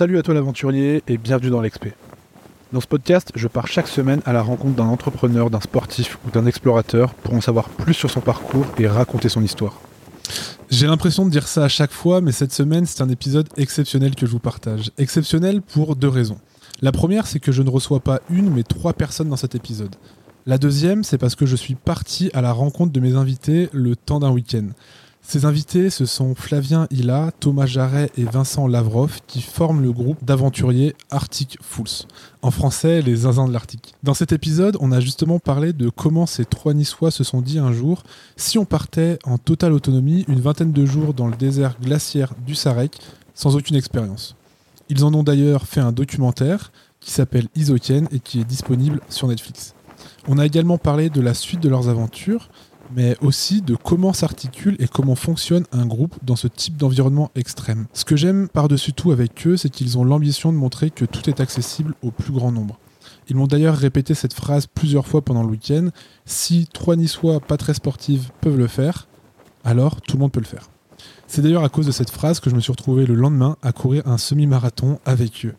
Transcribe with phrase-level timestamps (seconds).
[0.00, 1.92] Salut à toi l'aventurier et bienvenue dans l'Expé.
[2.72, 6.30] Dans ce podcast, je pars chaque semaine à la rencontre d'un entrepreneur, d'un sportif ou
[6.30, 9.78] d'un explorateur pour en savoir plus sur son parcours et raconter son histoire.
[10.70, 14.14] J'ai l'impression de dire ça à chaque fois, mais cette semaine, c'est un épisode exceptionnel
[14.14, 14.90] que je vous partage.
[14.96, 16.38] Exceptionnel pour deux raisons.
[16.80, 19.96] La première, c'est que je ne reçois pas une, mais trois personnes dans cet épisode.
[20.46, 23.96] La deuxième, c'est parce que je suis parti à la rencontre de mes invités le
[23.96, 24.68] temps d'un week-end.
[25.22, 30.24] Ces invités, ce sont Flavien Hilla, Thomas Jarret et Vincent Lavrov qui forment le groupe
[30.24, 32.06] d'aventuriers Arctic Fools.
[32.42, 33.94] En français, les zinzins de l'Arctique.
[34.02, 37.58] Dans cet épisode, on a justement parlé de comment ces trois Niçois se sont dit
[37.58, 38.02] un jour
[38.36, 42.54] si on partait en totale autonomie une vingtaine de jours dans le désert glaciaire du
[42.54, 42.98] Sarek
[43.34, 44.34] sans aucune expérience.
[44.88, 49.28] Ils en ont d'ailleurs fait un documentaire qui s'appelle Isoken et qui est disponible sur
[49.28, 49.74] Netflix.
[50.28, 52.50] On a également parlé de la suite de leurs aventures,
[52.94, 57.86] mais aussi de comment s'articule et comment fonctionne un groupe dans ce type d'environnement extrême.
[57.92, 61.28] Ce que j'aime par-dessus tout avec eux, c'est qu'ils ont l'ambition de montrer que tout
[61.28, 62.78] est accessible au plus grand nombre.
[63.28, 65.88] Ils m'ont d'ailleurs répété cette phrase plusieurs fois pendant le week-end.
[66.24, 69.06] Si trois Niçois pas très sportives peuvent le faire,
[69.64, 70.68] alors tout le monde peut le faire.
[71.26, 73.72] C'est d'ailleurs à cause de cette phrase que je me suis retrouvé le lendemain à
[73.72, 75.54] courir un semi-marathon avec eux.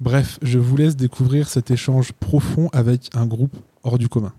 [0.00, 4.32] Bref, je vous laisse découvrir cet échange profond avec un groupe hors du commun.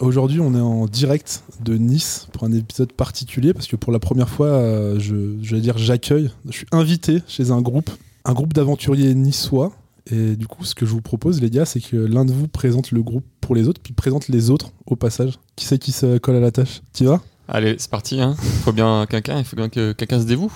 [0.00, 3.98] Aujourd'hui, on est en direct de Nice pour un épisode particulier parce que pour la
[3.98, 7.90] première fois, euh, je, vais dire j'accueille, je suis invité chez un groupe,
[8.26, 9.72] un groupe d'aventuriers niçois.
[10.10, 12.46] Et du coup, ce que je vous propose, les gars, c'est que l'un de vous
[12.46, 15.38] présente le groupe pour les autres, puis présente les autres au passage.
[15.56, 16.82] Qui c'est qui se colle à la tâche?
[16.92, 17.22] Tu vas?
[17.48, 18.20] Allez, c'est parti.
[18.20, 18.36] Hein.
[18.64, 20.52] Faut bien quelqu'un, il faut bien que quelqu'un se dévoue.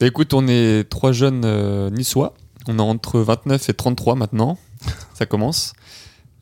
[0.00, 2.34] Bah, écoute, on est trois jeunes euh, niçois.
[2.66, 4.58] On est entre 29 et 33 maintenant.
[5.14, 5.72] Ça commence.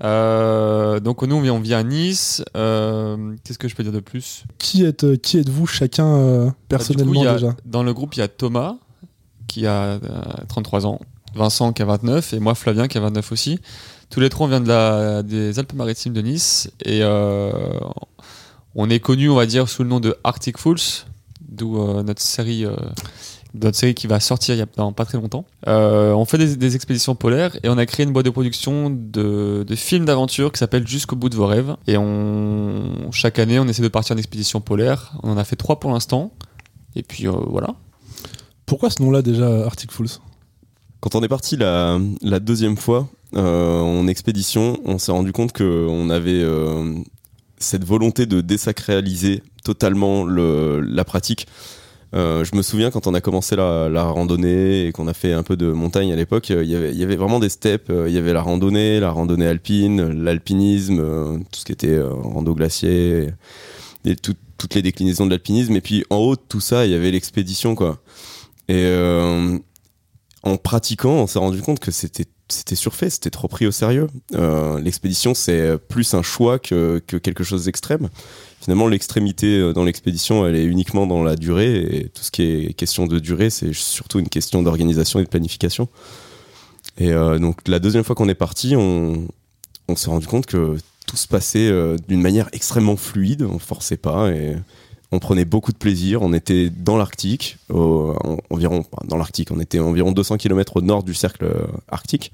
[0.05, 2.45] Euh, donc nous on vit à Nice.
[2.57, 4.45] Euh, qu'est-ce que je peux dire de plus?
[4.59, 7.57] Qui êtes euh, qui êtes-vous chacun bah, personnellement déjà?
[7.65, 8.77] Dans le groupe il y a Thomas
[9.47, 9.99] qui a
[10.49, 11.01] 33 ans,
[11.35, 13.59] Vincent qui a 29 et moi Flavien qui a 29 aussi.
[14.11, 17.03] Tous les trois on vient de la, des Alpes-Maritimes de Nice et
[18.75, 20.79] on est connu on va dire sous le nom de Arctic Fools,
[21.49, 22.67] d'où notre série
[23.55, 25.45] notre série qui va sortir il y a dans pas très longtemps.
[25.67, 29.65] Euh, on fait des, expéditions polaires et on a créé une boîte de production de,
[29.77, 31.77] films d'aventure qui s'appelle Jusqu'au bout de vos rêves.
[31.87, 35.15] Et on, chaque année, on essaie de partir en expédition polaire.
[35.23, 36.33] On en a fait trois pour l'instant.
[36.97, 37.75] Et puis euh, voilà.
[38.67, 40.09] Pourquoi ce nom-là déjà, Arctic Fools?
[41.01, 41.99] Quand on est parti la,
[42.41, 46.45] deuxième fois euh, en expédition, on s'est rendu compte qu'on avait
[47.59, 51.47] cette volonté de désacraliser totalement le, la pratique.
[52.15, 55.43] Euh, je me souviens quand on a commencé la, randonnée et qu'on a fait un
[55.43, 57.91] peu de montagne à l'époque, euh, il y avait vraiment des steps.
[57.91, 62.55] Euh, il y avait la randonnée, la randonnée alpine, l'alpinisme, tout ce qui était rando
[62.55, 63.31] glacier,
[64.05, 65.75] et toutes les déclinaisons de l'alpinisme.
[65.75, 67.99] Et puis en haut tout ça, il y avait l'expédition, quoi.
[68.69, 68.87] Et
[70.43, 74.09] en pratiquant, on s'est rendu compte que c'était c'était surfait, c'était trop pris au sérieux.
[74.83, 78.09] L'expédition, c'est plus un choix que, que quelque chose d'extrême
[78.65, 82.43] finalement l'extrémité euh, dans l'expédition elle est uniquement dans la durée et tout ce qui
[82.43, 85.89] est question de durée c'est surtout une question d'organisation et de planification
[86.97, 89.29] et euh, donc la deuxième fois qu'on est parti on,
[89.89, 93.99] on s'est rendu compte que tout se passait euh, d'une manière extrêmement fluide on forçait
[93.99, 94.31] pas
[95.15, 100.13] on prenait beaucoup de plaisir on était dans l'Arctique environ dans l'Arctique on était environ
[100.13, 101.47] 200 km au nord du cercle
[101.89, 102.33] arctique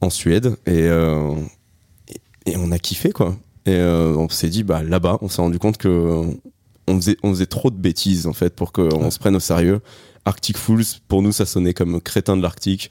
[0.00, 0.88] en Suède et,
[2.46, 5.58] et on a kiffé quoi et euh, on s'est dit, bah là-bas, on s'est rendu
[5.58, 6.22] compte que
[6.88, 9.80] on faisait, on faisait trop de bêtises en fait pour qu'on se prenne au sérieux.
[10.24, 12.90] Arctic Fools, pour nous, ça sonnait comme crétin de l'Arctique.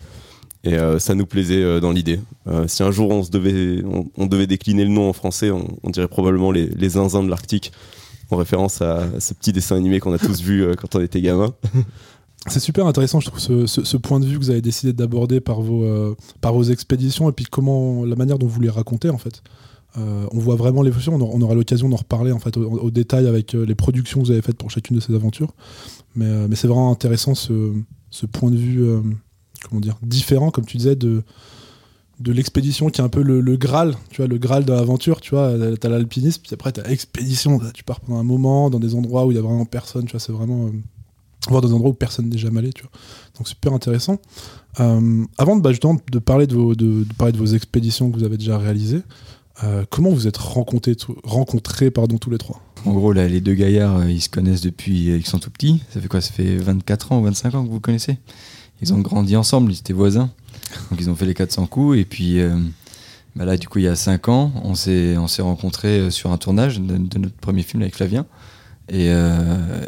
[0.64, 2.20] Et euh, ça nous plaisait euh, dans l'idée.
[2.68, 3.84] si un jour on, se devait,
[4.16, 7.72] on, devait décliner le nom en français, on, dirait probablement les, les zinzins de l'Arctique,
[8.32, 11.54] en référence à, ce petit dessin animé qu'on a tous vu quand on était gamin.
[12.48, 15.40] C'est super intéressant, je trouve, ce, ce, point de vue que vous avez décidé d'aborder
[15.40, 19.20] par vos, par vos expéditions et puis comment la manière dont vous les racontez en
[19.20, 19.44] fait.
[19.98, 21.16] Euh, on voit vraiment l'évolution.
[21.16, 24.32] On, aura l'occasion d'en reparler en fait au, détail avec euh, les productions que vous
[24.32, 25.54] avez faites pour chacune de ces aventures.
[26.16, 27.74] Mais, euh, c'est vraiment intéressant ce,
[28.32, 28.86] point de vue,
[29.68, 31.24] comment dire, différent, comme tu disais, de
[32.22, 35.32] de l'expédition qui est un peu le, Graal, tu vois, le Graal de l'aventure, tu
[35.32, 39.26] vois, t'as l'alpinisme, puis après t'as l'expédition, tu pars pendant un moment dans des endroits
[39.26, 40.70] où il y a vraiment personne, tu vois, c'est vraiment
[41.50, 42.92] voir des endroits où personne n'est jamais allé, tu vois.
[43.38, 44.20] Donc super intéressant.
[44.78, 45.72] avant de, bah,
[46.12, 49.02] de parler de vos, de, parler de vos expéditions que vous avez déjà réalisées,
[49.64, 52.62] euh, comment vous êtes rencontrés, rencontrés pardon, tous les trois?
[52.86, 55.84] En gros, les deux gaillards, euh, ils se connaissent depuis qu'ils sont tout petits.
[55.92, 56.22] Ça fait quoi?
[56.22, 58.18] Ça fait 24 ans ou 25 ans que vous connaissez?
[58.82, 60.32] Ils ont grandi ensemble, ils étaient voisins.
[60.90, 61.98] Donc ils ont fait les 400 coups.
[61.98, 62.56] Et puis euh,
[63.36, 66.32] bah là, du coup, il y a 5 ans, on s'est, on s'est rencontrés sur
[66.32, 68.26] un tournage de, notre premier film avec Flavien.
[68.90, 69.10] Et,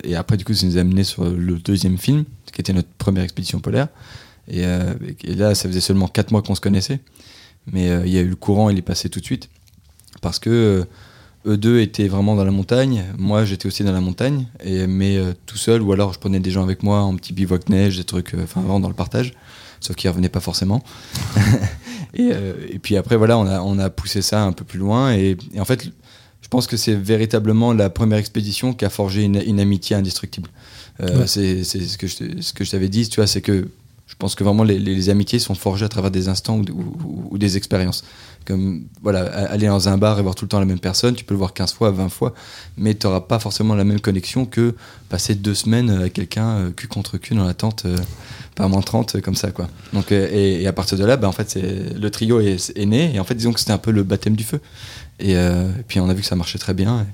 [0.06, 2.88] et, après, du coup, ça nous a amené sur le deuxième film, qui était notre
[2.98, 3.90] première expédition polaire.
[4.48, 4.94] Et, euh,
[5.24, 7.00] là, ça faisait seulement 4 mois qu'on se connaissait.
[7.72, 9.50] Mais euh, il y a eu le courant, il est passé tout de suite.
[10.22, 10.86] Parce que euh,
[11.46, 13.06] eux deux étaient vraiment dans la montagne.
[13.18, 14.48] Moi, j'étais aussi dans la montagne.
[14.64, 17.34] Et, mais euh, tout seul, ou alors je prenais des gens avec moi en petit
[17.34, 19.34] bivouac neige, des trucs, euh, enfin vraiment dans le partage.
[19.86, 20.82] Sauf qu'ils revenaient pas forcément.
[22.14, 24.80] et, euh, et puis après, voilà, on a, on a poussé ça un peu plus
[24.80, 25.14] loin.
[25.14, 25.84] Et, et en fait,
[26.42, 30.50] je pense que c'est véritablement la première expédition qui a forgé une, une amitié indestructible.
[31.02, 31.28] Euh, Ouais.
[31.28, 33.68] C'est ce que je, ce que je t'avais dit, tu vois, c'est que
[34.14, 38.04] je pense que vraiment les, amitiés sont forgées à travers des instants ou, des expériences.
[38.46, 41.24] Comme voilà, aller dans un bar et voir tout le temps la même personne, tu
[41.24, 42.34] peux le voir 15 fois, 20 fois,
[42.78, 44.76] mais tu n'auras pas forcément la même connexion que
[45.10, 47.98] passer deux semaines avec quelqu'un euh, cul contre cul dans la tente euh,
[48.56, 49.68] par moins 30 euh, comme ça quoi.
[49.94, 53.20] Donc euh, et, à partir de là, bah, en fait le trio est, né et
[53.20, 54.60] en fait disons que c'était un peu le baptême du feu.
[55.20, 57.06] Et, euh, puis on a vu que ça marchait très bien.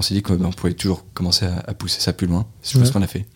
[0.00, 2.46] On s'est dit qu'on pouvait toujours commencer à, à pousser ça plus loin.
[2.62, 2.84] C'est Ouais.
[2.86, 3.26] ce qu'on a fait.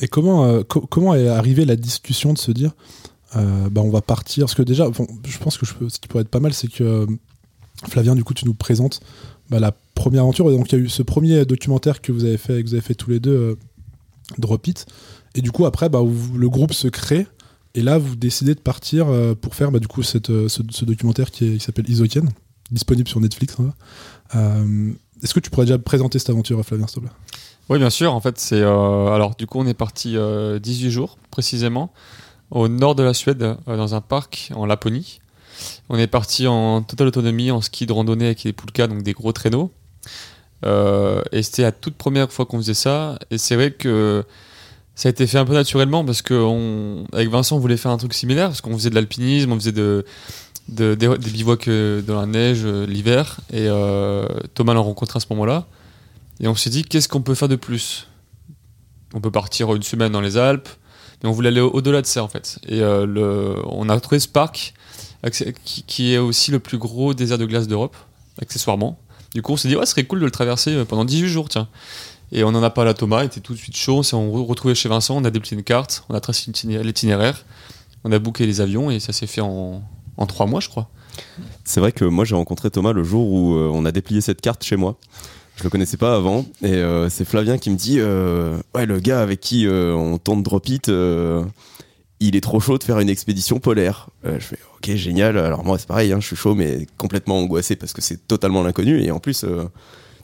[0.00, 2.72] Et comment, euh, co- comment est arrivée la discussion de se dire
[3.36, 4.44] euh, bah, on va partir?
[4.46, 6.54] Parce que déjà, bon, je pense que je peux- ce qui pourrait être pas mal,
[6.54, 7.06] c'est que euh,
[7.88, 9.00] Flavien, du coup, tu nous présentes
[9.50, 10.50] bah, la première aventure.
[10.50, 12.74] Et donc, il y a eu ce premier documentaire que vous avez fait, que vous
[12.74, 13.54] avez fait tous les deux, euh,
[14.38, 14.86] Drop It.
[15.34, 17.26] Et du coup, après, bah, vous- le groupe se crée.
[17.74, 19.08] Et là, vous décidez de partir
[19.40, 22.30] pour faire bah, du coup cette, ce, ce documentaire qui, s'appelle Isoken,
[22.70, 23.56] disponible sur Netflix.
[23.58, 23.72] hein.
[24.36, 24.92] Euh,
[25.24, 27.08] Est-ce que tu pourrais déjà présenter cette aventure, Flavien, te plaît?
[27.70, 28.12] Oui, bien sûr.
[28.12, 28.60] En fait, c'est.
[28.60, 31.92] euh, alors, du coup, on est parti euh, 18 jours, précisément,
[32.50, 35.20] au nord de la Suède, euh, dans un parc en Laponie.
[35.88, 39.14] On est parti en totale autonomie, en ski de randonnée avec les poulkas, donc des
[39.14, 39.72] gros traîneaux.
[40.66, 43.18] Euh, et c'était la toute première fois qu'on faisait ça.
[43.30, 44.24] Et c'est vrai que
[44.94, 48.12] ça a été fait un peu naturellement parce qu'avec Vincent, on voulait faire un truc
[48.12, 50.04] similaire parce qu'on faisait de l'alpinisme, on faisait de,
[50.68, 53.40] de- des, bivouacs euh, dans la neige euh, l'hiver.
[53.52, 55.66] Et euh, Thomas l'a rencontré à ce moment-là.
[56.40, 58.08] Et on s'est dit, qu'est-ce qu'on peut faire de plus?
[59.14, 60.68] On peut partir une semaine dans les Alpes,
[61.22, 62.58] mais on voulait aller au- au-delà de ça en fait.
[62.68, 64.74] Et on a trouvé ce parc
[65.86, 67.96] qui, est aussi le plus gros désert de glace d'Europe,
[68.42, 68.98] accessoirement.
[69.32, 71.48] Du coup, on s'est dit, ouais, ce serait cool de le traverser pendant 18 jours,
[71.48, 71.68] tiens.
[72.32, 73.98] Et on en a parlé à Thomas, il était tout de suite chaud.
[73.98, 76.82] On s'est re- retrouvé chez Vincent, on a déplié une carte, on a tracé l'itiné-
[76.82, 77.44] l'itinéraire,
[78.02, 79.82] on a booké les avions et ça s'est fait en,
[80.16, 80.88] en trois mois, je crois.
[81.64, 84.40] C'est vrai que moi j'ai rencontré Thomas le jour où euh, on a déplié cette
[84.40, 84.96] carte chez moi.
[85.56, 88.98] Je le connaissais pas avant et euh, c'est Flavien qui me dit euh, ouais le
[88.98, 90.90] gars avec qui on tourne Drop It
[92.20, 94.08] il est trop chaud de faire une expédition polaire.
[94.24, 95.38] Je fais ok génial.
[95.38, 98.62] Alors moi c'est pareil hein, je suis chaud mais complètement angoissé parce que c'est totalement
[98.62, 99.44] l'inconnu et en plus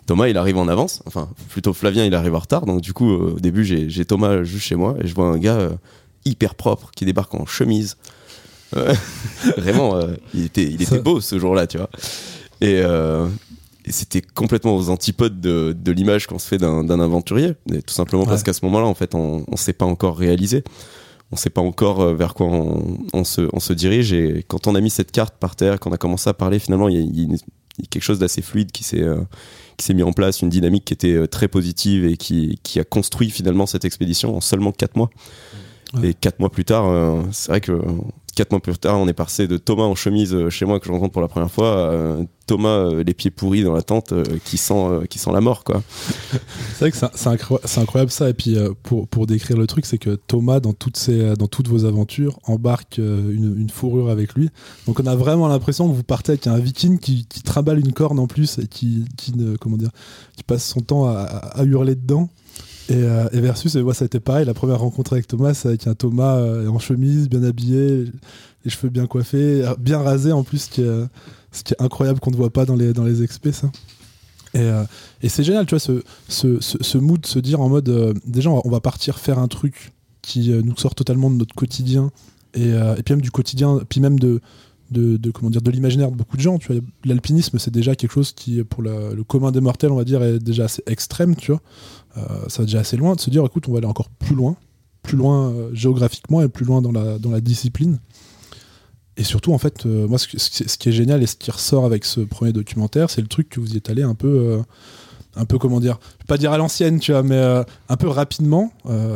[0.06, 1.02] Thomas il arrive en avance.
[1.06, 4.64] Enfin plutôt Flavien il arrive en retard donc du coup au début j'ai Thomas juste
[4.64, 5.70] chez moi et je vois un gars
[6.24, 7.96] hyper propre qui débarque en chemise.
[9.56, 11.90] Vraiment, euh, il était, il était beau ce jour-là, tu vois.
[12.60, 13.26] Et, euh,
[13.84, 17.54] et c'était complètement aux antipodes de, de l'image qu'on se fait d'un aventurier.
[17.72, 20.62] Et tout simplement parce qu'à ce moment-là, en fait, on ne s'est pas encore réalisé.
[21.32, 24.12] On sait pas encore euh, vers quoi on, on se, on se dirige.
[24.12, 26.88] Et quand on a mis cette carte par terre, qu'on a commencé à parler, finalement,
[26.88, 27.38] il y a, y
[27.78, 29.24] y quelque chose d'assez fluide qui s'est euh,
[29.94, 33.64] mis en place, une dynamique qui était très positive et qui, qui a construit finalement
[33.64, 35.08] cette expédition en seulement quatre mois.
[35.94, 36.10] Ouais.
[36.10, 37.80] Et quatre mois plus tard, euh, c'est vrai que
[38.34, 40.86] quatre mois plus tard, on est passé de Thomas en chemise euh, chez moi que
[40.86, 43.82] je rencontre pour la première fois, à euh, Thomas euh, les pieds pourris dans la
[43.82, 44.12] tente
[44.44, 45.82] qui sent qui sent la mort quoi.
[46.72, 48.28] C'est vrai que c'est- c'est incro- c'est incroyable ça.
[48.28, 53.68] Et puis pour, décrire le truc, c'est que Thomas, dans toutes, vos aventures, embarque une,
[53.70, 54.48] fourrure avec lui.
[54.86, 57.92] Donc on a vraiment l'impression que vous partez avec un viking qui, qui trimballe une
[57.92, 59.04] corne en plus et qui,
[60.46, 62.28] passe son temps à hurler dedans.
[62.90, 65.54] Et, euh, et versus, et moi ça a été pareil, la première rencontre avec Thomas,
[65.54, 68.06] c'est avec un Thomas euh, en chemise, bien habillé,
[68.64, 71.06] les cheveux bien coiffés, bien rasé en plus, ce qui est, euh,
[71.78, 73.70] incroyable qu'on ne voit pas dans les, dans les ça.
[74.54, 74.82] Et, euh,
[75.22, 78.50] et c'est génial, tu vois, ce, ce, ce, mood, se dire en mode, euh, déjà,
[78.50, 79.92] on va- partir faire un truc
[80.22, 82.10] qui euh, nous sort totalement de notre quotidien,
[82.54, 84.40] et, euh, puis même du quotidien, puis même de,
[84.90, 86.58] de, comment dire, de l'imaginaire de beaucoup de gens.
[86.58, 90.04] Tu vois, l'alpinisme, c'est déjà quelque chose qui, pour le commun des mortels, on va
[90.04, 91.60] dire, est déjà assez extrême, tu vois.
[92.16, 94.34] Euh, ça va déjà assez loin de se dire, écoute, on va aller encore plus
[94.34, 94.56] loin,
[95.02, 97.98] plus loin euh, géographiquement et plus loin dans la, discipline.
[99.16, 102.04] Et surtout, en fait, euh, moi, ce, qui- est génial et ce qui ressort avec
[102.04, 104.60] ce premier documentaire, c'est le truc que vous y êtes allé un peu,
[105.36, 107.40] un peu comment dire, je vais pas dire à l'ancienne, tu vois, mais
[107.88, 108.72] un peu rapidement,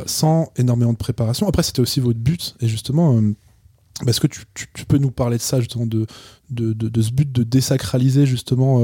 [0.06, 1.48] sans énormément de préparation.
[1.48, 3.14] Après, c'était aussi votre but, et justement,
[4.02, 4.44] bah, est-ce que tu,
[4.86, 6.06] peux nous parler de ça, justement, de,
[6.50, 8.82] de, ce but de désacraliser justement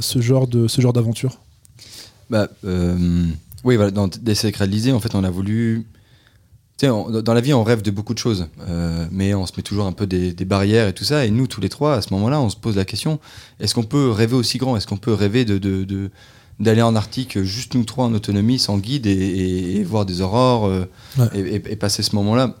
[0.00, 1.38] ce genre ce genre d'aventure?
[2.32, 2.96] Bah, euh,
[3.62, 5.86] oui, voilà, dans désacraliser, en fait, on a voulu.
[6.78, 9.44] Tu sais, on- dans la vie, on rêve de beaucoup de choses, euh, mais on
[9.46, 11.26] se met toujours un peu des, des barrières et tout ça.
[11.26, 13.20] Et nous, tous les trois, à ce moment-là, on se pose la question
[13.60, 14.76] est-ce qu'on peut rêver aussi grand?
[14.76, 15.58] Est-ce qu'on peut rêver de.
[15.58, 16.10] de, de-
[16.60, 20.20] d'aller en Arctique juste nous trois en autonomie sans guide et, et- et voir des
[20.20, 20.84] aurores euh,
[21.18, 21.26] Ouais.
[21.34, 22.56] et, et- et passer ce moment-là?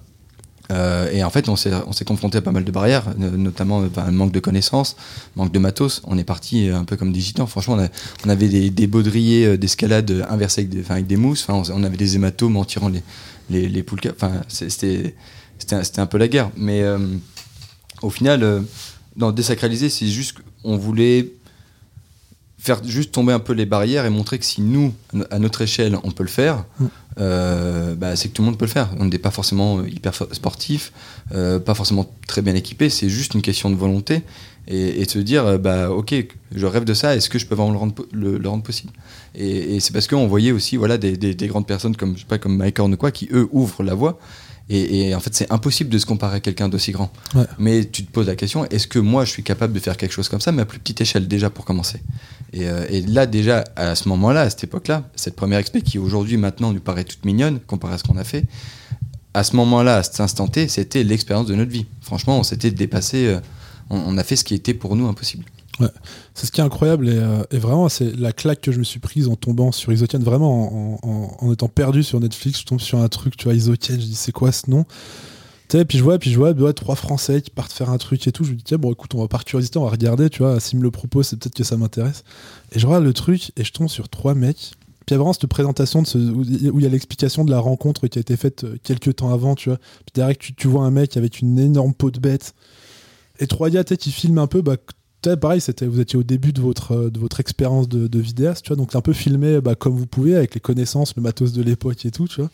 [0.72, 3.30] Euh, et en fait, on s'est, on s'est confronté à pas mal de barrières, no-
[3.30, 4.96] notamment un manque de connaissances,
[5.36, 6.02] manque de matos.
[6.06, 7.46] On est parti euh, un peu comme des gitans.
[7.46, 7.78] Franchement,
[8.24, 11.46] on, avait des, baudriers euh, d'escalade inversés avec des, avec des mousses.
[11.48, 13.02] On, avait des hématomes en tirant les,
[13.50, 14.00] les, les poules.
[14.10, 15.14] Enfin, c'était,
[15.98, 16.50] un- peu la guerre.
[16.56, 16.82] Mais
[18.02, 18.60] au final, euh,
[19.16, 21.32] dans désacraliser, c'est juste qu'on voulait
[22.64, 24.94] faire juste tomber un peu les barrières et montrer que si nous,
[25.32, 26.84] à notre échelle, on peut le faire, Mm.
[27.18, 28.88] euh, bah, c'est que tout le monde peut le faire.
[29.00, 30.92] On n'est pas forcément hyper sportif,
[31.34, 34.22] euh, pas forcément très bien équipé, c'est juste une question de volonté
[34.68, 36.14] et, et se dire, euh, bah, ok,
[36.54, 38.92] je rêve de ça, est-ce que je peux vraiment le rendre, le, le rendre possible?
[39.34, 42.20] Et, et c'est parce qu'on voyait aussi voilà, des, des- des grandes personnes comme, je
[42.20, 44.18] sais pas, comme Mike Horn ou quoi, qui eux ouvrent la voie.
[44.70, 47.10] Et, et en fait, c'est impossible de se comparer à quelqu'un d'aussi grand.
[47.34, 47.42] Ouais.
[47.58, 50.12] Mais tu te poses la question, est-ce que moi, je suis capable de faire quelque
[50.12, 52.00] chose comme ça, mais à plus petite échelle déjà pour commencer?
[52.52, 55.98] Et, euh, et là, déjà, à ce moment-là, à cette époque-là, cette première expé qui
[55.98, 58.44] aujourd'hui, maintenant, nous paraît toute mignonne comparée à ce qu'on a fait,
[59.34, 61.86] à ce moment-là, à cet instant T, c'était l'expérience de notre vie.
[62.02, 63.40] Franchement, on s'était dépassé, euh,
[63.88, 65.44] on, a fait ce qui était pour nous impossible.
[66.34, 69.00] C'est ce qui est incroyable et, euh, vraiment c'est la claque que je me suis
[69.00, 73.08] prise en tombant sur Isotian, vraiment en, étant perdu sur Netflix, je tombe sur un
[73.08, 74.84] truc, tu vois, Isotian, je dis c'est quoi ce nom?
[75.78, 78.44] Sais, puis je vois, je vois trois Français qui partent faire un truc et tout,
[78.44, 80.58] je me dis tiens bon écoute on va par curiosité, on va regarder, tu vois,
[80.60, 82.24] s'il me le propose c'est peut-être que ça m'intéresse.
[82.72, 84.72] Et je regarde le truc et je tombe sur trois mecs.
[85.04, 88.06] Puis il y a vraiment cette présentation où il y a- l'explication de la rencontre
[88.06, 89.78] qui a été faite euh, quelques temps avant, tu vois.
[89.78, 92.54] Puis derrière tu, tu vois un mec avec une énorme peau de bête.
[93.40, 94.76] Et trois gars, tu sais, qui filment un peu, bah,
[95.40, 98.94] pareil, vous étiez au début de votre, euh, expérience de, de vidéaste, tu vois, donc
[98.94, 102.10] un peu filmé bah, comme vous pouvez, avec les connaissances, le matos de l'époque et
[102.10, 102.50] tout, tu vois.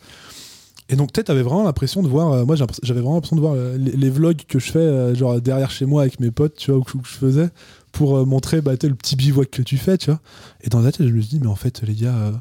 [0.89, 3.53] Et donc, peut-être, t'avais vraiment l'impression de voir, euh, moi j'avais vraiment l'impression de voir
[3.55, 6.71] euh, les, vlogs que je fais, euh, genre derrière chez moi avec mes potes, tu
[6.71, 7.49] vois, ou que, je faisais,
[7.91, 10.19] pour montrer bah, le petit bivouac que tu fais, tu vois.
[10.61, 12.31] Et dans la tête, je me suis dit, mais en fait, les gars,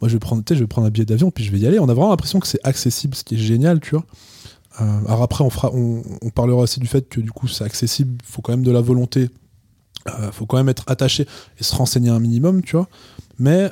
[0.00, 1.78] moi je vais, prendre, je vais prendre un billet d'avion, puis je vais y aller.
[1.78, 4.04] On a vraiment l'impression que c'est accessible, ce qui est génial, tu vois.
[4.78, 6.02] Alors après, on, fera, on,
[6.34, 9.30] parlera aussi du fait que du coup, c'est accessible, faut quand même de la volonté,
[10.32, 11.26] faut quand même être attaché
[11.58, 12.88] et se renseigner un minimum, tu vois.
[13.38, 13.70] Mais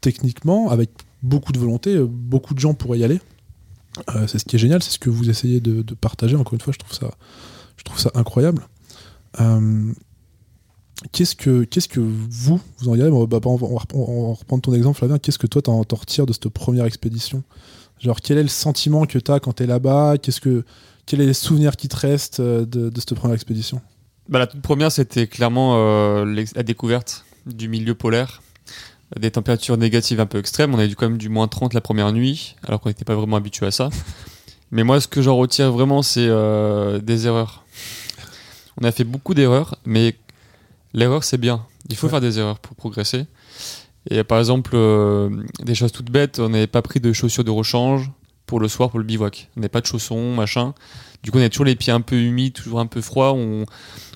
[0.00, 0.90] techniquement, avec
[1.22, 3.20] beaucoup de volonté, beaucoup de gens pourraient y aller.
[4.14, 6.36] Euh, c'est ce qui est génial, c'est ce que vous essayez de, partager.
[6.36, 8.62] Encore une fois, je trouve ça, incroyable.
[9.40, 9.92] Euh,
[11.12, 15.18] qu'est-ce que, vous, vous en Bon, bah, on, va, reprendre, ton exemple, Flavien.
[15.18, 17.42] Qu'est-ce que toi, t'en, t'en retires de cette première expédition?
[17.98, 20.18] Genre, quel est le sentiment que t'as quand t'es là-bas?
[20.18, 20.64] Qu'est-ce que,
[21.06, 23.80] quel est les souvenirs qui te restent euh, de, cette première expédition?
[24.28, 28.42] Bah, la toute première, c'était clairement la découverte du milieu polaire,
[29.18, 30.74] des températures négatives un peu extrêmes.
[30.74, 33.14] On a eu quand même du moins 30 la première nuit, alors qu'on n'était pas
[33.14, 33.90] vraiment habitué à ça.
[34.72, 37.64] Mais moi, ce que j'en retire vraiment, c'est euh, des erreurs.
[38.80, 40.16] On a fait beaucoup d'erreurs, mais
[40.92, 41.64] l'erreur, c'est bien.
[41.88, 42.10] Il faut Ouais.
[42.10, 43.26] faire des erreurs pour progresser.
[44.10, 45.30] Et par exemple, euh,
[45.62, 48.10] des choses toutes bêtes, on n'avait pas pris de chaussures de rechange
[48.44, 49.48] pour le soir, pour le bivouac.
[49.56, 50.74] On n'avait pas de chaussons, machin.
[51.22, 53.32] Du coup, on avait toujours les pieds un peu humides, toujours un peu froids.
[53.32, 53.64] On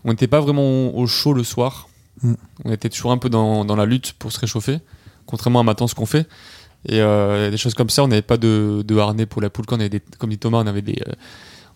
[0.04, 1.88] on n'était pas vraiment au chaud le soir.
[2.22, 2.34] Mm.
[2.64, 4.78] On était toujours un peu dans, dans la lutte pour se réchauffer,
[5.26, 6.28] contrairement à maintenant ce qu'on fait.
[6.86, 9.66] Et euh, des choses comme ça, on n'avait pas de, de harnais pour la poule.
[9.70, 11.12] On avait des, comme dit Thomas, on avait des, euh,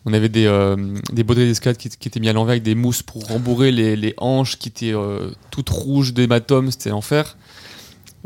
[0.06, 0.76] on avait des, euh,
[1.12, 3.96] des baudriers d'escalade qui, qui étaient mis à l'envers avec des mousses pour rembourrer les,
[3.96, 7.36] les hanches qui étaient euh, toutes rouges d'hématomes, c'était l'enfer.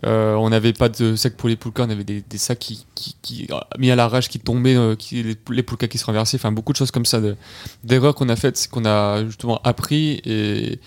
[0.04, 3.48] On n'avait pas de sac pour les poulkas, on avait des, des sacs qui, qui,
[3.78, 4.76] mis à l'arrache qui tombaient,
[5.10, 7.34] les, les poulkas qui se renversaient, enfin beaucoup de choses comme ça, de-
[7.82, 10.20] d'erreurs qu'on a faites, qu'on a justement appris.
[10.24, 10.78] Et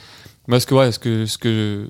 [0.51, 1.87] moi, ce que, ouais, ce que, ce que,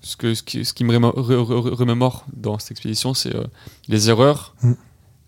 [0.00, 3.34] ce que, ce qui, ce qui me remémo- re- re- remémore dans cette expédition, c'est
[3.34, 3.44] euh,
[3.88, 4.72] les erreurs, Mm.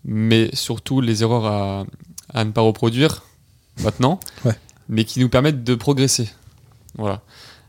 [0.05, 1.85] mais surtout les erreurs à,
[2.33, 3.23] à ne pas reproduire
[3.83, 4.55] maintenant, Ouais.
[4.89, 6.29] mais qui nous permettent de progresser.
[6.97, 7.21] Voilà.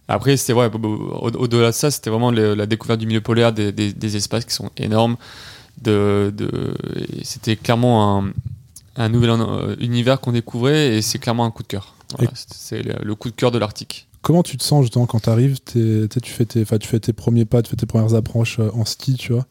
[0.08, 3.52] Après, c'était ouais, au- au-delà de ça, c'était vraiment le- la découverte du milieu polaire,
[3.52, 5.16] des, des- des espaces qui sont énormes.
[5.80, 6.74] De, de-
[7.18, 8.32] et c'était clairement un,
[8.96, 11.94] un nouvel euh, univers qu'on découvrait et c'est clairement un coup de cœur.
[12.16, 14.06] Voilà, c'est- c'est le, le coup de cœur de l'Arctique.
[14.22, 17.44] Comment tu te sens justement quand t'arrives t'es- tu, fais tes, tu fais tes premiers
[17.44, 19.46] pas, tu fais tes premières approches euh, en ski, tu vois.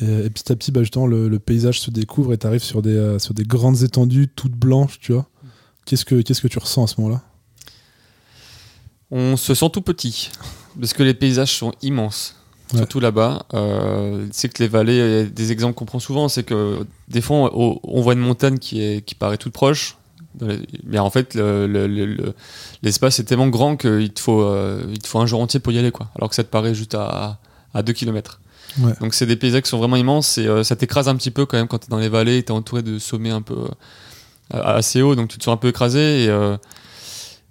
[0.00, 2.82] Et, et petit à petit, bah, justement, le, le paysage se découvre et t'arrives sur
[2.82, 5.28] des, euh, sur des grandes étendues toutes blanches, tu vois.
[5.86, 7.22] Qu'est-ce que, qu'est-ce que tu ressens à ce moment-là?
[9.10, 10.30] On se sent tout petit
[10.78, 12.36] parce que les paysages sont immenses.
[12.72, 12.78] Ouais.
[12.78, 16.28] Surtout là-bas, euh, c'est que les vallées, il y a des exemples qu'on prend souvent,
[16.28, 19.96] c'est que des fois on, on voit une montagne qui, est, qui paraît toute proche,
[20.84, 22.34] mais en fait le- le- le- le-
[22.82, 25.72] l'espace est tellement grand qu'il te, faut, euh, il te faut un jour entier pour
[25.72, 26.08] y aller, quoi.
[26.16, 27.38] alors que ça te paraît juste à,
[27.74, 28.40] à 2 km.
[28.78, 28.92] Ouais.
[29.00, 31.46] Donc c'est des paysages qui sont vraiment immenses et euh, ça t'écrase un petit peu
[31.46, 33.56] quand même quand tu es dans les vallées, tu es entouré de sommets un peu
[34.54, 36.56] euh, assez hauts, donc tu te sens un peu écrasé et,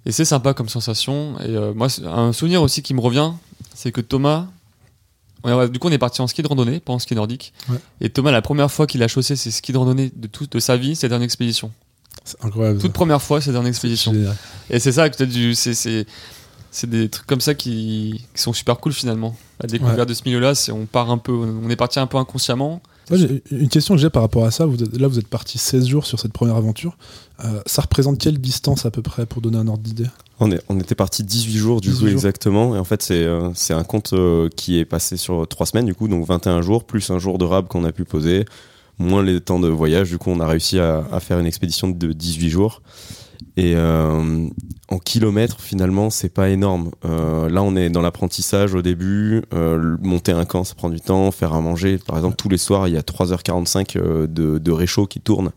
[0.05, 1.35] et c'est sympa comme sensation.
[1.41, 3.31] Et moi, un souvenir aussi qui me revient,
[3.75, 4.47] c'est que Thomas,
[5.71, 7.53] du coup, on est parti en ski de randonnée, pas en ski nordique.
[7.69, 7.77] Ouais.
[8.01, 10.59] Et Thomas, la première fois qu'il a chaussé ses skis de randonnée de toute de
[10.59, 11.71] sa vie, c'était en expédition.
[12.23, 12.79] C'est incroyable.
[12.79, 14.13] Toute première fois, c'était en expédition.
[14.69, 16.05] Et c'est ça, peut-être, du- c'est, c'est,
[16.71, 19.35] c'est des trucs comme ça qui, qui sont super cool finalement.
[19.61, 20.05] La découverte Ouais.
[20.05, 22.81] de ce milieu-là, c'est on part un peu, on est parti un peu inconsciemment.
[23.09, 24.67] Moi, une question que j'ai par rapport à ça.
[24.67, 26.95] Vous êtes- là, vous êtes parti 16 jours sur cette première aventure.
[27.43, 30.05] Euh, ça représente quelle distance à peu près pour donner un ordre d'idée?
[30.39, 32.13] On, est, on était parti 18 jours du 18 coup jours.
[32.13, 32.75] exactement.
[32.75, 35.85] Et en fait, c'est euh, c'est un compte euh, qui est passé sur 3 semaines
[35.87, 38.45] du coup, donc 21 jours, plus un jour de rab qu'on a pu poser,
[38.99, 40.09] moins les temps de voyage.
[40.09, 42.81] Du coup, on a réussi à, à faire une expédition de 18 jours.
[43.57, 44.47] Et euh,
[44.89, 46.91] en kilomètres, finalement, c'est pas énorme.
[47.05, 49.43] Euh, là, on est dans l'apprentissage au début.
[49.53, 51.29] Euh, monter un camp, ça prend du temps.
[51.31, 54.71] Faire à manger, par exemple, tous les soirs, il y a 3h45 euh, de, de
[54.71, 55.51] réchaud qui tourne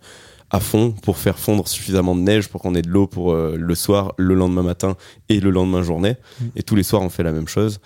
[0.50, 3.74] à fond pour faire fondre suffisamment de neige pour qu'on ait de l'eau pour le
[3.74, 4.96] soir, le lendemain matin
[5.30, 6.16] et le lendemain journée.
[6.40, 6.44] Mm.
[6.56, 7.80] Et tous les soirs, on fait la même chose.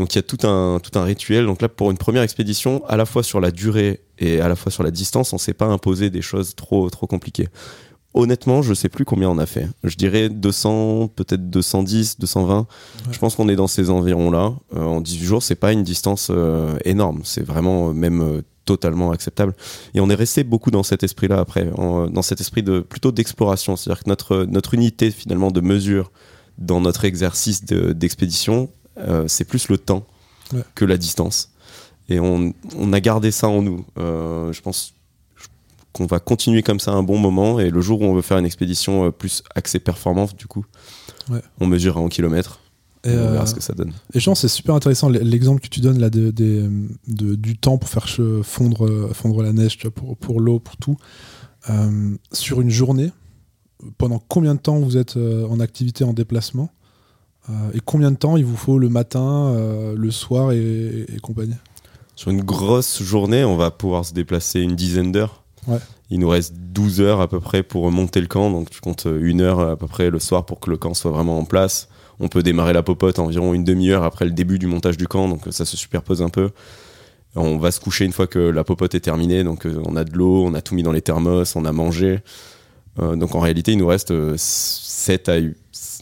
[0.00, 1.44] Donc il y a tout un, tout un rituel.
[1.44, 4.56] Donc là, pour une première expédition, à la fois sur la durée et à la
[4.56, 7.48] fois sur la distance, on s'est pas imposé des choses trop, trop compliquées.
[8.14, 9.68] Honnêtement, je sais plus combien on a fait.
[9.84, 12.66] Je dirais 200, peut-être 210, 220.
[13.12, 14.54] Je pense qu'on est dans ces environs-là.
[14.74, 17.20] Euh, en 18 jours, c'est pas une distance euh, énorme.
[17.24, 19.54] C'est vraiment euh, même totalement acceptable.
[19.94, 23.12] Et on est resté beaucoup dans cet esprit-là après, en- dans cet esprit de plutôt
[23.12, 23.76] d'exploration.
[23.76, 26.10] C'est-à-dire que notre, notre unité finalement de mesure
[26.58, 30.06] dans notre exercice de- d'expédition, euh, c'est plus le temps
[30.52, 30.62] Ouais.
[30.74, 31.50] que la distance.
[32.08, 33.84] Et on, on a gardé ça en nous.
[33.98, 34.94] Euh, je pense
[35.92, 37.60] qu'on va continuer comme ça un bon moment.
[37.60, 40.64] Et le jour où on veut faire une expédition euh, plus axée performance, du coup,
[41.28, 41.40] Ouais.
[41.60, 42.58] on mesurera en kilomètres.
[43.04, 43.92] Et, on verra ce que ça donne.
[44.12, 46.32] Et je pense que c'est super intéressant l'exemple que tu donnes là de,
[47.06, 48.08] du temps pour faire
[48.42, 50.96] fondre, fondre la neige, tu vois, pour, pour l'eau, pour tout.
[51.70, 53.12] Euh, sur une journée,
[53.96, 56.70] pendant combien de temps vous êtes en activité, en déplacement?
[57.74, 61.54] Et combien de temps il vous faut le matin, euh, le soir et, et compagnie?
[62.16, 65.42] Sur une grosse journée, on va pouvoir se déplacer une dizaine d'heures.
[65.66, 65.78] Ouais.
[66.10, 69.06] Il nous reste 12 heures à peu près pour monter le camp, donc tu comptes
[69.06, 71.88] une heure à peu près le soir pour que le camp soit vraiment en place.
[72.18, 75.28] On peut démarrer la popote environ une demi-heure après le début du montage du camp,
[75.28, 76.50] donc ça se superpose un peu.
[77.36, 80.04] On va se coucher une fois que la popote est terminée, donc euh, on a
[80.04, 82.20] de l'eau, on a tout mis dans les thermos, on a mangé.
[82.98, 85.36] Euh, donc en réalité, il nous reste euh, 7 à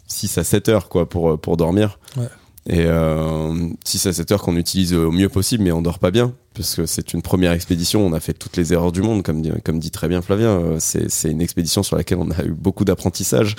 [0.09, 1.99] 6 à 7 heures quoi, pour, euh, pour dormir.
[2.17, 2.25] Ouais.
[2.67, 6.11] Et euh, 6 à 7 heures qu'on utilise au mieux possible, mais on dort pas
[6.11, 9.23] bien, parce que c'est une première expédition, on a fait toutes les erreurs du monde,
[9.23, 10.51] comme dit, comme dit très bien Flavien.
[10.51, 13.57] Euh, C'est c'est une expédition sur laquelle on a eu beaucoup d'apprentissage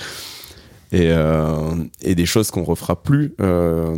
[0.92, 3.34] et, euh, et des choses qu'on refera plus.
[3.42, 3.96] Euh,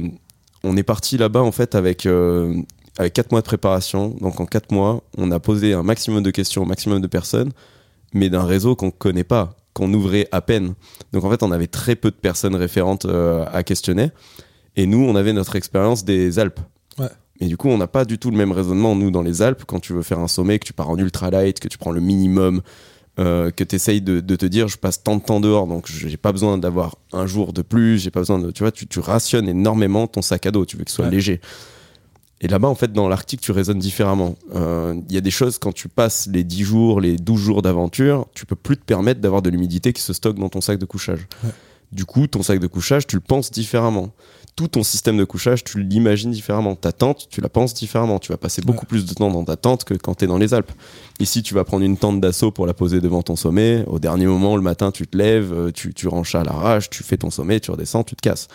[0.64, 2.56] on est parti là-bas en fait avec, euh,
[2.98, 4.16] avec 4 mois de préparation.
[4.22, 7.52] Donc en 4 mois, on a posé un maximum de questions au maximum de personnes,
[8.14, 10.74] mais d'un réseau qu'on connaît pas, qu'on ouvrait à peine.
[11.14, 14.12] Donc en fait, on avait très peu de personnes référentes euh, à questionner.
[14.76, 16.60] Et nous, on avait notre expérience des Alpes.
[16.98, 17.08] Ouais.
[17.40, 19.64] Et du coup, on n'a pas du tout le même raisonnement, nous, dans les Alpes,
[19.66, 22.00] quand tu veux faire un sommet, que tu pars en ultralight, que tu prends le
[22.02, 22.62] minimum,
[23.20, 25.88] euh, que tu essayes de, de te dire, je passe tant de temps dehors, donc
[25.88, 28.52] j'ai pas besoin d'avoir un jour de plus, j'ai pas besoin de.
[28.52, 31.12] Tu vois, tu, tu rationnes énormément ton sac à dos, tu veux qu'il soit Ouais.
[31.12, 31.42] léger.
[32.42, 34.36] Et là-bas, en fait, dans l'Arctique, tu raisonnes différemment.
[34.56, 37.62] Euh, Il y a des choses, quand tu passes les 10 jours, les 12 jours
[37.62, 40.80] d'aventure, tu peux plus te permettre d'avoir de l'humidité qui se stocke dans ton sac
[40.80, 41.28] de couchage.
[41.44, 41.52] Ouais.
[41.92, 44.12] Du coup, ton sac de couchage, tu le penses différemment.
[44.56, 46.76] Tout ton système de couchage, tu l'imagines différemment.
[46.76, 48.18] Ta tente, tu la penses différemment.
[48.18, 50.38] Tu vas passer beaucoup plus de temps dans ta tente que quand tu es dans
[50.38, 50.72] les Alpes.
[51.20, 53.84] Ici, tu vas prendre une tente d'assaut pour la poser devant ton sommet.
[53.88, 57.04] Au dernier moment, le matin, tu te lèves, euh, tu, tu ranges à l'arrache, tu
[57.04, 58.48] fais ton sommet, tu redescends, tu te casses.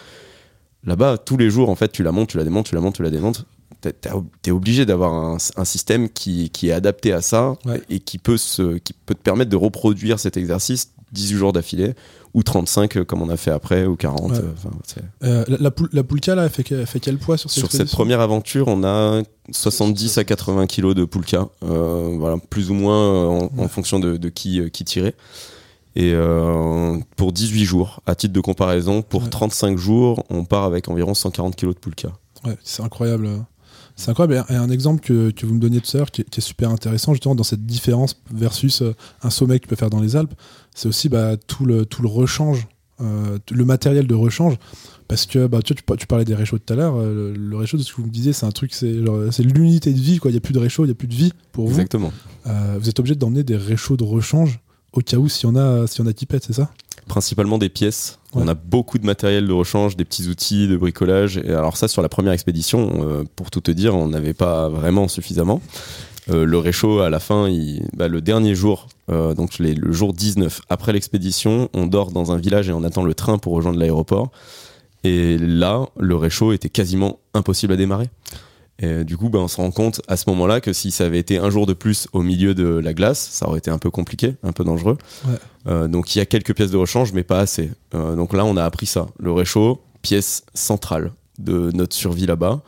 [0.84, 2.94] Là-bas, tous les jours, en fait, tu la montes, tu la démontes, tu la montes,
[2.96, 3.46] tu la démontes.
[3.80, 4.10] T'es- t'es
[4.42, 7.80] t'es obligé d'avoir un, un système qui, qui est adapté à ça Ouais.
[7.90, 11.94] et qui peut, se, qui peut te permettre de reproduire cet exercice 18 jours d'affilée
[12.34, 14.32] ou 35 euh, comme on a fait après ou 40.
[14.32, 14.38] Ouais.
[14.38, 17.50] euh, Euh, la, la, poul- la poulka, là, elle fait, elle fait quel poids sur
[17.50, 22.36] cette sur cette première aventure, on a 70 à 80 kilos de poulka, euh, voilà,
[22.50, 23.68] plus ou moins euh, en, en Ouais.
[23.68, 25.14] fonction de, de qui, euh, qui tirait.
[25.94, 29.30] Et euh, pour 18 jours, à titre de comparaison, pour Ouais.
[29.30, 32.08] 35 jours, on part avec environ 140 kilos de poulka.
[32.44, 33.28] Ouais, c'est incroyable.
[33.96, 34.44] C'est incroyable.
[34.50, 36.42] Et un- exemple que, que vous me donniez tout à l'heure qui, est- qui est
[36.42, 40.00] super intéressant, justement, dans cette différence versus euh, un sommet que tu peux faire dans
[40.00, 40.34] les Alpes,
[40.74, 42.68] c'est aussi bah, tout, le, tout le rechange,
[43.00, 44.56] euh, le matériel de rechange.
[45.08, 47.32] Parce que bah, tu, vois, tu, par- tu parlais des réchauds tout à l'heure, euh,
[47.32, 48.92] le, le réchaud, de ce que vous me disiez, c'est un truc, c'est
[49.42, 50.18] l'unité de vie.
[50.24, 51.72] Il n'y a plus de réchaud, il n'y a plus de vie pour vous.
[51.76, 52.12] Exactement.
[52.46, 54.60] Euh, vous êtes obligé d'emmener des réchauds de rechange
[54.92, 56.70] au cas où s'il y en a, s'il y en a qui pètent, c'est ça?
[57.08, 58.18] Principalement des pièces.
[58.34, 58.42] Ouais.
[58.44, 61.38] On a beaucoup de matériel de rechange, des petits outils de bricolage.
[61.38, 64.68] Et alors ça, sur la première expédition, euh, pour tout te dire, on n'avait pas
[64.68, 65.60] vraiment suffisamment.
[66.28, 69.92] Euh, le réchaud, à la fin, il- bah, le dernier jour, euh, donc les- le
[69.92, 73.52] jour 19, après l'expédition, on dort dans un village et on attend le train pour
[73.52, 74.32] rejoindre l'aéroport.
[75.04, 78.08] Et là, le réchaud était quasiment impossible à démarrer.
[78.78, 81.18] Et du coup, ben, on se rend compte à ce moment-là que si ça avait
[81.18, 83.90] été un jour de plus au milieu de la glace, ça aurait été un peu
[83.90, 84.98] compliqué, un peu dangereux.
[85.26, 85.36] Ouais.
[85.66, 87.70] Euh, donc il y a quelques pièces de rechange, mais pas assez.
[87.94, 89.06] Euh, donc là, on a appris ça.
[89.18, 92.60] Le réchaud, pièce centrale de notre survie là-bas.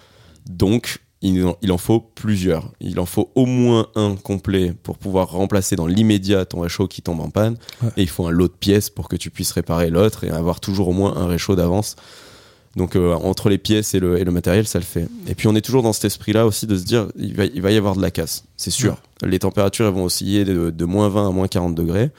[0.49, 2.73] Donc il en, il en faut plusieurs.
[2.81, 7.03] Il en faut au moins un complet pour pouvoir remplacer dans l'immédiat ton réchaud qui
[7.03, 7.57] tombe en panne.
[7.83, 7.91] Ouais.
[7.99, 10.61] Et il faut un lot de pièces pour que tu puisses réparer l'autre et avoir
[10.61, 11.97] toujours au moins un réchaud d'avance.
[12.77, 15.09] Donc euh, entre les pièces et le, et le matériel, ça le fait.
[15.27, 17.61] Et puis on est toujours dans cet esprit-là aussi de se dire, il va, il
[17.63, 18.97] va y avoir de la casse, c'est sûr.
[19.23, 22.11] Les températures elles vont osciller de, de moins 20 à moins 40 degrés.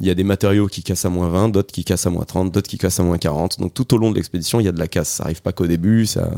[0.00, 2.24] Il y a des matériaux qui cassent à moins 20, d'autres qui cassent à moins
[2.24, 3.60] 30, d'autres qui cassent à moins 40.
[3.60, 5.08] Donc tout au long de l'expédition, il y a de la casse.
[5.10, 6.30] Ça arrive pas qu'au début, ça,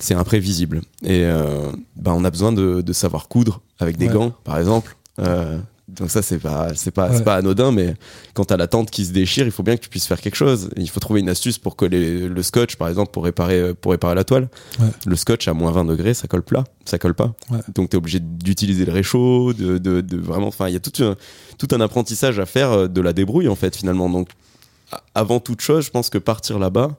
[0.00, 0.80] c'est imprévisible.
[1.04, 4.12] Et euh, ben on a besoin de, de savoir coudre avec des Ouais.
[4.14, 4.96] gants, par exemple.
[5.20, 5.58] Euh,
[5.96, 7.16] donc ça c'est pas c'est pas Ouais.
[7.18, 7.94] c'est pas anodin, mais
[8.34, 10.34] quand t'as la tente qui se déchire, il faut bien que tu puisses faire quelque
[10.36, 10.70] chose.
[10.76, 14.14] Il faut trouver une astuce pour coller le scotch, par exemple, pour réparer pour réparer
[14.14, 14.48] la toile.
[14.80, 14.86] Ouais.
[15.06, 17.34] Le scotch à moins 20 degrés, ça colle plat, ça colle pas.
[17.50, 17.58] Ouais.
[17.74, 20.48] Donc t'es obligé d'utiliser le réchaud, de, de, de vraiment.
[20.48, 21.16] Enfin, il y a tout un
[21.58, 24.08] tout un apprentissage à faire euh, de la débrouille en fait finalement.
[24.10, 24.28] Donc
[25.14, 26.96] avant toute chose, je pense que partir là-bas,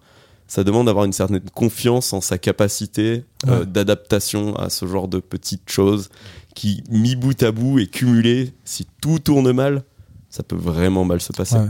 [0.47, 5.19] ça demande d'avoir une certaine confiance en sa capacité euh, d'adaptation à ce genre de
[5.19, 6.09] petites choses
[6.55, 9.83] qui, mis bout à bout et cumulées, si tout tourne mal,
[10.29, 11.57] ça peut vraiment mal se passer.
[11.57, 11.69] Ouais.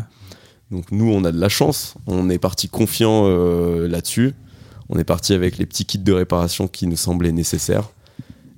[0.71, 4.33] Donc nous, on a de la chance, on est parti confiant euh, là-dessus.
[4.87, 7.89] On est parti avec les petits kits de réparation qui nous semblaient nécessaires.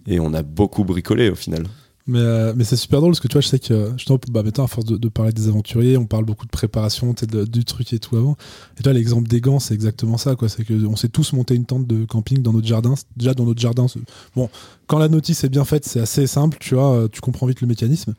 [0.06, 1.66] Et on a beaucoup bricolé au final.
[2.08, 4.42] Mais, euh, mais c'est super drôle parce que tu vois, je sais que justement, bah,
[4.42, 7.92] maintenant, à force de, parler des aventuriers, on parle beaucoup de préparation, de- du truc
[7.92, 8.38] et tout avant.
[8.80, 10.48] Et toi, l'exemple des gants, c'est exactement ça, quoi.
[10.48, 12.94] C'est que on s'est tous monté une tente de camping dans notre jardin.
[13.18, 13.88] Déjà, dans notre jardin,
[14.36, 14.50] bon,
[14.88, 17.60] quand la notice est bien faite, c'est assez simple, tu vois, euh, tu comprends vite
[17.60, 18.14] le mécanisme.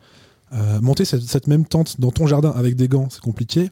[0.53, 3.71] Euh, monter cette, même tente dans ton jardin avec des gants, c'est compliqué.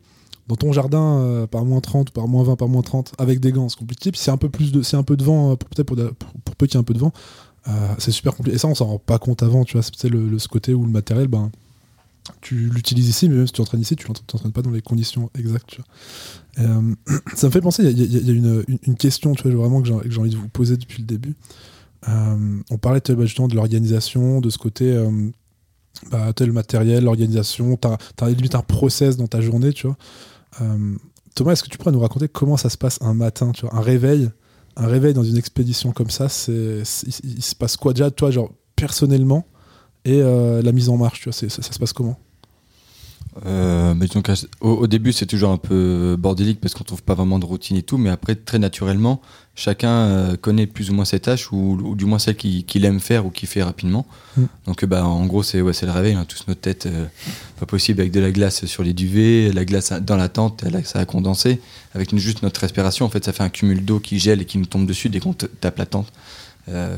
[0.49, 3.69] Dans ton jardin, par moins 30, par moins 20, par moins 30, avec des gants,
[3.69, 4.13] c'est compliqué.
[4.13, 6.55] Puis c'est un peu plus de, c'est un peu de vent, peut-être pour, pour, pour
[6.55, 7.13] peu qu'il y ait un peu de vent.
[7.69, 8.57] Euh, c'est super compliqué.
[8.57, 9.83] Et ça, on s'en rend pas compte avant, tu vois.
[9.97, 11.51] C'est le, ce côté où le matériel, ben,
[12.41, 15.31] tu l'utilises ici, mais même si tu l'entraînes ici, tu l'entraînes pas dans les conditions
[15.39, 15.81] exactes, tu
[16.59, 16.95] euh,
[17.35, 19.89] ça me fait penser, il y y a- une, une- question, tu vois, vraiment que
[20.09, 21.35] j'ai envie de vous poser depuis le début.
[22.09, 25.11] Euh, on parlait tu bah, justement de l'organisation, de ce côté, euh,
[26.11, 29.97] bah, tel matériel, l'organisation, t'as as limite un process dans ta journée, tu vois.
[31.35, 33.75] Thomas, est-ce que tu pourrais nous raconter comment ça se passe un matin, tu vois,
[33.77, 34.31] un réveil,
[34.77, 36.83] un réveil dans une expédition comme ça, c'est,
[37.25, 39.47] il, se passe quoi déjà, toi, genre personnellement,
[40.05, 42.19] et euh, la mise en marche, tu vois, ça se passe comment?
[43.45, 47.15] Euh, mais donc, au, au début, c'est toujours un peu bordélique parce qu'on trouve pas
[47.15, 49.21] vraiment de routine et tout, mais après, très naturellement,
[49.57, 53.01] chacun euh, connaît plus ou moins ses tâches ou, ou du moins celles qu'il aime
[53.01, 54.07] faire ou qu'il fait rapidement.
[54.37, 54.45] Mm.
[54.67, 56.87] Donc, euh, bah, en gros, c'est ouais, c'est le réveil, on a tous notre tête
[56.87, 57.07] euh,
[57.59, 61.01] pas possible avec de la glace sur les duvets, la glace dans la tente, ça
[61.01, 61.61] a condensé.
[61.95, 64.45] Avec une, juste notre respiration, en fait, ça fait un cumul d'eau qui gèle et
[64.45, 66.13] qui nous tombe dessus dès qu'on tape la tente.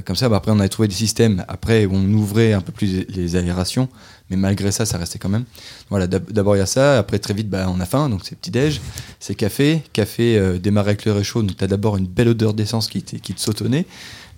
[0.07, 2.73] Comme ça, bah, après, on avait trouvé des systèmes après où on ouvrait un peu
[2.73, 3.89] plus les aérations,
[4.31, 5.45] mais malgré ça, ça restait quand même.
[5.91, 8.21] Voilà, d'ab- d'abord il y a ça, après très vite bah, on a faim, donc
[8.25, 8.81] c'est petit-déj,
[9.21, 12.55] c'est café, café euh, démarrer avec le réchaud, donc tu as d'abord une belle odeur
[12.55, 13.87] d'essence qui, qui te nez,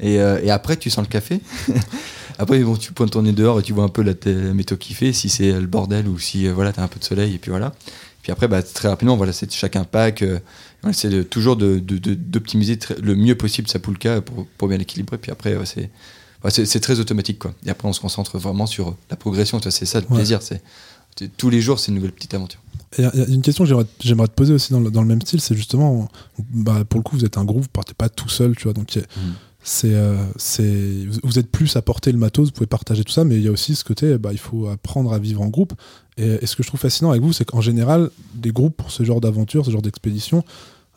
[0.00, 1.40] et, euh, et après tu sens le café.
[2.38, 4.76] après bon, tu pointes ton nez dehors et tu vois un peu la, la météo
[4.76, 7.04] qui fait, si c'est le bordel ou si euh, voilà, tu as un peu de
[7.04, 7.72] soleil, et puis voilà.
[8.22, 10.20] Puis après, bah, très rapidement, voilà, c'est chacun pack.
[10.20, 10.40] Euh,
[10.82, 15.16] on essaie de, toujours d'optimiser le mieux possible sa poulka pour, pour bien l'équilibrer.
[15.18, 15.90] Puis après, c'est
[16.48, 17.38] c'est très automatique.
[17.38, 17.52] Quoi.
[17.66, 19.58] Et après, on se concentre vraiment sur la progression.
[19.58, 20.16] tu vois, C'est ça le Ouais.
[20.16, 20.40] plaisir.
[20.42, 20.62] C'est
[21.36, 22.60] tous les jours, c'est une nouvelle petite aventure.
[22.98, 25.40] Et une question que j'aimerais- j'aimerais te poser aussi dans le, dans le même style,
[25.40, 26.08] c'est justement,
[26.52, 28.72] bah, pour le coup, vous êtes un groupe, vous partez pas tout seul, tu vois,
[28.72, 29.02] donc Mhm.
[29.62, 33.12] c'est, euh, c'est, vous- vous êtes plus à porter le matos, vous pouvez partager tout
[33.12, 35.48] ça, mais il y a aussi ce côté, bah, il faut apprendre à vivre en
[35.48, 35.74] groupe.
[36.16, 38.90] Et, et ce que je trouve fascinant avec vous, c'est qu'en général, des groupes pour
[38.90, 40.42] ce genre d'aventure, ce genre d'expédition,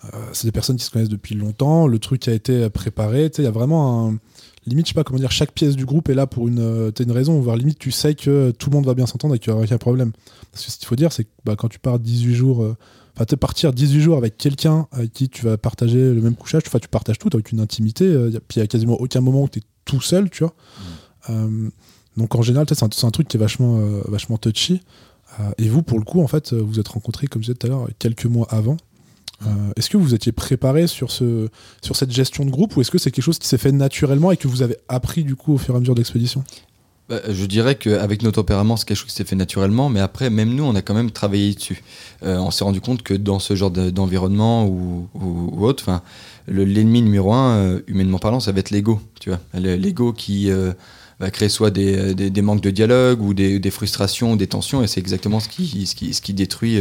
[0.05, 3.37] euh, c'est des personnes qui se connaissent depuis longtemps, le truc a été préparé, tu
[3.37, 4.17] sais, il y a vraiment un.
[4.65, 6.91] Limite, je sais pas comment dire, chaque pièce du groupe est là pour une, euh,
[6.99, 9.51] une raison, voire limite, tu sais que tout le monde va bien s'entendre et qu'il
[9.51, 10.11] n'y aura aucun problème.
[10.51, 12.77] Parce que ce qu'il faut dire, c'est que bah, quand tu pars 18 jours, euh,
[13.15, 16.87] enfin, partir 18 jours avec quelqu'un avec qui tu vas partager le même couchage, tu
[16.87, 19.59] partages tout avec une intimité, euh, puis il n'y a quasiment aucun moment où tu
[19.59, 20.53] es tout seul, tu vois.
[21.29, 21.69] Euh,
[22.15, 24.81] donc en général, c'est un, un truc qui est vachement, touchy.
[25.57, 27.69] Et vous, pour le coup, en fait, vous êtes rencontrés, comme je disais tout à
[27.71, 28.77] l'heure, quelques mois avant.
[29.47, 31.49] Euh, est-ce que vous étiez préparé sur, ce,
[31.81, 34.31] sur cette gestion de groupe ou est-ce que c'est quelque chose qui s'est fait naturellement
[34.31, 36.43] et que vous avez appris du coup au fur et à mesure de l'expédition?
[37.09, 40.29] Bah, je dirais qu'avec notre tempérament, c'est quelque chose qui s'est fait naturellement, mais après,
[40.29, 41.83] même nous, on a quand même travaillé dessus.
[42.23, 46.01] Euh, on s'est rendu compte que dans ce genre de- d'environnement ou, ou- ou autre,
[46.47, 49.01] l'ennemi numéro un, euh, humainement parlant, ça va être l'ego.
[49.19, 50.49] Tu vois, Le- l'ego qui
[51.19, 54.81] va créer soit des, des- des manques de dialogue ou des, des frustrations, des tensions,
[54.81, 56.79] et c'est exactement ce qui, ce qui, ce qui détruit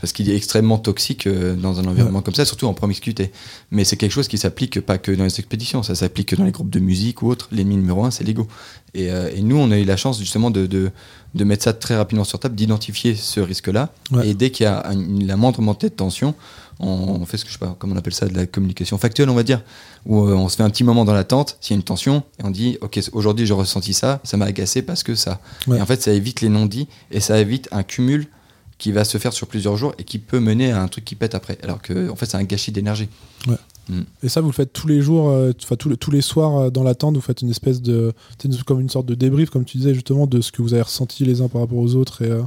[0.00, 3.32] parce qu'il est extrêmement toxique euh, dans un environnement comme ça, surtout en promiscuité.
[3.70, 6.50] Mais c'est quelque chose qui s'applique pas que dans les expéditions, ça s'applique dans les
[6.50, 7.48] groupes de musique ou autres.
[7.52, 8.46] L'ennemi numéro un, c'est l'ego.
[8.94, 10.90] Et, euh, et, nous, on a eu la chance justement de, de,
[11.34, 13.92] de mettre ça très rapidement sur table, d'identifier ce risque-là.
[14.10, 14.28] Ouais.
[14.28, 16.34] Et dès qu'il y a une, la moindre montée de tension,
[16.78, 18.98] on, on, fait ce que je sais pas, comment on appelle ça, de la communication
[18.98, 19.62] factuelle, on va dire,
[20.04, 22.22] où euh, on se fait un petit moment dans l'attente, s'il y a une tension,
[22.38, 25.40] et on dit, ok, aujourd'hui j'ai ressenti ça, ça m'a agacé parce que ça.
[25.66, 25.78] Ouais.
[25.78, 28.28] Et en fait, ça évite les non-dits et ça évite un cumul
[28.78, 31.14] qui va se faire sur plusieurs jours et qui peut mener à un truc qui
[31.14, 31.58] pète après.
[31.62, 33.08] Alors que, en fait, c'est un gâchis d'énergie.
[33.46, 33.56] Ouais.
[33.88, 34.02] Mm.
[34.22, 36.70] Et ça, vous le faites tous les jours, enfin euh, tous, tous, les soirs euh,
[36.70, 38.12] dans l'attente, vous faites une espèce de.
[38.44, 40.82] Une, comme une sorte de débrief, comme tu disais justement, de ce que vous avez
[40.82, 42.22] ressenti les uns par rapport aux autres.
[42.22, 42.42] Et, euh...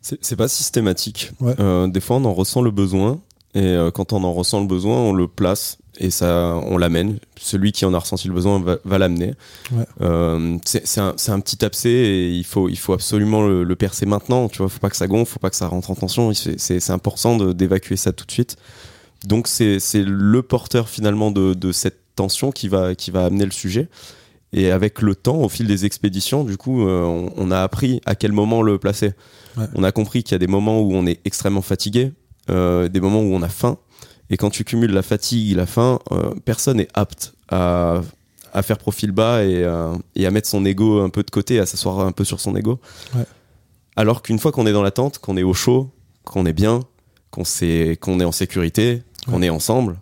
[0.00, 1.30] C'est pas systématique.
[1.40, 1.54] Ouais.
[1.60, 3.20] Euh, des fois, on en ressent le besoin,
[3.54, 7.18] et euh, quand on en ressent le besoin, on le place et ça, on l'amène.
[7.40, 9.34] Celui qui en a ressenti le besoin va, va l'amener.
[9.70, 9.84] Ouais.
[10.00, 14.04] Euh, c'est un, un, petit abcès et il faut, il faut absolument le, le, percer
[14.04, 14.48] maintenant.
[14.48, 16.32] Tu vois, faut pas que ça gonfle, faut pas que ça rentre en tension.
[16.34, 18.56] C'est important d'évacuer ça tout de suite.
[19.24, 23.52] Donc c'est le porteur finalement de, de, cette tension qui va, qui va amener le
[23.52, 23.88] sujet.
[24.52, 28.02] Et avec le temps, au fil des expéditions, du coup, euh, on, on, a appris
[28.04, 29.12] à quel moment le placer.
[29.56, 29.64] Ouais.
[29.74, 32.12] On a compris qu'il y a des moments où on est extrêmement fatigué,
[32.50, 33.78] euh, des moments où on a faim.
[34.30, 38.00] Et quand tu cumules la fatigue la faim, euh, personne n'est apte à,
[38.52, 41.58] à, faire profil bas et, euh, et, à mettre son ego un peu de côté,
[41.58, 42.80] à s'asseoir un peu sur son ego.
[43.14, 43.24] Ouais.
[43.96, 45.90] Alors qu'une fois qu'on est dans la tente, qu'on est au chaud,
[46.24, 46.80] qu'on est bien,
[47.30, 49.46] qu'on est, qu est en sécurité, qu'on ouais.
[49.46, 49.98] est ensemble,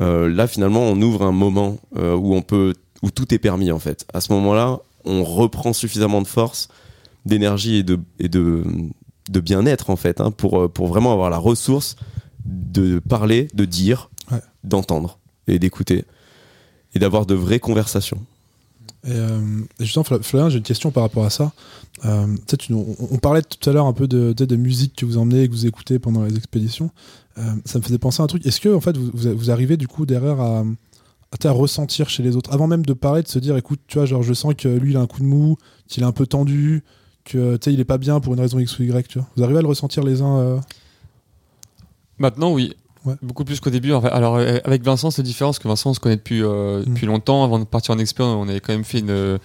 [0.00, 3.78] euh, là finalement on ouvre un moment où on peut, où tout est permis en
[3.78, 4.06] fait.
[4.14, 6.68] À ce moment-là, on reprend suffisamment de force,
[7.26, 8.62] d'énergie et de, et de,
[9.28, 11.96] de bien-être en fait, hein, pour, pour vraiment avoir la ressource
[12.48, 14.40] de parler, de dire, ouais.
[14.64, 16.04] d'entendre et d'écouter
[16.94, 18.20] et d'avoir de vraies conversations.
[19.04, 19.40] Et, euh,
[19.78, 21.52] et justement, Flavien, j'ai une question par rapport à ça.
[22.04, 22.26] Euh,
[22.70, 25.42] on, on, parlait tout à l'heure un peu de, de, de, musique que vous emmenez
[25.42, 26.90] et que vous écoutez pendant les expéditions.
[27.38, 28.44] Euh, ça me faisait penser à un truc.
[28.46, 32.22] Est-ce que en fait, vous, vous, arrivez du coup derrière à, à, à, ressentir chez
[32.22, 34.54] les autres, avant même de parler, de se dire, écoute, tu vois, genre, je sens
[34.56, 35.56] que lui, il a un coup de mou,
[35.86, 36.82] qu'il est un peu tendu,
[37.24, 39.06] que il est pas bien pour une raison X ou Y.
[39.08, 39.28] Tu vois.
[39.36, 40.60] Vous arrivez à le ressentir les uns
[42.18, 42.74] Maintenant, oui.
[43.04, 43.14] Ouais.
[43.22, 43.92] Beaucoup plus qu'au début.
[43.92, 46.84] Alors euh, avec Vincent, c'est différent parce que Vincent, on se connaît depuis, euh, mmh.
[46.84, 47.44] depuis longtemps.
[47.44, 49.38] Avant de partir en expérience, on avait quand même fait une,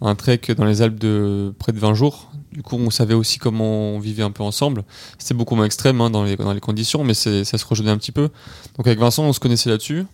[0.00, 2.30] un trek dans les Alpes de près de 20 jours.
[2.52, 4.84] Du coup, on savait aussi comment on vivait un peu ensemble.
[5.18, 7.98] C'était beaucoup moins extrême hein, dans, les, dans les conditions, mais ça se rejoignait un
[7.98, 8.28] petit peu.
[8.76, 10.06] Donc avec Vincent, on se connaissait là-dessus.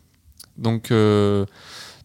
[0.59, 1.45] Donc, euh,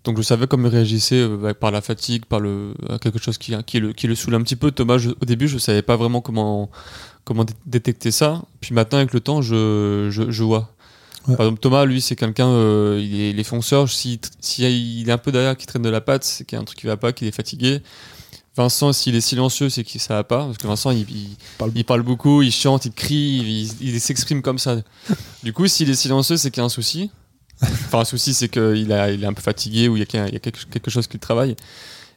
[0.04, 3.54] donc je savais comment il réagissait euh, par la fatigue, par le, quelque chose qui,
[3.66, 4.72] qui, le, qui le un petit peu.
[4.72, 6.72] Thomas, je, au début, je savais pas vraiment comment,
[7.24, 8.42] comment détecter ça.
[8.62, 10.74] Puis maintenant, avec le temps, je, je, je vois.
[11.28, 11.36] Ouais.
[11.36, 13.88] Par exemple, Thomas, lui, c'est quelqu'un, euh, il, est, il est fonceur.
[13.90, 16.56] S'il si, si il est un peu derrière, qui traîne de la patte, c'est qu'il
[16.56, 17.82] y a un truc qui va pas, qu'il est fatigué.
[18.58, 20.46] Vincent, s'il est silencieux, c'est que ça va pas.
[20.46, 21.72] Parce que Vincent, il, il, parle.
[21.76, 24.78] il parle beaucoup, il chante, il crie, il, il s'exprime comme ça.
[25.44, 27.12] du coup, s'il est silencieux, c'est qu'il y a un souci.
[27.86, 30.28] Enfin, un souci, c'est qu'il a, il est un peu fatigué ou il y a,
[30.28, 31.56] il y a quelque, quelque chose qui travaille.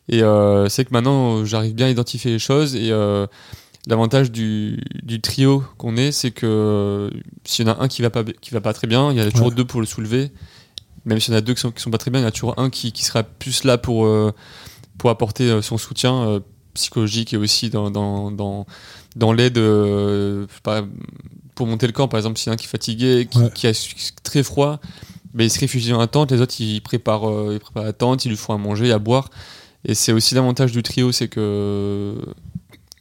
[0.09, 2.91] Et euh, c'est que maintenant, j'arrive bien à identifier les choses et.
[2.91, 3.27] Euh,
[3.87, 7.11] L'avantage du, du, trio qu'on est, c'est que euh,
[7.45, 9.21] s'il y en a un qui va pas, qui va pas très bien, il y
[9.21, 9.55] a toujours ouais.
[9.55, 10.31] deux pour le soulever.
[11.05, 12.27] Même s'il y en a deux qui sont, qui sont pas très bien, il y
[12.27, 14.33] a toujours un qui, qui sera plus là pour, euh,
[14.97, 16.41] pour apporter euh, son soutien
[16.73, 18.65] psychologique et aussi dans, dans, dans,
[19.17, 19.61] dans l'aide
[21.55, 22.09] pour monter le camp.
[22.09, 23.51] Par exemple, s'il y en a un qui est fatigué, qui, ouais.
[23.55, 23.73] qui a
[24.23, 24.81] très froid,
[25.35, 28.25] ben, il se réfugie dans la tente, les autres ils préparent, ils préparent la tente,
[28.25, 29.31] ils lui font à manger, à boire.
[29.85, 32.15] Et c'est aussi l'avantage du trio, c'est que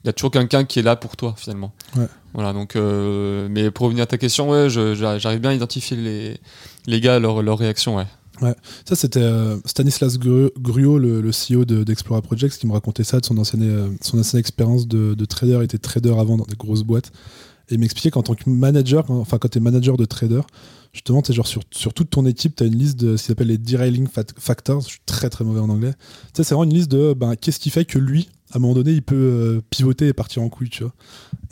[0.04, 1.72] il y a toujours quelqu'un qui est là pour toi finalement.
[1.96, 2.08] Ouais.
[2.34, 6.38] Voilà, donc, euh, mais pour revenir à ta question, ouais, j'arrive bien à identifier les,
[6.88, 7.96] les gars, leurs leur réactions.
[7.96, 8.08] Ouais.
[8.42, 13.04] Ouais, ça c'était euh, Stanislas Gruot, le, le CEO d'Explora de, Projects, qui me racontait
[13.04, 15.58] ça de son ancienne, euh, son ancienne expérience de, de, trader.
[15.60, 17.12] Il était trader avant dans des grosses boîtes.
[17.70, 20.42] Et il m'expliquait qu'en tant que manager, quand, enfin quand tu es manager de trader,
[20.94, 23.32] justement, tu genre sur, sur toute ton équipe, tu as une liste de ce qu'ils
[23.34, 24.82] appellent les derailing factors.
[24.82, 25.94] Je suis très très mauvais en anglais.
[25.94, 28.60] Tu sais, c'est vraiment une liste de ben, qu'est-ce qui fait que lui, à un
[28.60, 30.94] moment donné, il peut euh, pivoter et partir en couille, tu vois.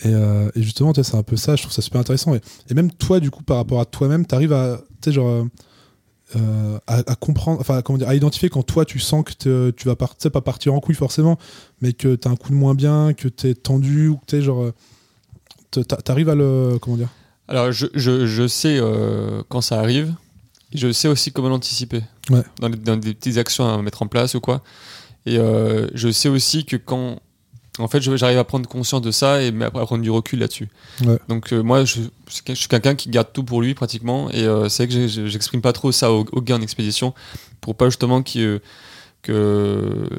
[0.04, 2.36] Et, euh, et justement, c'est un peu ça, je trouve ça super intéressant.
[2.36, 4.78] Et, même toi, du coup, par rapport à toi-même, tu arrives euh,
[6.88, 9.96] à, à, comprendre, enfin, comment dire, à identifier quand toi, tu sens que tu vas
[9.96, 11.40] pas, partir en couille forcément,
[11.82, 14.26] mais que tu as un coup de moins bien, que tu es tendu, ou que
[14.28, 14.72] tu genre.
[15.72, 16.78] Tu arrives à le.
[16.80, 17.10] Comment dire
[17.52, 20.14] Alors, je, je, je sais euh, quand ça arrive,
[20.74, 22.02] je sais aussi comment l'anticiper.
[22.30, 22.44] Ouais.
[22.62, 24.64] Dans, dans des petites actions à mettre en place ou quoi.
[25.26, 27.20] Et euh, je sais aussi que quand.
[27.78, 30.70] En fait, j'arrive à prendre conscience de ça et à prendre du recul là-dessus.
[31.06, 31.18] Ouais.
[31.28, 32.02] Donc, euh, moi, je,
[32.48, 34.30] je suis quelqu'un qui garde tout pour lui pratiquement.
[34.32, 37.14] Et c'est que j'exprime pas trop ça aux, aux gars en expédition
[37.60, 38.62] pour pas justement que,
[39.22, 40.10] que,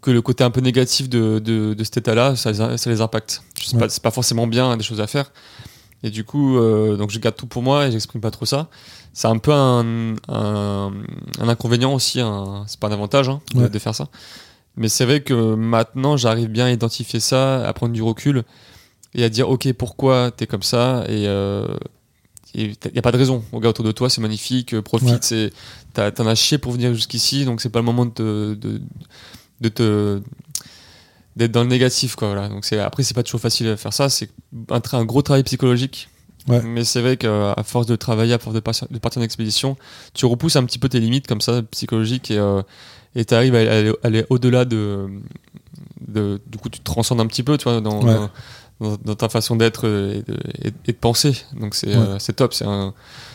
[0.00, 3.42] que le côté un peu négatif de, de, de cet état-là, ça, ça, les impacte.
[3.62, 3.80] C'est ouais.
[3.80, 5.30] pas, pas, forcément bien, des choses à faire.
[6.02, 8.68] Et du coup, euh, donc je garde tout pour moi et j'exprime pas trop ça.
[9.12, 10.92] C'est un peu un, un,
[11.40, 12.20] un inconvénient aussi,
[12.68, 13.68] c'est pas un avantage hein, de, Ouais.
[13.68, 14.08] de faire ça.
[14.76, 18.44] Mais c'est vrai que maintenant, j'arrive bien à identifier ça, à prendre du recul
[19.14, 21.24] et à dire, ok, pourquoi t'es comme ça et
[22.54, 23.42] il n'y a pas de raison.
[23.52, 26.12] Regarde autour de toi, c'est magnifique, euh, profite, Ouais.
[26.12, 28.80] t'en as chié pour venir jusqu'ici, donc c'est pas le moment de de,
[29.60, 30.20] de te
[31.38, 33.92] d'être dans le négatif quoi voilà donc c'est après c'est pas toujours facile à faire
[33.94, 34.28] ça c'est
[34.70, 36.08] un, un gros travail psychologique
[36.48, 36.62] Ouais.
[36.62, 39.76] mais c'est vrai qu'à force de travailler à force de, partir- de partir en expédition
[40.14, 42.62] tu repousses un petit peu tes limites comme ça psychologiques et euh,
[43.14, 45.08] et t'arrives à aller, aller au-delà de,
[46.06, 48.96] de du coup tu te transcendes un petit peu tu vois dans, Ouais.
[49.04, 51.96] dans, ta façon d'être et de, et- et de penser donc c'est Ouais.
[51.96, 52.94] euh, c'est top c'est un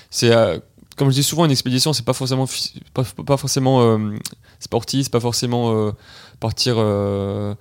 [0.10, 0.58] c'est euh,
[0.98, 2.48] comme je dis souvent une expédition c'est pas forcément
[2.96, 4.16] pas, pas forcément euh,
[4.60, 5.92] sportif c'est pas forcément euh,
[6.40, 7.54] partir euh,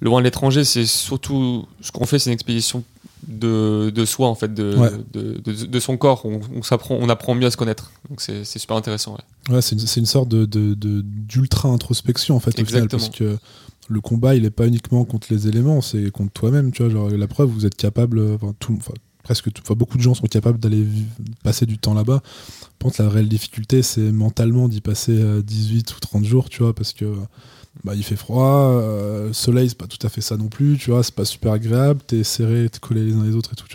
[0.00, 2.84] loin de l'étranger c'est surtout ce qu'on fait c'est une expédition
[3.28, 4.90] de, de soi en fait de, Ouais.
[5.12, 8.44] de, de, son corps on, on s'apprend on apprend mieux à se connaître donc c'est
[8.44, 9.54] super intéressant ouais.
[9.56, 13.00] Ouais, c'est une, sorte de, de- de- d'ultra introspection en fait au final, Exactement.
[13.02, 13.38] parce que
[13.88, 16.92] le combat il est pas uniquement contre les éléments, c'est contre toi-même, tu vois.
[16.92, 18.92] Genre, la preuve, vous êtes capable, enfin, tout, enfin,
[19.24, 20.86] presque tout, enfin, beaucoup de gens sont capables d'aller
[21.42, 22.20] passer du temps là-bas.
[22.78, 26.62] Par contre, la réelle difficulté, c'est mentalement d'y passer euh, 18 ou 30 jours, tu
[26.62, 27.04] vois, parce que
[27.84, 30.76] bah, il fait froid, euh, le soleil, c'est pas tout à fait ça non plus,
[30.78, 33.56] tu vois, c'est pas super agréable, t'es serré, t'es collé les uns les autres et
[33.56, 33.66] tout.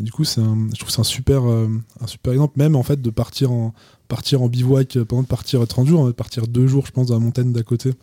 [0.00, 1.68] Et du coup, c'est je trouve c'est un super, euh,
[2.00, 3.74] un super exemple, même en fait, de partir en,
[4.12, 6.92] partir en bivouac, euh, pendant de partir 30 jours, hein, de partir deux jours, je
[6.92, 7.94] pense, dans la montagne d'à côté.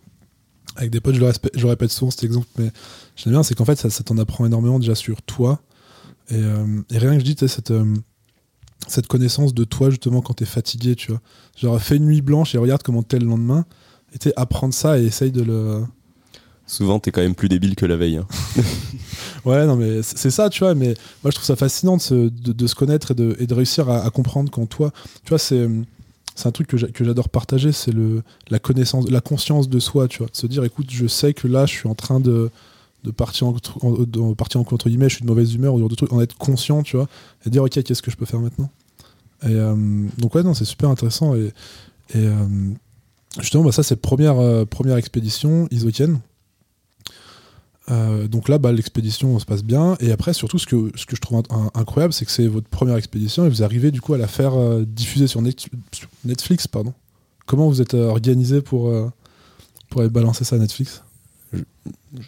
[0.75, 2.71] Avec des potes, je le, répète souvent cet exemple, mais
[3.15, 5.61] j'aime bien, c'est qu'en fait, ça, t'en apprend énormément déjà sur toi.
[6.29, 7.95] Et, euh, rien que je dis, tu cette, euh,
[8.87, 11.21] cette connaissance de toi, justement, quand t'es fatigué, tu vois.
[11.55, 13.65] Genre, fais une nuit blanche et regarde comment t'es le lendemain.
[14.13, 15.83] Et apprendre ça et essaye de le.
[16.67, 18.17] Souvent, t'es quand même plus débile que la veille.
[18.17, 18.27] hein.
[19.45, 20.75] Ouais, non, mais c'est ça, tu vois.
[20.75, 20.87] Mais
[21.23, 23.53] moi, je trouve ça fascinant de se, de, de se connaître et de, et de
[23.53, 24.91] réussir à, à comprendre qu'en toi,
[25.23, 25.67] tu vois, c'est.
[26.35, 27.91] C'est un truc que j'a- que j'adore partager, c'est
[28.49, 30.27] la connaissance, la conscience de soi, tu vois.
[30.27, 32.49] De se dire, écoute, je sais que là, je suis en train de,
[33.03, 35.85] de partir en, en- de partir en contre guillemets, je suis de mauvaise humeur ou
[35.89, 37.09] de trucs, en être conscient, tu vois,
[37.45, 38.69] et dire, ok, qu'est-ce que je peux faire maintenant?
[39.43, 39.75] Et euh,
[40.17, 41.35] donc, ouais, non, c'est super intéressant.
[41.35, 41.47] Et,
[42.13, 42.35] et euh,
[43.39, 46.19] justement, bah, ça, c'est première, euh, première expédition isotienne.
[47.91, 49.97] Euh, donc là, bah, l'expédition se passe bien.
[49.99, 52.67] Et après, surtout, ce que, ce que je trouve in- incroyable, c'est que c'est votre
[52.67, 56.07] première expédition et vous arrivez du coup à la faire euh, diffuser sur, Net- sur
[56.23, 56.67] Netflix.
[56.67, 56.93] Pardon.
[57.45, 58.93] Comment vous êtes euh, organisé pour,
[59.89, 61.01] pour aller balancer ça à Netflix?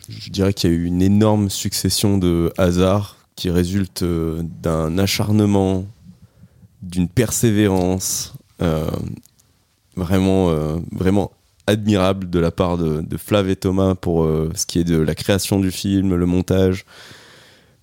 [0.10, 4.98] Je dirais qu'il y a eu une énorme succession de hasards qui résultent euh, d'un
[4.98, 5.86] acharnement,
[6.82, 8.34] d'une persévérance
[9.96, 11.32] vraiment, euh, vraiment
[11.68, 15.16] admirable de la part de, Flav et Thomas pour euh, ce qui est de la
[15.16, 16.86] création du film, le montage,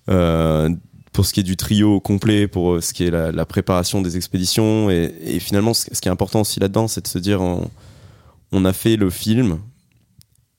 [0.09, 0.69] euh,
[1.13, 4.17] pour ce qui est du trio complet, pour ce qui est la, la préparation des
[4.17, 4.89] expéditions.
[4.89, 8.95] Et, finalement, ce, qui est important aussi là-dedans, c'est de se dire on, a fait
[8.95, 9.59] le film,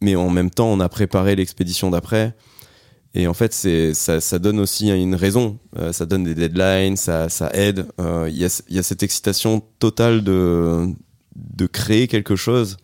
[0.01, 2.35] mais en même temps, on a préparé l'expédition d'après.
[3.15, 3.53] Et en fait,
[3.95, 5.59] ça, donne aussi une raison.
[5.93, 7.87] Ça donne des deadlines, ça, aide.
[7.99, 10.95] Il y a cette excitation totale de,
[11.37, 12.77] de créer quelque chose.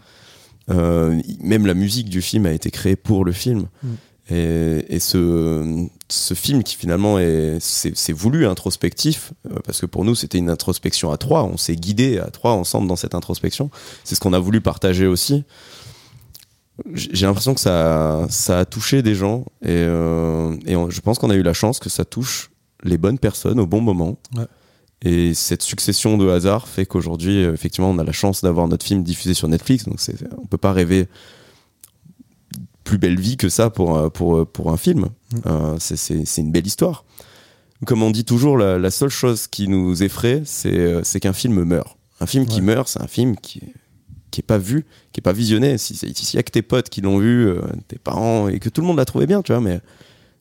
[0.70, 3.66] Euh, même la musique du film a été créée pour le film.
[3.82, 3.88] Mm.
[4.28, 9.86] Et, et ce, ce film qui finalement est c'est c'est voulu introspectif euh, parce que
[9.86, 11.44] pour nous c'était une introspection à trois.
[11.44, 13.70] On s'est guidé à trois ensemble dans cette introspection.
[14.02, 15.44] C'est ce qu'on a voulu partager aussi
[16.92, 21.00] j'ai j'ai l'impression que ça, ça a touché des gens et, euh, et on- je
[21.00, 22.50] pense qu'on a eu la chance que ça touche
[22.82, 24.18] les bonnes personnes au bon moment.
[24.36, 24.44] Ouais.
[25.02, 28.84] Et cette succession de hasards fait qu'aujourd'hui, euh, effectivement, on a la chance d'avoir notre
[28.84, 29.84] film diffusé sur Netflix.
[29.84, 29.98] Donc,
[30.38, 31.08] on peut pas rêver
[32.86, 35.08] plus belle vie que ça pour, euh, pour, pour un film.
[35.32, 35.38] Mm.
[35.46, 37.04] Euh, c'est, une belle histoire.
[37.84, 41.34] Comme on dit toujours, la, la seule chose qui nous effraie, c'est, euh, c'est qu'un
[41.34, 41.98] film meurt.
[42.20, 43.60] Un film qui meurt, c'est un film qui,
[44.30, 45.76] qui est pas vu, qui est pas visionné.
[45.76, 48.70] Si s'il y a que tes potes qui l'ont vu, euh, tes parents, et que
[48.70, 49.80] tout le monde l'a trouvé bien, tu vois, mais,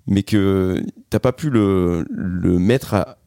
[0.07, 3.17] mais que t'as pas pu le, le mettre à,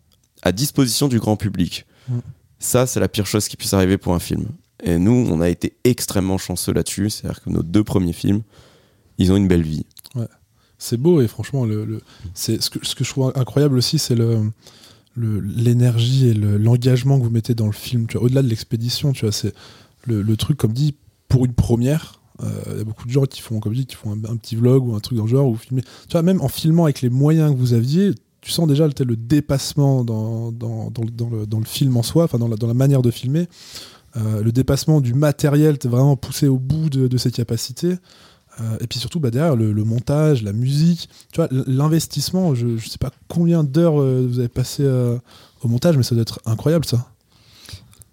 [0.49, 1.87] à disposition du grand public.
[2.09, 2.19] Mm.
[2.59, 4.47] Ça, c'est la pire chose qui puisse arriver pour un film.
[4.83, 7.11] Et nous, on a été extrêmement chanceux là-dessus.
[7.11, 8.43] C'est-à-dire que nos deux premiers films,
[9.19, 9.85] ils ont une belle vie.
[10.81, 12.01] C'est beau et franchement, le, le-
[12.35, 14.53] c'est ce que, ce que je trouve incroyable aussi, c'est le
[15.17, 18.07] l'énergie et le- l'engagement que vous mettez dans le film.
[18.07, 19.53] Tu vois, au-delà de l'expédition, tu vois, c'est
[20.07, 20.95] le, le truc comme dit
[21.29, 22.21] pour une première.
[22.45, 24.37] euh, Il y a beaucoup de gens qui font comme dit, qui font un, un
[24.37, 25.83] petit vlog ou un truc dans le genre ou filmer.
[25.83, 28.13] Tu vois, même en filmant avec les moyens que vous aviez,
[28.49, 31.97] tu sens déjà le, le dépassement dans, dans, dans le, dans, le, dans le film
[31.99, 33.47] en soi, enfin dans la, dans la manière de filmer.
[34.17, 37.97] Euh, le dépassement du matériel, t'es vraiment poussé au bout de, de ses capacités.
[38.61, 42.55] Euh, et puis surtout, bah, derrière, le, le montage, la musique, tu vois, l- l'investissement,
[42.55, 45.19] je, je sais pas combien d'heures euh, vous avez passé euh,
[45.63, 47.07] au montage, mais ça doit être incroyable ça.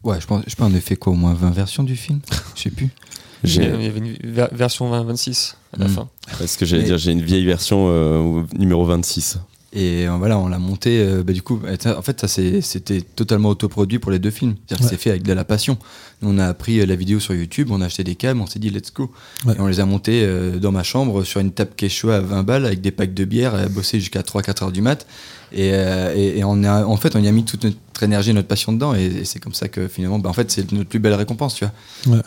[0.04, 2.20] Ouais, je pense, je pense qu'on a fait quoi, au moins 20 versions du film?
[2.56, 2.90] Je sais plus.
[3.46, 5.90] Il y avait une ver- version 20-26 à la Mm.
[5.90, 6.10] fin.
[6.40, 9.38] Parce que j'allais dire, j'ai une vieille version euh, numéro 26.
[9.76, 11.00] Et euh, voilà, on l'a monté.
[11.02, 12.28] euh, bah, du coup, en fait, ça
[12.62, 14.56] c'était totalement autoproduit pour les deux films.
[14.66, 15.78] C'est-à-dire que c'est fait avec de la passion.
[16.22, 18.48] Nous, on a appris euh, la vidéo sur YouTube, on a acheté des cams, on
[18.48, 19.12] s'est dit let's go.
[19.46, 19.54] Ouais.
[19.56, 20.26] Et on les a montés
[20.62, 23.54] dans ma chambre sur une table Quechua à 20 balles avec des packs de bière,
[23.54, 25.06] à bosser jusqu'à 3-4 heures du mat.
[25.52, 28.34] Et, et, et on a, en fait, on y a mis toute notre énergie et
[28.34, 28.96] notre passion dedans.
[28.96, 31.56] Et, et c'est comme ça que finalement, bah, en fait, c'est notre plus belle récompense,
[31.56, 32.16] tu vois.
[32.16, 32.22] Ouais.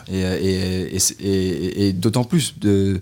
[1.19, 3.01] Et, d'autant plus de-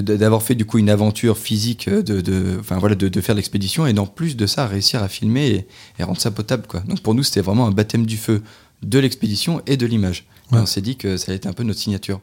[0.00, 3.86] d'avoir fait du coup une aventure physique de, de enfin voilà de, de faire l'expédition
[3.86, 5.66] et en plus de ça réussir à filmer et,
[5.98, 6.80] et rendre ça potable quoi.
[6.80, 8.42] Donc pour nous c'était vraiment un baptême du feu
[8.82, 10.26] de l'expédition et de l'image.
[10.50, 10.58] Ouais.
[10.58, 12.20] on s'est dit que ça allait être un peu notre signature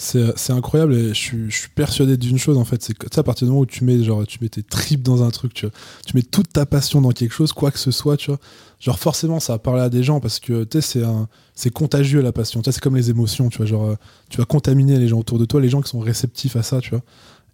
[0.00, 3.50] C'est incroyable et je suis, persuadé d'une chose en fait, c'est que à partir du
[3.50, 5.66] moment où tu mets, genre, tu mets tes tripes dans un truc, tu,
[6.06, 8.38] tu mets toute ta passion dans quelque chose, quoi que ce soit, tu vois,
[8.78, 11.02] genre forcément ça va parler à des gens parce que tu sais,
[11.56, 13.96] c'est contagieux la passion, tu c'est comme les émotions, tu vois, genre
[14.30, 16.80] tu vas contaminer les gens autour de toi, les gens qui sont réceptifs à ça,
[16.80, 17.02] tu vois.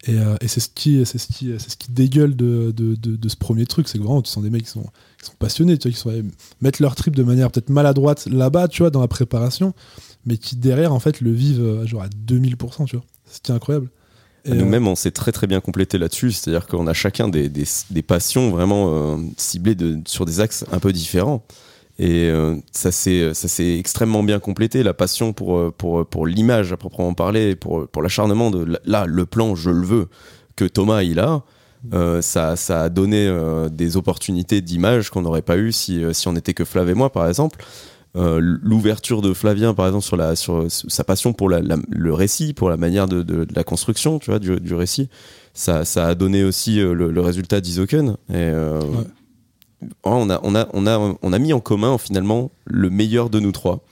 [0.06, 3.28] Et, euh, c'est ce qui c'est ce qui c'est ce qui dégueule de, de, de,
[3.28, 4.84] ce premier truc, c'est que vraiment tu sens des mecs qui sont,
[5.18, 6.12] qui sont passionnés, tu vois, qui sont
[6.60, 9.72] mettre leur trip de manière peut-être maladroite là-bas, tu vois, dans la préparation,
[10.26, 13.04] mais qui derrière en fait le vivent euh, genre à 2000%, tu vois.
[13.32, 13.88] Est incroyable.
[14.48, 17.64] Euh, Nous-mêmes, on s'est très très bien complété là-dessus, c'est-à-dire qu'on a chacun des, des,
[17.90, 21.42] des passions vraiment euh, ciblées de, sur des axes un peu différents.
[21.98, 26.76] Et euh, ça s'est extrêmement bien complété, la passion pour, euh, pour, pour l'image à
[26.76, 30.08] proprement parler, pour, pour l'acharnement de là, le plan, je le veux,
[30.56, 31.42] que Thomas il a.
[31.92, 36.12] euh, ça, ça a donné euh, des opportunités d'image qu'on n'aurait pas eu si, euh,
[36.12, 37.64] si on n'était que Flav et moi, par exemple.
[38.16, 42.14] Euh, L'ouverture de Flavien, par exemple, sur, la, sur sa passion pour la, la- le
[42.14, 45.08] récit, pour la manière de, de- de la construction, tu vois, du, du récit,
[45.52, 48.10] ça, ça a donné aussi euh, le, le résultat d'Isoken.
[48.30, 49.88] Et euh, Ouais.
[50.04, 53.40] on, a, on, a, on, a, on a mis en commun finalement le meilleur de
[53.40, 53.84] nous trois.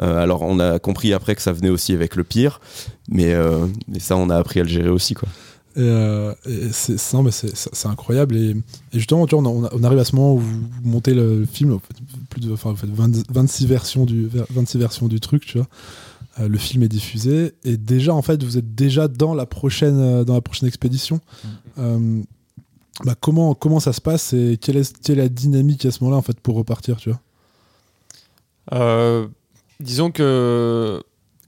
[0.00, 2.60] Euh, alors, on a compris après que ça venait aussi avec le pire,
[3.08, 3.34] mais,
[3.86, 5.28] mais ça, on a appris à le gérer aussi, quoi.
[5.74, 8.36] Et, euh, et c'est incroyable.
[8.36, 8.56] Et, et
[8.92, 11.78] justement, tu vois, on, arrive à ce moment où vous montez le film,
[12.28, 15.68] plus de, enfin, vous faites 20 26, versions du, 26 versions du truc, tu vois.
[16.40, 19.98] Euh, le film est diffusé et déjà, en fait, vous êtes déjà dans la prochaine,
[19.98, 21.20] euh, dans la prochaine expédition.
[21.78, 22.22] Euh,
[23.04, 26.02] bah, comment, comment ça se passe et quelle est, quelle est la dynamique à ce
[26.04, 27.20] moment-là, en fait, pour repartir, tu vois?
[29.80, 31.02] Disons que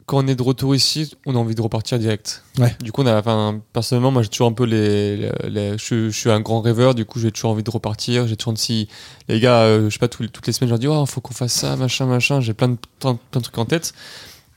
[0.07, 2.42] quand on est de retour ici, on a envie de repartir direct.
[2.59, 2.76] Ouais.
[2.82, 6.11] Du coup, on a, enfin, personnellement, moi, j'ai toujours un peu les, les- les- je,
[6.11, 6.94] je suis un grand rêveur.
[6.94, 8.26] Du coup, j'ai toujours envie de repartir.
[8.26, 8.88] J'ai toujours si
[9.28, 11.32] les gars, euh, je sais pas, toutes les semaines, je leur dis, oh, faut qu'on
[11.34, 12.40] fasse ça, machin, machin.
[12.40, 13.94] J'ai plein de, plein, plein de trucs en tête.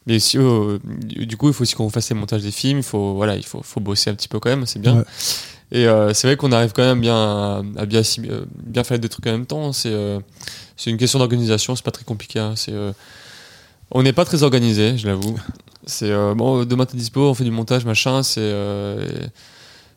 [0.05, 2.77] Mais si, euh, du coup, il faut aussi qu'on fasse les montages des films.
[2.79, 4.65] Il faut, voilà, il faut, faut bosser un petit peu quand même.
[4.65, 4.97] C'est bien.
[4.97, 5.03] Ouais.
[5.71, 8.83] Et euh, c'est vrai qu'on arrive quand même bien à, à bien, assim- euh, bien
[8.85, 9.73] faire des trucs en même temps.
[9.73, 10.19] C'est euh,
[10.77, 12.39] c'est une question d'organisation, c'est pas très compliqué.
[12.39, 12.53] hein.
[12.55, 12.71] C'est,
[13.91, 15.38] on n'est pas très organisé, je l'avoue.
[15.85, 18.21] C'est euh, bon, demain t'es dispo, on fait du montage, machin.
[18.23, 19.07] C'est, euh,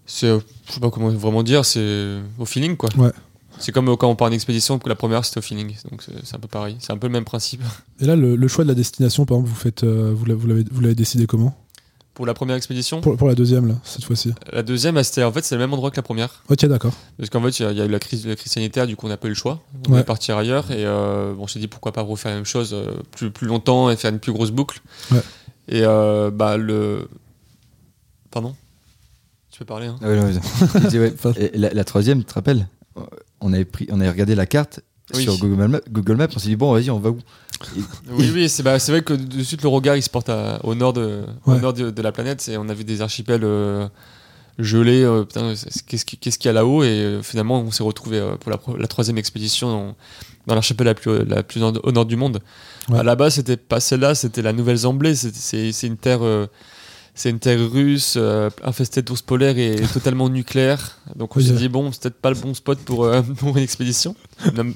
[0.07, 0.39] c'est, euh,
[0.69, 2.91] je sais pas comment vraiment dire, c'est au feeling quoi.
[2.97, 3.11] Ouais.
[3.59, 6.03] C'est comme euh, quand on part en expédition, que la première c'était au feeling, donc
[6.03, 6.77] c'est c'est un peu pareil.
[6.79, 7.63] C'est un peu le même principe.
[8.01, 10.65] Et là, le, le choix de la destination, par exemple, vous faites, euh, vous l'avez
[10.71, 11.55] vous l'avez décidé comment?
[12.21, 14.35] Pour la première expédition, pour, pour la deuxième, là, cette fois-ci.
[14.53, 16.43] la deuxième, bah, c'était en fait c'est le même endroit que la première.
[16.51, 16.93] Ok, d'accord.
[17.17, 18.87] Parce qu'en fait, il y, a- il y a eu la crise, la crise sanitaire,
[18.87, 19.63] du coup, on n'a pas eu le choix.
[19.89, 19.99] On Ouais.
[20.01, 22.91] va partir ailleurs et euh, on s'est dit pourquoi pas refaire la même chose euh,
[23.13, 24.81] plus, plus longtemps et faire une plus grosse boucle.
[25.11, 25.23] Ouais.
[25.69, 27.09] Et euh, bah, le.
[28.31, 28.55] Pardon?
[29.51, 31.13] Tu peux parler, hein Ah ouais, non, mais- je dis, ouais.
[31.15, 32.69] Enfin- Et la, la troisième tu te rappelles?
[33.41, 34.81] On avait pris on avait regardé la carte
[35.15, 35.23] Oui.
[35.23, 37.19] sur Google Maps, Google Maps on s'est dit bon vas-y on va où?
[38.11, 40.61] Oui, oui, c'est bah, c'est vrai que de suite, le regard il se porte à-
[40.65, 41.61] au nord, de, au Ouais.
[41.61, 42.49] nord de, de la planète.
[42.49, 43.87] Et on a vu des archipels euh,
[44.59, 45.03] gelés.
[45.03, 48.19] euh, c'est- qu'est-ce qui- qu'est-ce qu'il y a là-haut Et euh, finalement, on s'est retrouvé
[48.19, 49.97] euh, pour la, troisième expédition dans,
[50.47, 52.41] dans l'archipel la plus, la plus nord- au nord du monde.
[52.89, 52.99] Ouais.
[52.99, 55.15] À la base, c'était pas celle-là, c'était la Nouvelle-Zambie.
[55.17, 56.21] C'est- C'est c'est une terre.
[57.15, 58.17] c'est une terre russe
[58.65, 60.97] infestée d'ours polaires et totalement nucléaire.
[61.17, 64.15] Donc on s'est dit, bon, c'est peut-être pas le bon spot pour, pour une expédition.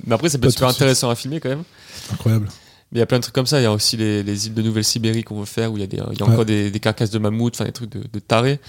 [0.07, 1.65] Mais après, c'est Pas pas super intéressant à filmer quand même.
[2.13, 2.49] Incroyable.
[2.95, 3.61] Il y a plein de trucs comme ça.
[3.61, 5.85] Il y a aussi les, les îles de Nouvelle-Sibérie qu'on veut faire où il y
[5.85, 6.33] a, des, il y a Ouais.
[6.33, 8.61] encore des, des carcasses de mammouths, enfin des trucs de, de tarés.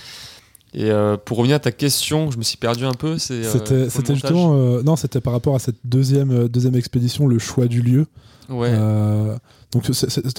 [0.73, 3.15] Et euh, pour revenir à ta question, je me suis perdu un peu.
[3.31, 4.55] Euh, C'était justement.
[4.55, 8.07] euh, non, c'était par rapport à cette deuxième, deuxième expédition, le choix du lieu.
[8.49, 8.71] Ouais.
[8.73, 9.37] Euh,
[9.71, 9.89] donc,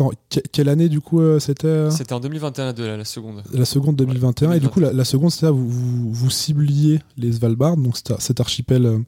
[0.00, 0.10] en-
[0.52, 3.42] quelle année du coup c'était C'était en 2021 de la, la seconde.
[3.52, 4.50] La seconde 2021.
[4.50, 7.76] Ouais, Et du coup, la, la seconde, c'était là, vous, vous, vous cibliez les Svalbard,
[7.76, 9.00] donc cet archipel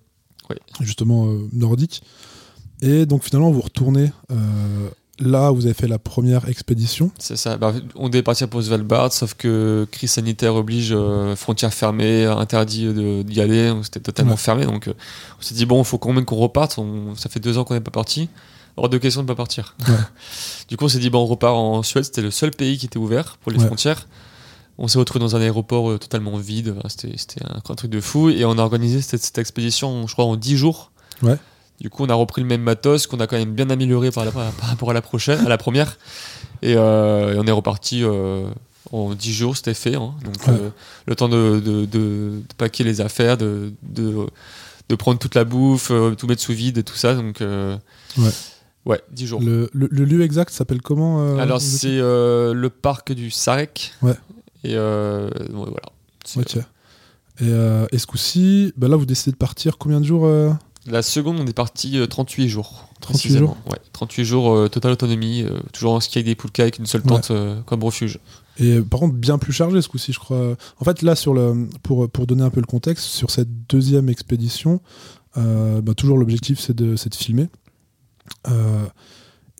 [0.50, 0.56] Ouais.
[0.80, 2.02] justement nordique.
[2.82, 4.88] Et donc finalement, vous retournez euh,
[5.20, 7.10] là, vous avez fait la première expédition.
[7.18, 7.56] C'est ça.
[7.56, 12.92] Bah, on devait partir pour Svalbard, sauf que crise sanitaire oblige, euh, frontières fermées, interdit
[13.24, 13.72] d'y aller.
[13.82, 14.36] C'était totalement Ouais.
[14.36, 14.64] fermé.
[14.64, 14.94] Donc, euh,
[15.38, 16.78] on s'est dit, bon, il faut quand même qu'on reparte.
[16.78, 18.28] On- ça fait deux ans qu'on n'est pas parti.
[18.76, 19.74] Hors de question de pas partir.
[19.88, 19.94] Ouais.
[20.68, 22.04] du coup, on s'est dit, bon, on repart en Suède.
[22.04, 23.66] C'était le seul pays qui était ouvert pour les Ouais.
[23.66, 24.06] frontières.
[24.80, 26.76] On s'est retrouvé dans un aéroport totalement vide.
[26.86, 28.30] C'était un, un truc de fou.
[28.30, 30.92] Et on a organisé cette, cette expédition, je crois, en 10 jours.
[31.22, 31.36] Ouais.
[31.80, 34.24] Du coup, on a repris le même matos qu'on a quand même bien amélioré par,
[34.24, 35.96] la- par rapport à la prochaine, à la première.
[36.62, 38.48] Et, euh, et on est reparti euh,
[38.90, 39.94] en 10 jours, c'était fait.
[39.94, 40.14] hein.
[40.24, 40.54] Donc, Ouais.
[40.60, 40.70] euh,
[41.06, 43.72] le temps de, de, de- de paquer les affaires, de,
[44.98, 47.14] prendre toute la bouffe, tout mettre sous vide et tout ça.
[47.14, 48.30] Donc, Ouais.
[48.86, 49.40] ouais, 10 jours.
[49.40, 53.92] Le, le- le lieu exact s'appelle comment Alors, c'est le parc du Sarek.
[54.02, 54.14] Ouais.
[54.64, 55.92] Et euh, ouais, voilà.
[56.36, 56.56] Ok.
[57.40, 57.50] Et,
[57.94, 60.26] et ce coup-ci, bah là, vous décidez de partir combien de jours
[60.90, 62.88] La seconde, on est parti euh, 38 jours.
[63.00, 63.56] 38 précisément.
[63.70, 66.86] Ouais, 38 jours, euh, totale autonomie, euh, toujours en ski avec des poulkas avec une
[66.86, 67.08] seule Ouais.
[67.08, 68.18] tente euh, comme refuge.
[68.58, 70.56] Et euh, par contre, bien plus chargé ce coup-ci, je crois.
[70.80, 74.08] En fait, là, sur le, pour, pour donner un peu le contexte, sur cette deuxième
[74.08, 74.80] expédition,
[75.36, 77.48] euh, bah, toujours l'objectif, c'est de, de filmer.
[78.48, 78.84] Euh,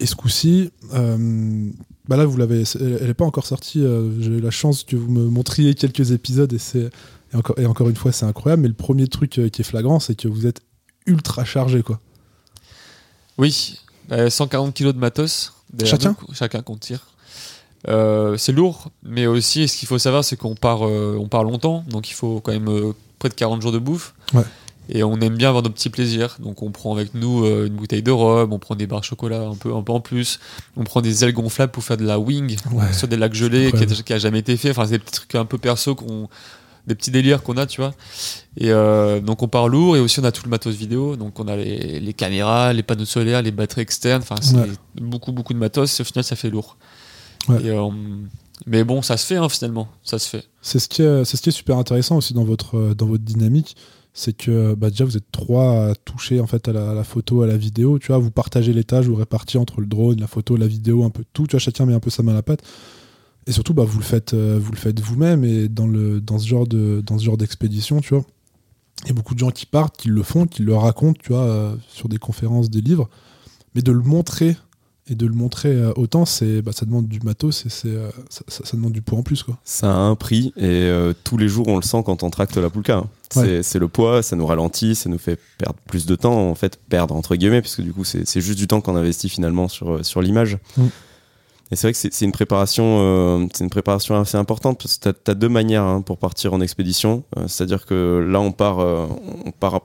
[0.01, 1.71] et ce coup-ci, euh,
[2.09, 3.81] bah là, vous l'avez, elle n'est pas encore sortie.
[3.85, 6.91] euh, J'ai eu la chance que vous me montriez quelques épisodes et, c'est,
[7.33, 8.63] et, encore, et encore une fois, c'est incroyable.
[8.63, 10.61] Mais le premier truc euh, qui est flagrant, c'est que vous êtes
[11.09, 11.99] ultra chargé, quoi.
[13.39, 13.79] Oui,
[14.13, 15.53] euh, 140 kilos de matos.
[15.85, 17.07] Chacun nous, Chacun qu'on tire.
[17.89, 21.45] Euh, c'est lourd, mais aussi, ce qu'il faut savoir, c'est qu'on part, euh, on part
[21.45, 24.15] longtemps, donc il faut quand même euh, près de 40 jours de bouffe.
[24.35, 24.43] Ouais.
[24.91, 27.75] Et on aime bien avoir nos petits plaisirs, donc on prend avec nous euh, une
[27.75, 30.41] bouteille de rhum, on prend des barres chocolat un peu, un peu en plus,
[30.77, 32.93] on prend des ailes gonflables pour faire de la wing Ouais.
[32.95, 34.03] sur des lacs gelés qui a, Incroyable.
[34.03, 34.71] qui a jamais été fait.
[34.71, 36.29] Enfin, c'est des petits trucs un peu perso qu'on
[36.89, 37.95] des petits délires qu'on a, tu vois.
[38.57, 41.15] Et euh, donc on part lourd et aussi on a tout le matos vidéo.
[41.17, 44.23] Donc on a les, les caméras, les panneaux solaires, les batteries externes.
[44.23, 44.67] Enfin, c'est Ouais.
[45.01, 46.01] beaucoup beaucoup de matos.
[46.01, 46.77] Et au final, ça fait lourd.
[47.49, 47.63] Ouais.
[47.63, 47.89] Et, euh,
[48.67, 49.89] mais bon, ça se fait hein, finalement.
[50.03, 50.45] Ça se fait.
[50.63, 53.07] C'est ce qui est, c'est ce qui est super intéressant aussi dans votre, euh, dans
[53.07, 53.77] votre dynamique.
[54.15, 57.05] C'est que bah, déjà, vous êtes trois à toucher en fait, à, la, à la
[57.05, 58.01] photo, à la vidéo.
[58.01, 61.05] Tu vois, vous partagez les tâches, vous répartissez entre le drone, la photo, la vidéo,
[61.05, 61.47] un peu tout.
[61.47, 62.63] Tu vois, chacun met un peu sa main à la pâte.
[63.49, 65.43] Et surtout, bah, vous le faites, euh, vous le faites vous-même.
[65.45, 68.25] Et dans, le, dans ce genre de, dans ce genre d'expédition, tu vois,
[69.05, 71.33] il y a beaucoup de gens qui partent, qui le font, qui le racontent, tu
[71.33, 73.09] vois, euh, sur des conférences, des livres.
[73.75, 74.57] Mais de le montrer
[75.11, 78.11] et de le montrer euh, autant, c'est, bah, ça demande du matos et c'est, euh,
[78.29, 79.57] ça, ça- ça demande du poids en plus, quoi.
[79.65, 80.91] Ça a un prix et
[81.25, 82.97] tous les jours on le sent quand on tracte la poulka.
[82.99, 83.07] hein.
[83.31, 83.63] C'est Ouais.
[83.63, 86.79] c'est le poids, ça nous ralentit, ça nous fait perdre plus de temps, en fait,
[86.91, 90.21] perdre entre guillemets, puisque du coup c'est juste du temps qu'on investit finalement sur, sur
[90.21, 90.59] l'image.
[90.77, 90.83] Mm.
[91.71, 94.97] Et c'est vrai que c'est c'est une préparation, euh, c'est une préparation assez importante parce
[94.97, 97.25] que tu as, deux manières hein, pour partir en expédition.
[97.37, 99.07] Euh, C'est-à-dire que là on part, euh,
[99.45, 99.83] on part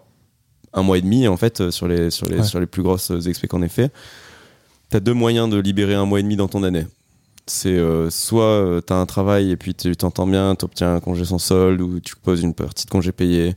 [0.73, 2.43] un mois et demi en fait sur les sur les Ouais.
[2.43, 3.91] sur les plus grosses expés qu'on ait fait.
[4.89, 6.85] T'as deux moyens de libérer un mois et demi dans ton année.
[7.45, 7.77] C'est
[8.09, 11.39] soit tu as un travail et puis tu t'entends bien, tu obtiens un congé sans
[11.39, 13.55] solde ou tu poses une partie de congé payé.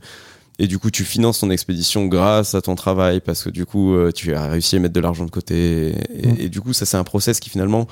[0.59, 3.93] Et du coup, tu finances ton expédition grâce à ton travail parce que du coup,
[3.93, 5.89] euh, tu as réussi à mettre de l'argent de côté.
[5.89, 6.35] Et, Mm.
[6.39, 7.85] et du coup, ça, c'est un process qui finalement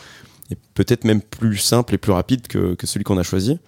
[0.51, 3.59] est peut-être même plus simple et plus rapide que, que celui qu'on a choisi.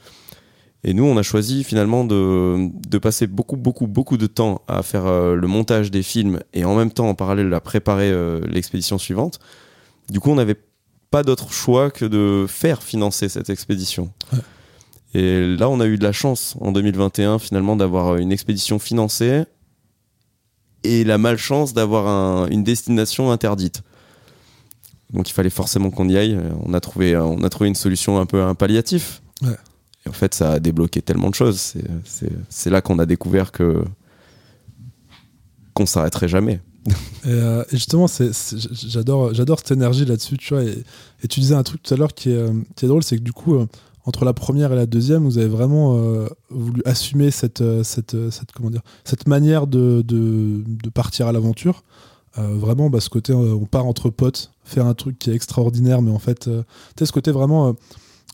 [0.83, 4.83] Et nous, on a choisi finalement de, de passer beaucoup, beaucoup, beaucoup de temps à
[4.83, 8.41] faire euh, le montage des films et en même temps, en parallèle, à préparer euh,
[8.47, 9.39] l'expédition suivante.
[10.09, 10.55] Du coup, on n'avait
[11.11, 14.11] pas d'autre choix que de faire financer cette expédition.
[14.33, 14.39] Ouais.
[15.13, 19.43] Et là, on a eu de la chance en 2021 finalement d'avoir une expédition financée
[20.83, 23.81] et la malchance d'avoir un- une destination interdite.
[25.13, 26.37] Donc il fallait forcément qu'on y aille.
[26.63, 29.21] On a trouvé, on a trouvé une solution un peu un palliatif.
[29.41, 29.55] Ouais.
[30.05, 31.73] Et en fait, ça a débloqué tellement de choses.
[32.49, 33.83] C'est- là qu'on a découvert que
[35.73, 36.59] qu'on s'arrêterait jamais.
[37.25, 38.07] Et, euh, et justement,
[38.71, 40.63] j'adore, j'adore cette énergie là-dessus, tu vois.
[40.63, 40.83] Et,
[41.23, 43.17] et tu disais un truc tout à l'heure qui est, euh, qui est drôle, c'est
[43.17, 43.67] que du coup, euh,
[44.07, 48.13] entre la première et la deuxième, vous avez vraiment euh, voulu assumer cette, euh, cette,
[48.15, 51.83] euh, cette, comment dire, cette manière de, de, partir à l'aventure.
[52.37, 56.11] Vraiment, bah, ce côté, on part entre potes, faire un truc qui est extraordinaire, mais
[56.11, 56.61] en fait, euh,
[56.95, 57.75] tu sais, ce côté vraiment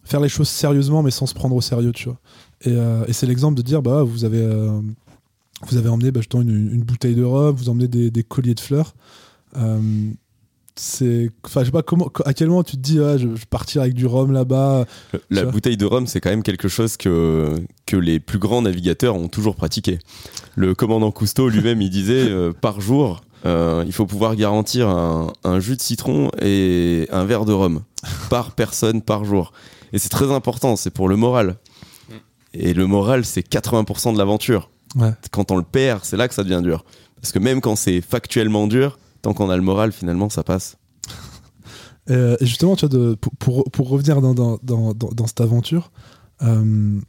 [0.04, 2.20] faire les choses sérieusement, mais sans se prendre au sérieux, tu vois.
[2.66, 4.46] Et, c'est l'exemple de dire, bah, vous avez,
[5.68, 8.56] vous avez emmené bah, justement une, une bouteille de rhum, vous emmenez des, des colliers
[8.56, 8.94] de fleurs.
[10.76, 13.28] C'est, enfin, je sais pas comment, à quel moment tu te dis, ah, je, je
[13.28, 14.86] vais partir avec du rhum là-bas.
[15.30, 17.54] La bouteille de rhum, c'est quand même quelque chose que,
[17.86, 20.00] que les plus grands navigateurs ont toujours pratiqué.
[20.56, 25.32] Le commandant Cousteau lui-même, il disait euh, par jour, euh, il faut pouvoir garantir un,
[25.44, 27.84] un jus de citron et un verre de rhum
[28.30, 29.54] par personne par jour.
[29.92, 31.58] Et c'est très important, c'est pour le moral.
[32.56, 34.70] Et le moral, c'est 80% de l'aventure.
[34.96, 35.12] Ouais.
[35.32, 36.84] Quand on le perd, c'est là que ça devient dur.
[37.20, 40.78] Parce que même quand c'est factuellement dur, tant qu'on a le moral, finalement, ça passe.
[42.10, 45.92] Euh, et justement, tu vois, pour, revenir dans, cette aventure,
[46.42, 47.00] euh,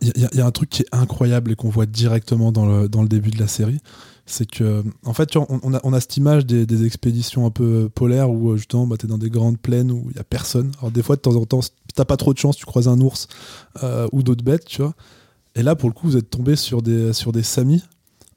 [0.00, 3.30] il y, a- un truc qui est incroyable et qu'on voit directement dans le, début
[3.30, 3.78] de la série.
[4.26, 8.50] C'est que, en fait, on, a, on cette image des, expéditions un peu polaires où
[8.50, 10.72] euh, justement, bah, tu es dans des grandes plaines où il y a personne.
[10.80, 11.60] Alors, des fois, de temps en temps,
[11.94, 13.28] t'as pas trop de chance, tu croises un ours
[13.84, 14.94] euh, ou d'autres bêtes, tu vois.
[15.54, 17.84] Et là, pour le coup, vous êtes tombé sur des, sur des samis.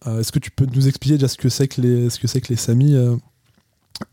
[0.07, 2.27] Euh, Est-ce que tu peux nous expliquer déjà ce que c'est que les, ce que
[2.27, 3.15] c'est que les samis euh,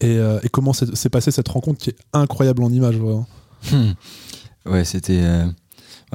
[0.00, 3.26] et, euh, et comment s'est passée cette rencontre qui est incroyable en images, vraiment.
[3.70, 3.92] Hmm.
[4.64, 5.22] Ouais, c'était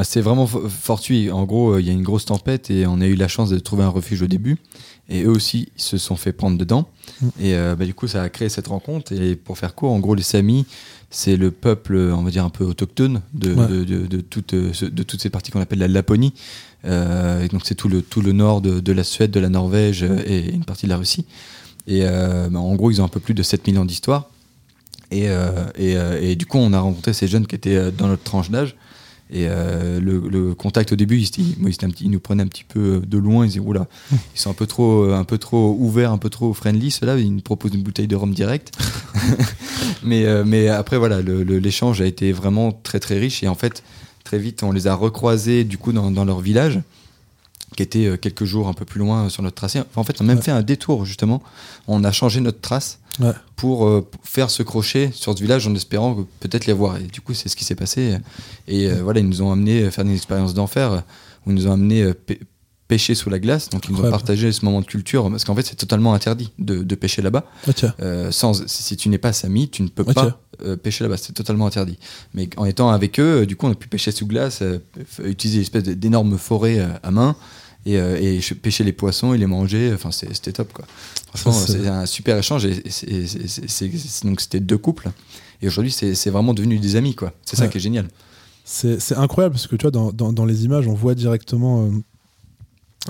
[0.03, 1.31] c'était vraiment fo- fortuit.
[1.31, 3.57] En gros, il y a une grosse tempête et on a eu la chance de
[3.59, 4.57] trouver un refuge au début.
[5.09, 6.87] Et eux aussi, ils se sont fait prendre dedans.
[7.21, 7.27] Mm.
[7.39, 9.11] Et euh, bah, du coup, ça a créé cette rencontre.
[9.11, 10.65] Et pour faire court, en gros, les Samis,
[11.09, 13.67] c'est le peuple, on va dire, un peu autochtone de, Ouais.
[13.67, 16.33] de, de, de toute, de toutes ces parties qu'on appelle la Laponie.
[16.85, 19.49] Euh, et donc, c'est tout le, tout le nord de, de la Suède, de la
[19.49, 21.25] Norvège euh, et une partie de la Russie.
[21.87, 24.29] Et euh, bah, en gros, ils ont un peu plus de 7 millions d'histoires.
[25.09, 25.27] Et,
[25.77, 28.75] et, et du coup, on a rencontré ces jeunes qui étaient dans notre tranche d'âge.
[29.29, 33.17] Et euh, le, le contact au début, il, il- nous prenait un petit peu de
[33.17, 33.45] loin.
[33.45, 36.53] Il disait, oula, ils sont un peu trop, un peu trop ouverts, un peu trop
[36.53, 36.91] friendly.
[36.91, 38.73] Ceux-là, ils nous proposent une bouteille de rhum direct.
[40.03, 43.43] mais, euh, mais après, voilà, l'échange a été vraiment très très riche.
[43.43, 43.81] Et en fait,
[44.27, 46.81] très vite, on les a recroisés du coup dans, dans leur village,
[47.77, 49.79] qui était euh, quelques jours un peu plus loin euh, sur notre tracé.
[49.79, 50.43] Enfin, en fait, on a même Ouais.
[50.43, 51.41] fait un détour justement.
[51.87, 53.31] On a changé notre trace Ouais.
[53.55, 56.97] pour euh, faire ce crochet sur ce village en espérant peut-être les voir.
[56.97, 58.17] Et du coup, c'est ce qui s'est passé.
[58.67, 61.03] Et euh, voilà, ils nous ont amené faire une expérience d'enfer
[61.45, 62.11] où ils nous ont amené
[62.87, 63.69] pêcher sous la glace.
[63.69, 66.51] Donc, ils nous ont partagé ce moment de culture parce qu'en fait, c'est totalement interdit
[66.59, 67.45] de, de pêcher là-bas.
[67.67, 67.85] Ok.
[68.01, 70.13] Euh, sans, si tu n'es pas sami, tu ne peux Ok.
[70.13, 71.17] pas euh, pêcher là-bas.
[71.17, 71.97] C'est totalement interdit.
[72.33, 74.79] Mais en étant avec eux, euh, du coup, on a pu pêcher sous glace, euh,
[75.23, 77.35] utiliser une espèce de- d'énorme forêt à main.
[77.85, 80.83] Et, et ch- pêcher les poissons et les manger, enfin c'était top quoi.
[81.33, 82.83] Franchement, c'est- un super échange et,
[84.23, 85.09] donc c'était deux couples
[85.61, 87.31] et aujourd'hui c'est vraiment devenu des amis quoi.
[87.45, 88.07] C'est ça qui est génial.
[88.65, 91.89] C'est incroyable parce que tu vois, dans, dans, dans les images, on voit directement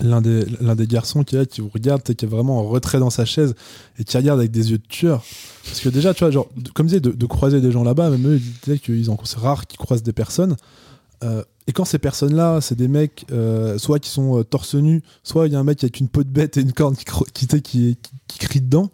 [0.01, 2.63] l'un des, l'un des garçons qui est là, qui vous regarde, qui est vraiment en
[2.63, 3.55] retrait dans sa chaise
[3.99, 5.23] et qui regarde avec des yeux de tueur.
[5.65, 8.27] Parce que déjà, tu vois, genre, comme disait, de, de croiser des gens là-bas, même
[8.27, 10.55] eux, ils qu'ils en c'est rare qu'ils croisent des personnes.
[11.23, 15.03] Euh, et quand ces personnes-là, c'est des mecs, euh, soit qui sont euh, torse nu,
[15.23, 17.05] soit il y a un mec avec une peau de bête et une corne qui,
[17.33, 18.89] qui, qui, crie dedans,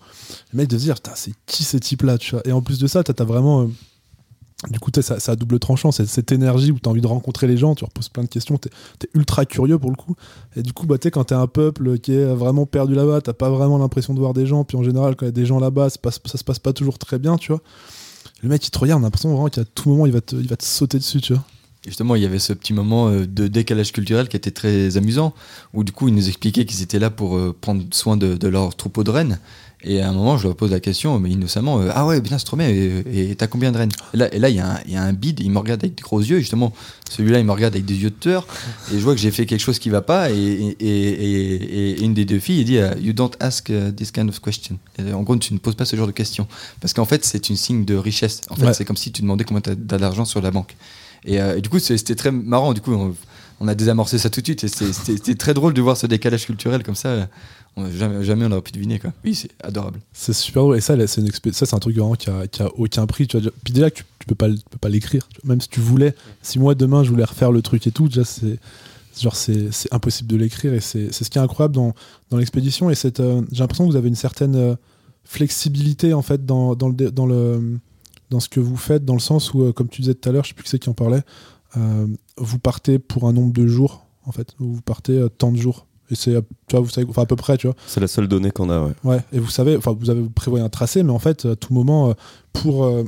[0.53, 2.41] le mec de se dire, c'est qui ces types-là, tu vois.
[2.45, 3.69] Et en plus de ça, t'as as vraiment.
[4.69, 7.47] Du coup, ça, a double tranchant, c'est cette énergie où tu as envie de rencontrer
[7.47, 10.15] les gens, tu leur poses plein de questions, tu es, ultra curieux pour le coup.
[10.55, 13.33] Et du coup, bah, quand tu es un peuple qui est vraiment perdu là-bas, t'as
[13.33, 15.45] pas vraiment l'impression de voir des gens, puis en général, quand il y a des
[15.45, 17.61] gens là-bas, ça se passe pas toujours très bien, tu vois.
[18.41, 20.35] Le mec, il te regarde, on a l'impression vraiment qu'à tout moment, il va, te,
[20.59, 21.43] sauter dessus, tu vois.
[21.85, 25.33] Justement, il y avait ce petit moment euh, de décalage culturel qui était très amusant,
[25.73, 28.47] où du coup, ils nous expliquaient qu'ils étaient là pour euh, prendre soin de, de
[28.47, 29.39] leur troupeau de rennes.
[29.85, 32.37] Et à un moment, je leur pose la question, mais innocemment, euh, ah ouais, bien,
[32.37, 34.75] c'est trop bien, et t'as combien de rennes Et là, et là, il y, a
[34.75, 36.71] un- il y a un bide, il me regarde avec des gros yeux, et justement,
[37.09, 38.47] celui-là, il me regarde avec des yeux de tueur,
[38.93, 42.39] et je vois que j'ai fait quelque chose qui va pas, et, une des deux
[42.39, 44.77] filles, elle dit, euh, You don't ask uh, this kind of question.
[45.13, 46.47] En gros, tu ne poses pas ce genre de questions.
[46.79, 48.41] Parce qu'en fait, c'est une signe de richesse.
[48.49, 48.73] En fait, Ouais.
[48.73, 50.75] c'est comme si tu demandais combien t'as d'argent sur la banque.
[51.25, 52.73] Et, euh, du coup, c'était très marrant.
[52.73, 53.15] Du coup, on,
[53.59, 54.63] on a désamorcé ça tout de suite.
[54.63, 57.27] Et c'était très drôle de voir ce décalage culturel comme ça.
[57.75, 58.99] On- jamais, jamais on aurait pu deviner.
[58.99, 59.13] Quoi.
[59.23, 59.99] Oui, c'est adorable.
[60.13, 60.77] C'est super drôle.
[60.77, 63.27] Et ça, c'est un truc vraiment qui a, qui a aucun prix.
[63.27, 63.51] Tu vois.
[63.63, 64.47] Puis déjà, tu, tu peux pas,
[64.79, 65.27] pas l'écrire.
[65.43, 68.23] Même si tu voulais, si moi demain je voulais refaire le truc et tout, déjà,
[68.25, 68.59] c'est
[69.19, 70.73] genre c'est impossible de l'écrire.
[70.73, 71.93] Et c'est ce qui est incroyable dans,
[72.29, 72.89] dans l'expédition.
[72.89, 74.75] Et euh, j'ai l'impression que vous avez une certaine euh,
[75.23, 77.79] flexibilité en fait dans, dans, le, dans, le,
[78.29, 80.31] dans ce que vous faites, dans le sens où, euh, comme tu disais tout à
[80.31, 81.21] l'heure, je sais plus qui c'est qui en parlait,
[81.77, 82.07] euh,
[82.37, 84.53] vous partez pour un nombre de jours, en fait.
[84.59, 85.87] Vous partez tant de jours.
[86.13, 86.31] Et c'est,
[86.67, 87.75] tu vois, vous savez, enfin à peu près, tu vois.
[87.87, 88.93] C'est la seule donnée qu'on a, ouais.
[89.03, 91.73] Ouais, et vous savez, enfin, vous avez prévoyez un tracé, mais en fait, à tout
[91.73, 92.13] moment, euh,
[92.53, 93.03] pour euh,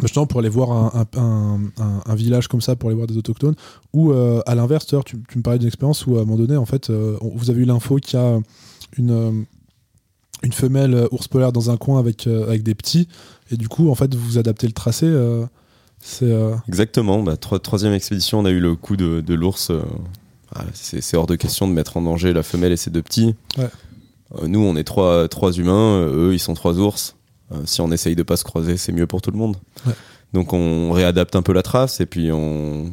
[0.00, 3.06] justement pour aller voir un, un- un- un- un village comme ça, pour aller voir
[3.06, 3.54] des autochtones,
[3.92, 6.56] ou euh, à l'inverse, tu, tu me parlais d'une expérience où à un moment donné,
[6.56, 8.40] en fait, euh, vous avez eu l'info qu'il y a
[8.98, 9.44] une
[10.44, 13.06] une femelle ours polaire dans un coin avec euh, avec des petits,
[13.52, 15.06] et du coup, en fait, vous adaptez le tracé.
[15.06, 15.44] euh,
[16.00, 17.22] c'est euh, Exactement.
[17.22, 19.70] Bah, troi- troisième expédition, on a eu le coup de, de l'ours.
[20.74, 23.34] C'est hors de question de mettre en danger la femelle et ses deux petits.
[23.58, 23.68] Ouais.
[24.40, 25.96] Euh, nous, on est trois, trois humains.
[26.00, 27.16] euh, eux, ils sont trois ours.
[27.52, 29.56] Euh, si on essaye de pas se croiser, c'est mieux pour tout le monde.
[29.86, 29.92] Ouais.
[30.32, 32.84] Donc, on réadapte un peu la trace et puis on,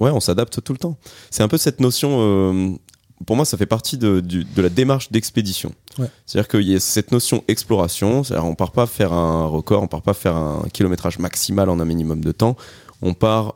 [0.00, 0.96] ouais, on s'adapte tout le temps.
[1.30, 2.78] C'est un peu cette notion.
[3.26, 5.72] pour moi, ça fait partie de, du- de la démarche d'expédition.
[5.98, 6.06] Ouais.
[6.26, 8.22] C'est-à-dire qu'il y a cette notion exploration.
[8.22, 11.80] C'est-à-dire, on part pas faire un record, on part pas faire un kilométrage maximal en
[11.80, 12.56] un minimum de temps.
[13.00, 13.54] On part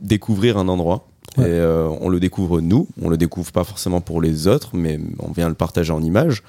[0.00, 1.06] découvrir un endroit.
[1.38, 1.44] Ouais.
[1.44, 2.88] Et euh, on le découvre nous.
[3.00, 6.42] On le découvre pas forcément pour les autres, mais on vient le partager en images.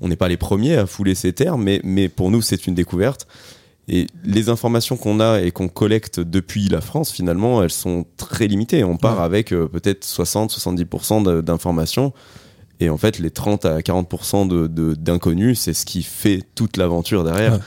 [0.00, 2.74] On n'est pas les premiers à fouler ces terres, mais, mais pour nous, c'est une
[2.74, 3.26] découverte.
[3.86, 8.46] Et les informations qu'on a et qu'on collecte depuis la France, finalement, elles sont très
[8.46, 8.82] limitées.
[8.82, 9.24] On part Ouais.
[9.24, 12.12] avec euh, peut-être 60-70% de- d'informations.
[12.80, 16.76] Et en fait, les 30 à 40% de- de- d'inconnus, c'est ce qui fait toute
[16.78, 17.52] l'aventure derrière.
[17.54, 17.58] Ouais.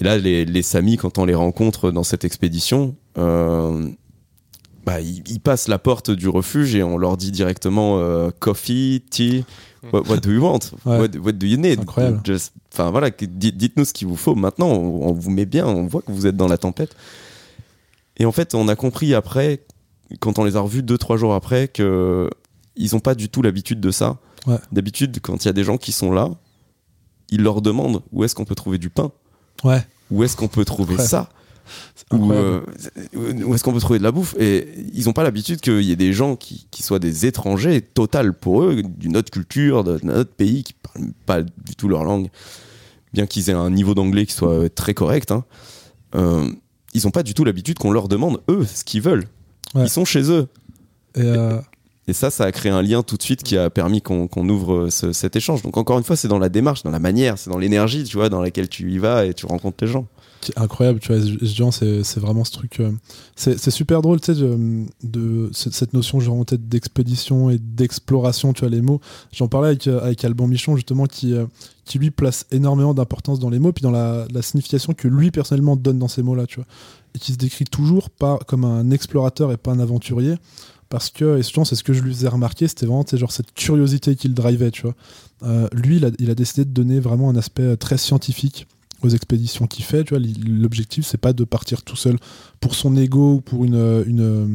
[0.00, 3.88] Et là, les, les Samis, quand on les rencontre dans cette expédition, euh,
[4.84, 9.02] bah, ils, ils passent la porte du refuge et on leur dit directement euh, coffee,
[9.10, 9.44] tea,
[9.92, 10.98] what, what do you want, Ouais.
[10.98, 11.74] what, what do you need?
[11.76, 12.20] C'est incroyable.
[12.24, 14.34] Just- Enfin voilà, dites-nous ce qu'il vous faut.
[14.34, 16.94] Maintenant, on, on vous met bien, on voit que vous êtes dans la tempête.
[18.18, 19.64] Et en fait, on a compris après,
[20.20, 22.30] quand on les a revus deux trois jours après, que
[22.76, 24.18] ils ont pas du tout l'habitude de ça.
[24.46, 24.58] Ouais.
[24.70, 26.30] D'habitude, quand il y a des gens qui sont là,
[27.30, 29.10] ils leur demandent où est-ce qu'on peut trouver du pain,
[29.64, 29.82] Ouais.
[30.10, 31.04] où est-ce qu'on peut trouver Ouais.
[31.04, 31.28] ça?
[32.14, 32.60] Euh,
[33.44, 35.92] où est-ce qu'on peut trouver de la bouffe et ils n'ont pas l'habitude qu'il y
[35.92, 39.98] ait des gens qui, qui soient des étrangers total pour eux d'une autre culture d'un
[40.16, 42.28] autre pays qui parlent pas du tout leur langue
[43.12, 45.44] bien qu'ils aient un niveau d'anglais qui soit très correct hein.
[46.14, 46.48] Euh,
[46.94, 49.26] ils n'ont pas du tout l'habitude qu'on leur demande eux ce qu'ils veulent.
[49.74, 49.82] Ouais.
[49.82, 50.46] ils sont chez eux.
[51.14, 51.58] Et, euh,
[52.06, 54.88] et ça ça a créé un lien tout de suite qui a permis qu'on ouvre
[54.88, 55.60] ce- cet échange.
[55.60, 58.16] Donc encore une fois c'est dans la démarche dans la manière c'est dans l'énergie tu
[58.16, 60.06] vois dans laquelle tu y vas et tu rencontres les gens
[60.40, 62.80] qui est incroyable, tu vois, SG1, c'est vraiment ce truc.
[62.80, 62.92] euh,
[63.36, 64.40] c'est super drôle, tu sais,
[65.02, 69.00] de, cette notion, genre, en tête d'expédition et d'exploration, tu vois, les mots.
[69.32, 71.46] J'en parlais avec, euh, avec Alban Michon, justement, qui, euh,
[71.84, 75.76] qui lui place énormément d'importance dans les mots, puis dans la, signification que lui, personnellement,
[75.76, 76.66] donne dans ces mots-là, tu vois.
[77.14, 80.34] Et qui se décrit toujours pas comme un explorateur et pas un aventurier.
[80.88, 84.16] Parce que, et c'est ce que je lui faisais remarquer, c'était vraiment, genre, cette curiosité
[84.16, 84.94] qu'il drivait, tu vois.
[85.72, 88.66] Lui, il a, décidé de donner vraiment un aspect très scientifique
[89.02, 90.04] aux expéditions qu'il fait.
[90.04, 92.16] Tu vois, l'objectif c'est pas de partir tout seul
[92.60, 94.46] pour son ego ou pour une, euh, une, euh,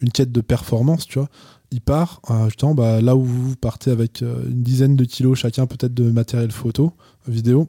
[0.00, 1.06] une quête de performance.
[1.06, 1.28] Tu vois,
[1.70, 5.66] il part euh, justement bah, là où vous partez avec une dizaine de kilos chacun
[5.66, 6.92] peut-être de matériel photo,
[7.28, 7.66] vidéo.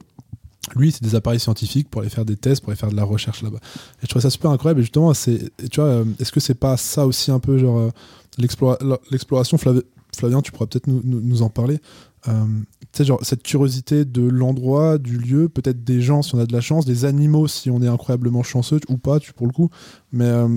[0.76, 3.04] Lui, c'est des appareils scientifiques pour aller faire des tests, pour aller faire de la
[3.04, 3.58] recherche là-bas.
[4.02, 4.80] Et je trouve ça super incroyable.
[4.80, 7.90] Et justement, tu vois, est-ce que c'est pas ça aussi un peu genre
[8.38, 8.78] l'explora-
[9.10, 9.82] l'exploration Flav-
[10.16, 11.80] Flavien, tu pourras peut-être nous- nous en parler.
[12.28, 12.44] Euh,
[12.92, 16.52] sais, genre cette curiosité de l'endroit, du lieu, peut-être des gens si on a de
[16.52, 19.70] la chance, des animaux si on est incroyablement chanceux ou pas, tu pour le coup.
[20.12, 20.48] Mais euh,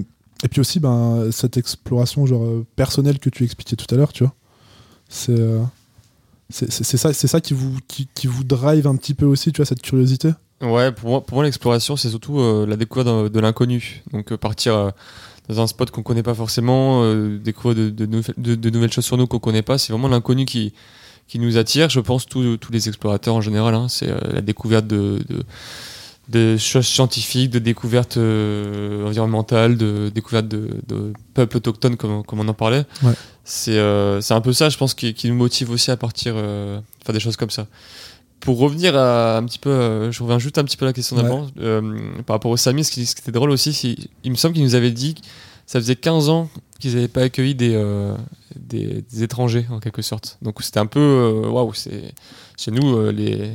[0.44, 4.14] et puis aussi ben cette exploration genre euh, personnelle que tu expliquais tout à l'heure,
[4.14, 4.34] tu vois.
[5.10, 5.42] C'est
[6.50, 9.66] c'est ça, c'est ça qui vous qui, vous drive un petit peu aussi, tu vois,
[9.66, 10.32] cette curiosité?
[10.62, 14.04] Ouais, pour moi, pour moi l'exploration, c'est surtout la découverte de, l'inconnu.
[14.14, 14.94] Donc partir
[15.50, 17.04] dans un spot qu'on connaît pas forcément,
[17.38, 20.74] découvrir de, de- de nouvelles choses sur nous qu'on connaît pas, c'est vraiment l'inconnu qui,
[21.28, 21.90] qui nous attire.
[21.90, 25.44] Je pense tous tous les explorateurs en général, hein, c'est euh, la découverte de, de,
[26.30, 32.40] de choses scientifiques, de découvertes euh, environnementales, de découvertes de, de peuples autochtones, comme, comme
[32.40, 32.86] on en parlait.
[33.04, 33.14] Ouais.
[33.44, 36.34] C'est euh, c'est un peu ça, je pense, qui, qui nous motive aussi à partir
[36.36, 37.68] euh, faire des choses comme ça
[38.40, 40.94] pour revenir à un petit peu, euh, je reviens juste un petit peu à la
[40.94, 41.24] question Ouais.
[41.24, 41.82] d'avant, euh,
[42.28, 44.64] par rapport aux Samis, ce qui, ce qui était drôle aussi, il me semble qu'ils
[44.64, 45.22] nous avaient dit que
[45.66, 46.48] ça faisait 15 ans
[46.80, 48.16] qu'ils n'avaient pas accueilli des, euh,
[48.56, 50.38] des, des étrangers, en quelque sorte.
[50.42, 52.14] Donc c'était un peu, euh, waouh, c'est
[52.58, 53.52] chez nous euh, les,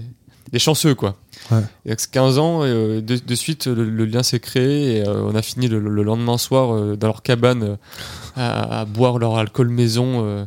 [0.52, 1.16] les chanceux, quoi.
[1.50, 1.60] Ouais.
[1.84, 5.08] Et avec ces 15 ans, euh, de, de suite, le, le lien s'est créé et
[5.08, 7.78] on a fini le, le lendemain soir dans leur cabane
[8.36, 10.46] à, à boire leur alcool maison,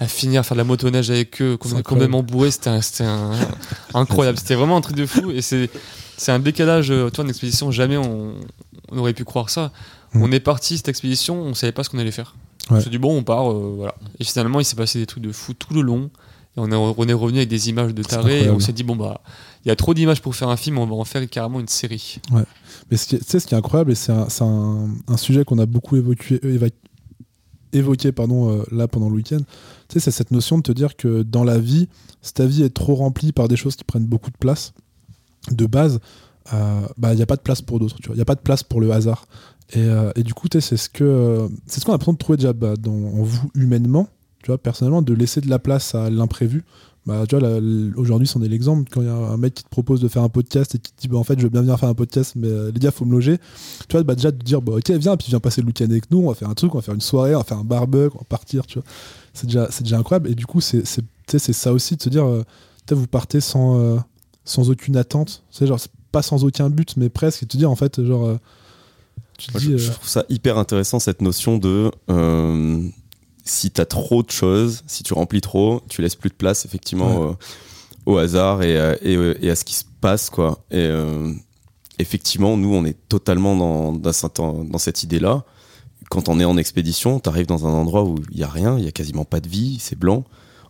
[0.00, 2.50] à finir à faire de la motoneige avec eux, complètement bourré.
[2.50, 2.70] C'était
[3.94, 4.38] incroyable.
[4.38, 5.68] C'était vraiment un truc de fou et c'est
[6.28, 6.90] un décalage.
[6.92, 8.34] vois, une expédition, jamais on,
[8.90, 9.70] on aurait pu croire ça.
[10.14, 10.22] Mm.
[10.22, 12.36] On est parti cette expédition, on savait pas ce qu'on allait faire.
[12.70, 12.76] Ouais.
[12.76, 13.94] On s'est dit bon, on part, euh, voilà.
[14.20, 16.10] Et finalement, il s'est passé des trucs de fou tout le long.
[16.56, 18.74] Et on est, on est revenu avec des images de C'est taré et on s'est
[18.74, 19.22] dit bon bah
[19.64, 21.68] il y a trop d'images pour faire un film, on va en faire carrément une
[21.68, 22.18] série.
[22.90, 24.90] Mais ce qui est- tu sais, ce qui est incroyable, et c'est un, c'est un-
[25.08, 26.70] un sujet qu'on a beaucoup évoqué, euh, éva-
[27.72, 29.38] évoqué pardon, euh, là pendant le week-end,
[29.88, 31.88] tu sais, c'est cette notion de te dire que dans la vie,
[32.20, 34.74] si ta vie est trop remplie par des choses qui prennent beaucoup de place,
[35.50, 36.00] de base,
[36.52, 37.96] euh, bah, il n'y a pas de place pour d'autres.
[38.08, 39.26] Il n'y a pas de place pour le hasard.
[39.72, 42.18] Et, euh, et du coup, c'est ce que euh, c'est ce qu'on a besoin de
[42.18, 44.08] trouver déjà bah, dans, en vous humainement,
[44.42, 46.64] tu vois, personnellement, de laisser de la place à l'imprévu.
[47.04, 47.48] Bah, tu vois,
[47.96, 48.88] aujourd'hui, c'en est l'exemple.
[48.90, 50.92] Quand il y a un mec qui te propose de faire un podcast et qui
[50.92, 52.78] te dit, bah, en fait, je veux bien venir faire un podcast, mais euh, les
[52.78, 53.38] gars, faut me loger.
[53.88, 56.10] Tu vois, bah, déjà, de dire, bah, ok, viens, puis viens passer le week-end avec
[56.10, 57.64] nous, on va faire un truc, on va faire une soirée, on va faire un
[57.64, 58.86] barbecue, on va partir, tu vois.
[59.34, 60.30] C'est déjà, déjà incroyable.
[60.30, 60.84] Et du coup, c'est,
[61.26, 62.44] ça aussi de se dire, euh,
[62.90, 63.96] vous partez sans, euh,
[64.44, 65.42] sans aucune attente.
[65.50, 65.80] C'est genre,
[66.12, 67.42] pas sans aucun but, mais presque.
[67.42, 68.38] Et te dire, en fait, genre,
[69.42, 72.88] tu te Moi, dis, je, euh, je trouve ça hyper intéressant cette notion de euh,
[73.44, 77.36] si t'as trop de choses, si tu remplis trop, tu laisses plus de place effectivement
[78.06, 80.64] au hasard et, euh, et, et à ce qui se passe quoi.
[80.70, 81.32] Et euh,
[81.98, 85.44] effectivement, nous on est totalement dans, dans, cette- dans cette idée-là.
[86.10, 88.84] Quand on est en expédition, t'arrives dans un endroit où il y a rien, il
[88.84, 90.24] y a quasiment pas de vie, c'est blanc.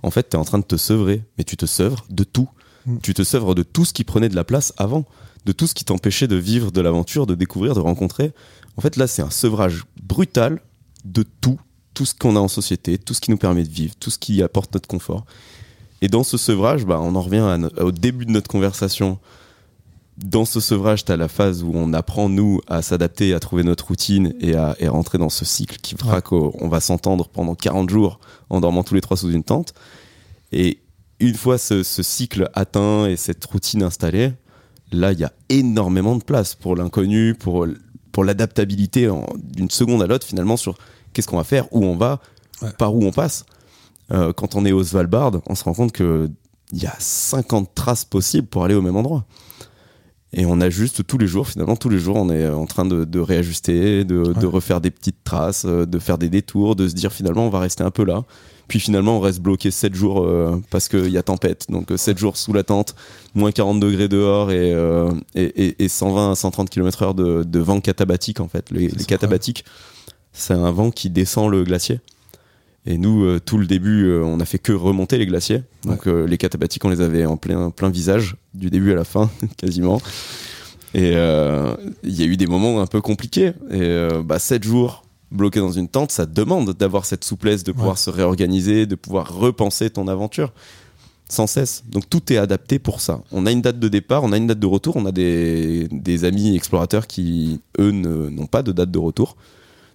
[0.05, 2.49] En fait, t'es en train de te sevrer, mais tu te sevres de tout.
[2.87, 2.99] Mm.
[3.03, 5.05] Tu te sevres de tout ce qui prenait de la place avant.
[5.45, 8.33] De tout ce qui t'empêchait de vivre de l'aventure, de découvrir, de rencontrer.
[8.77, 10.61] En fait, là, c'est un sevrage brutal
[11.05, 11.59] de tout,
[11.95, 14.19] tout ce qu'on a en société, tout ce qui nous permet de vivre, tout ce
[14.19, 15.25] qui apporte notre confort.
[16.01, 19.19] Et dans ce sevrage, bah, on en revient à no- au début de notre conversation.
[20.19, 23.63] Dans ce sevrage, tu as la phase où on apprend, nous, à s'adapter, à trouver
[23.65, 26.23] notre routine et à et rentrer dans ce cycle qui fera Ouais.
[26.23, 28.21] qu'on va s'entendre pendant 40 jours
[28.51, 29.73] en dormant tous les trois sous une tente.
[30.53, 30.79] Et
[31.19, 34.33] une fois ce, ce cycle atteint et cette routine installée,
[34.93, 37.67] là, il y a énormément de place pour l'inconnu, pour,
[38.13, 40.77] pour l'adaptabilité d'une seconde à l'autre, finalement, sur
[41.13, 42.21] qu'est-ce qu'on va faire, où on va,
[42.63, 42.71] Ouais.
[42.79, 43.45] par où on passe.
[44.13, 46.31] Euh, quand on est au Svalbard, on se rend compte qu'il
[46.75, 49.25] y a 50 traces possibles pour aller au même endroit.
[50.35, 53.05] Et on ajuste tous les jours, finalement, tous les jours, on est en train de,
[53.05, 57.13] de réajuster, de, refaire des petites traces, euh, de faire des détours, de se dire
[57.13, 58.25] finalement, on va rester un peu là.
[58.69, 61.67] Puis finalement, on reste bloqué 7 jours euh, parce qu'il y a tempête.
[61.69, 62.95] Donc 7 jours sous la tente,
[63.35, 67.59] moins 40 degrés dehors et, euh, et, et- et 120 à 130 km/h de, de
[67.59, 68.71] vent catabatique en fait.
[68.71, 69.65] Les, les catabatiques,
[70.33, 72.01] c'est un vent qui descend le glacier.
[72.85, 75.63] Et nous, euh, tout le début, euh, on a fait que remonter les glaciers.
[75.85, 79.05] Donc euh, les catabatiques, on les avait en plein, plein visage, du début à la
[79.05, 80.01] fin, quasiment.
[80.95, 83.53] Et il y a eu des moments un peu compliqués.
[83.71, 87.93] Et bah, 7 jours bloqué dans une tente, ça demande d'avoir cette souplesse, de pouvoir
[87.93, 87.99] Ouais.
[87.99, 90.53] se réorganiser, de pouvoir repenser ton aventure
[91.31, 91.85] sans cesse.
[91.89, 93.23] Donc tout est adapté pour ça.
[93.33, 95.89] On a une date de départ, on a une date de retour, on a des,
[95.91, 99.37] des amis explorateurs qui, eux, n'ont pas de date de retour.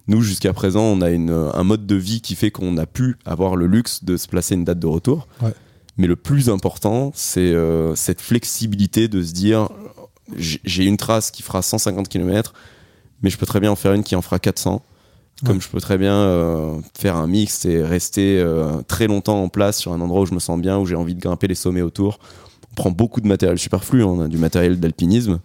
[0.08, 3.16] Nous, jusqu'à présent, on a une, un mode de vie qui fait qu'on a pu
[3.26, 5.28] avoir le luxe de se placer une date de retour.
[5.42, 5.52] Ouais.
[5.98, 9.68] Mais le plus important, c'est euh, cette flexibilité de se dire
[10.36, 12.52] j'ai une trace qui fera 150 km,
[13.22, 14.82] mais je peux très bien en faire une qui en fera 400.
[15.44, 15.60] Comme Ouais.
[15.62, 19.78] je peux très bien euh, faire un mix et rester euh, très longtemps en place
[19.78, 21.82] sur un endroit où je me sens bien, où j'ai envie de grimper les sommets
[21.82, 22.18] autour.
[22.72, 25.38] On prend beaucoup de matériel superflu, on a du matériel d'alpinisme.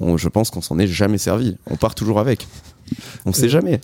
[0.00, 1.56] Je pense qu'on s'en est jamais servi.
[1.70, 2.46] On part toujours avec.
[3.24, 3.80] On sait Et- jamais.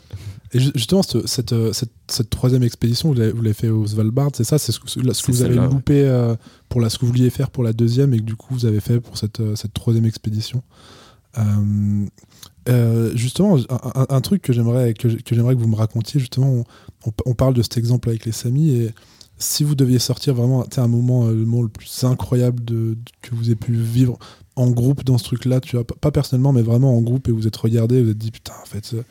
[0.55, 4.31] Et ju- justement, cette, cette, euh, cette- cette troisième expédition, vous l'avez fait au Svalbard,
[4.35, 6.35] c'est ça C'est ce que, ce que C'est vous avez loupé euh,
[6.69, 8.67] pour la, ce que vous vouliez faire pour la deuxième et que du coup vous
[8.67, 10.63] avez fait pour cette, euh, troisième expédition.
[11.39, 12.05] Euh,
[12.69, 13.57] euh, justement,
[14.11, 16.65] un, truc que j'aimerais que, que j'aimerais que vous me racontiez, justement, on,
[17.07, 18.91] on- parle de cet exemple avec les Samis et
[19.39, 23.35] si vous deviez sortir vraiment un moment, le moment le plus incroyable de, de- que
[23.35, 24.19] vous ayez pu vivre
[24.57, 27.47] en groupe dans ce truc-là, tu vois, pas- personnellement, mais vraiment en groupe et vous
[27.47, 29.03] êtes regardé, vous êtes dit putain, en fait, euh,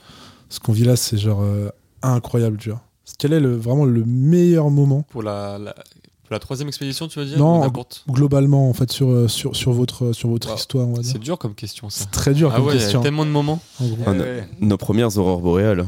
[0.49, 1.69] ce qu'on vit là, c'est genre euh,
[2.01, 2.81] incroyable, tu vois.
[3.17, 7.19] Quel est le, vraiment le meilleur moment Pour la, la, pour la troisième expédition, tu
[7.19, 7.61] veux dire Non,
[8.09, 10.55] globalement en fait sur, euh, sur, sur votre, sur votre Wow.
[10.55, 12.01] histoire, on va dire C'est dur comme question, ça.
[12.01, 13.01] C'est très dur Ah comme ouais, il y a question.
[13.01, 13.59] tellement de moments.
[13.79, 13.97] en gros.
[14.05, 14.23] Ah, no-
[14.61, 15.85] Nos premières aurores boréales.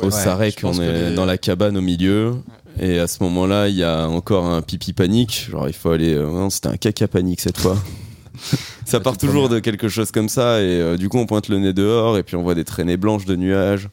[0.00, 2.34] au Sarek, on est les- dans la cabane au milieu.
[2.80, 5.48] Et à ce moment-là, il y a encore un pipi panique.
[5.50, 6.14] Genre, il faut aller.
[6.14, 7.76] euh, non, c'était un caca panique cette fois.
[8.84, 10.60] ça part c'est toujours de quelque chose comme ça.
[10.60, 12.96] Et euh, du coup, on pointe le nez dehors et puis on voit des traînées
[12.96, 13.88] blanches de nuages.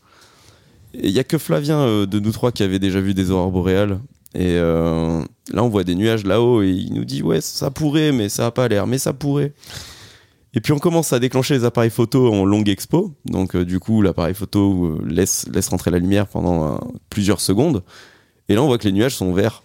[0.93, 3.31] Et il y a que Flavien euh, de nous trois qui avait déjà vu des
[3.31, 3.99] aurores boréales.
[4.35, 5.21] Et euh,
[5.51, 8.47] là, on voit des nuages là-haut et il nous dit Ouais, ça pourrait, mais ça
[8.47, 9.53] a pas l'air, mais ça pourrait.
[10.53, 13.13] Et puis on commence à déclencher les appareils photo en longue expo.
[13.25, 16.77] Donc euh, du coup, l'appareil photo euh, laisse, laisse rentrer la lumière pendant euh,
[17.09, 17.83] plusieurs secondes.
[18.47, 19.63] Et là, on voit que les nuages sont verts.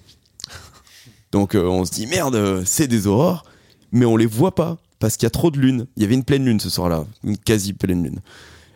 [1.33, 3.45] Donc on se dit merde, c'est des aurores,
[3.95, 5.87] mais on les voit pas parce qu'il y a trop de lune.
[5.97, 8.21] Il y avait une pleine lune ce soir-là, une quasi pleine lune.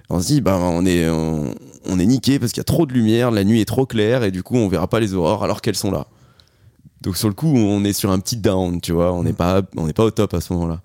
[0.09, 1.55] On se dit bah on est on,
[1.85, 4.23] on est niqué parce qu'il y a trop de lumière, la nuit est trop claire
[4.25, 6.07] et du coup on verra pas les aurores alors qu'elles sont là.
[7.03, 9.61] Donc sur le coup, on est sur un petit down, tu vois, on n'est pas
[9.77, 10.81] on n'est pas au top à ce moment-là.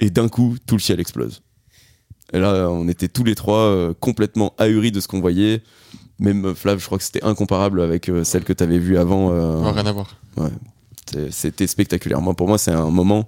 [0.00, 1.42] Et d'un coup, tout le ciel explose.
[2.32, 5.62] Et là, on était tous les trois euh, complètement ahuris de ce qu'on voyait.
[6.18, 8.96] Même euh, Flav, je crois que c'était incomparable avec euh, celle que tu avais vue
[8.98, 9.30] avant.
[9.32, 10.16] euh, Ouais, rien à voir.
[10.36, 10.42] c'est-
[11.30, 12.20] C'était spectaculaire.
[12.20, 13.26] Moi, pour moi, c'est un moment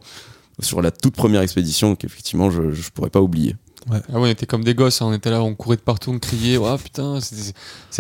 [0.61, 3.57] sur la toute première expédition qu'effectivement, je ne pourrais pas oublier.
[3.91, 6.11] Ah ouais, on était comme des gosses, hein, on était là, on courait de partout,
[6.11, 7.53] on criait, oh putain, c'est-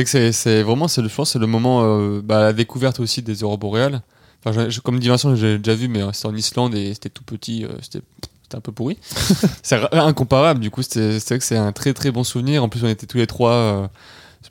[0.02, 3.00] que c'est- c'est vraiment, c'est le, je pense, c'est le moment, euh, bah, la découverte
[3.00, 4.00] aussi des aurores boréales.
[4.46, 7.24] Enfin, comme dit Vincent, j'ai déjà vu, mais euh, c'était en Islande et c'était tout
[7.24, 8.00] petit, euh, c'était
[8.44, 8.98] c'était un peu pourri.
[9.62, 12.62] c'est ra- incomparable, du coup, c'est vrai que c'est un très très bon souvenir.
[12.64, 13.86] En plus, on était tous les trois, euh,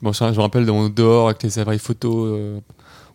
[0.00, 2.60] je, me, je me rappelle, on était dehors avec les appareils photo, euh,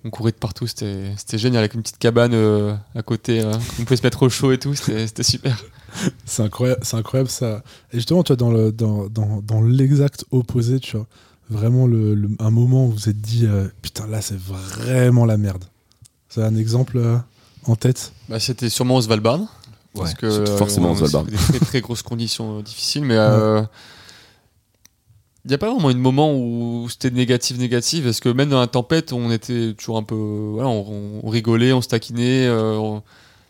[0.05, 3.51] on courait de partout, c'était c'était génial, avec une petite cabane euh, à côté, euh,
[3.79, 5.61] on pouvait se mettre au chaud et tout, c'était super.
[6.25, 7.63] C'est incroyable, c'est incroyable ça.
[7.91, 11.07] Et justement, tu vois, dans le dans, dans, dans l'exact opposé, tu vois,
[11.49, 15.25] vraiment le, le- un moment où vous vous êtes dit euh, putain là c'est vraiment
[15.25, 15.63] la merde.
[16.29, 17.17] C'est un exemple euh,
[17.65, 18.13] en tête?
[18.29, 19.39] Bah, c'était sûrement au Svalbard.
[19.95, 21.25] Parce Ouais, que euh, forcément au on- Svalbard.
[21.27, 23.17] c'est Des très très grosses conditions difficiles, mais
[25.45, 28.03] il n'y a pas vraiment un moment où c'était négatif négatif.
[28.03, 31.71] Parce que même dans la tempête, on était toujours un peu, voilà, on, on rigolait,
[31.73, 32.45] on se taquinait.
[32.47, 33.01] euh, on-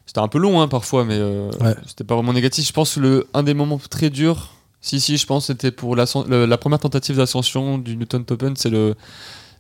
[0.06, 1.76] c'était un peu long hein, parfois, mais euh, Ouais.
[1.86, 2.66] c'était pas vraiment négatif.
[2.68, 5.96] Je pense que le un des moments très durs, si si, je pense c'était pour
[5.96, 8.96] le- la première tentative d'ascension du Newton Open, c'est le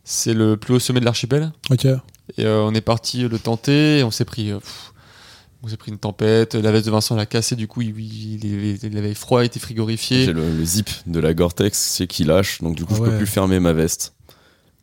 [0.03, 1.51] c'est le plus haut sommet de l'archipel.
[1.69, 1.85] Ok.
[1.85, 4.93] Et euh, on est parti le tenter, et on s'est pris, euh, pff,
[5.67, 6.55] s'est pris une tempête.
[6.55, 9.47] La veste de Vincent l'a cassé, du coup il, il, il- il avait froid, il
[9.47, 10.23] était frigorifié.
[10.25, 13.01] J'ai le, le zip de la Gore-Tex, c'est qui lâche, donc du coup Ah je
[13.03, 13.09] ouais.
[13.11, 14.13] peux plus fermer ma veste.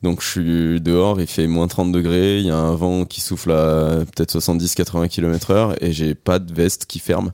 [0.02, 3.22] Donc je suis dehors, il fait moins 30 degrés, il y a un vent qui
[3.22, 7.32] souffle à peut-être 70-80 km heure et j'ai pas de veste qui ferme.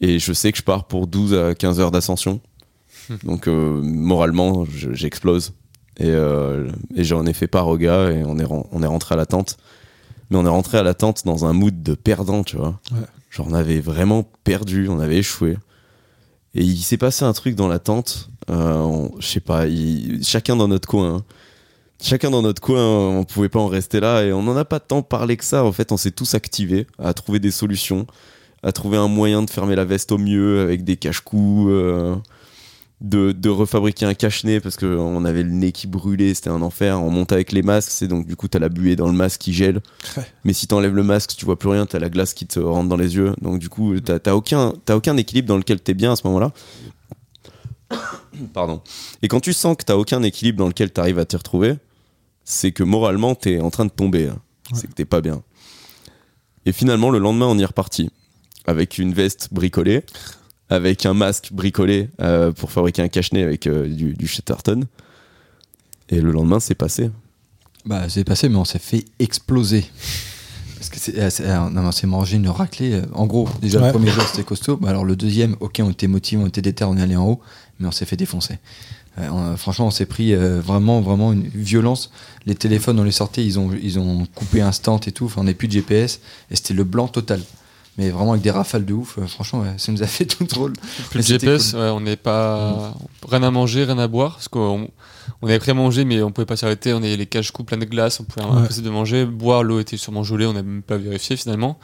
[0.00, 2.40] Et je sais que je pars pour 12 à 15 heures d'ascension.
[3.08, 3.14] Hmm.
[3.22, 5.52] Donc euh, moralement, je- j'explose.
[6.00, 9.14] Et, euh, et j'en ai fait part au gars et on est, on est rentré
[9.14, 9.56] à la tente.
[10.30, 12.78] Mais on est rentré à la tente dans un mood de perdant, tu vois.
[12.92, 12.98] Ouais.
[13.30, 15.56] Genre on avait vraiment perdu, on avait échoué.
[16.54, 18.30] Et il s'est passé un truc dans la tente.
[18.50, 21.16] Euh, je sais pas, il- chacun dans notre coin.
[21.16, 21.24] hein.
[22.00, 22.80] Chacun dans notre coin,
[23.18, 25.64] on pouvait pas en rester là et on n'en a pas tant parlé que ça.
[25.64, 28.06] En fait, on s'est tous activés à trouver des solutions,
[28.62, 32.14] à trouver un moyen de fermer la veste au mieux avec des cache-coups, euh,
[33.00, 37.00] de, de refabriquer un cache-nez parce qu'on avait le nez qui brûlait, c'était un enfer.
[37.00, 39.40] On monte avec les masques, c'est donc du coup t'as la buée dans le masque
[39.40, 39.80] qui gèle.
[40.16, 40.24] Ouais.
[40.44, 42.88] Mais si t'enlèves le masque, tu vois plus rien, t'as la glace qui te rentre
[42.88, 43.34] dans les yeux.
[43.40, 46.52] Donc du coup, t'as aucun, aucun équilibre dans lequel t'es bien à ce moment-là.
[48.52, 48.82] Pardon.
[49.22, 51.76] Et quand tu sens que t'as aucun équilibre dans lequel t'arrives à t'y retrouver,
[52.44, 54.26] c'est que moralement t'es en train de tomber.
[54.28, 54.38] hein.
[54.74, 55.42] C'est que t'es pas bien.
[56.66, 58.10] Et finalement, le lendemain, on y est reparti
[58.66, 60.04] avec une veste bricolée,
[60.70, 64.84] avec un masque bricolé euh, pour fabriquer un cache-nez avec euh, du, du Chatterton.
[66.10, 67.10] Et le lendemain, c'est passé.
[67.84, 69.86] Bah, c'est passé, mais on s'est fait exploser.
[70.76, 73.00] Parce que c'est, euh, c'est- euh, non, on s'est mangé une raclée.
[73.14, 73.86] En gros, déjà Ouais.
[73.86, 74.76] le premier jour c'était costaud.
[74.76, 77.26] Bah, alors le deuxième, ok, on était motivés, on était déter, on est allé en
[77.26, 77.40] haut,
[77.80, 78.58] mais on s'est fait défoncer.
[79.18, 82.10] Euh, on- franchement, on s'est pris euh, vraiment, vraiment une violence.
[82.46, 85.24] Les téléphones, on les sortait, ils ont, ils ont coupé instant et tout.
[85.24, 87.40] Enfin, on n'est plus de GPS et c'était le blanc total.
[87.98, 89.18] Mais vraiment avec des rafales de ouf.
[89.18, 90.72] Euh, franchement, ouais, ça nous a fait tout drôle.
[91.10, 91.80] Plus c'était GPS, cool.
[91.80, 92.94] ouais, on n'est pas
[93.28, 94.88] rien à manger, rien à boire, parce qu'on
[95.42, 96.92] on avait pris à manger, mais on pouvait pas s'arrêter.
[96.94, 98.62] On avait les caches-coups pleins de glace, on pouvait Ouais.
[98.62, 99.24] impossible de manger.
[99.26, 101.78] Boire, l'eau était sûrement gelée, on n'a même pas vérifié finalement.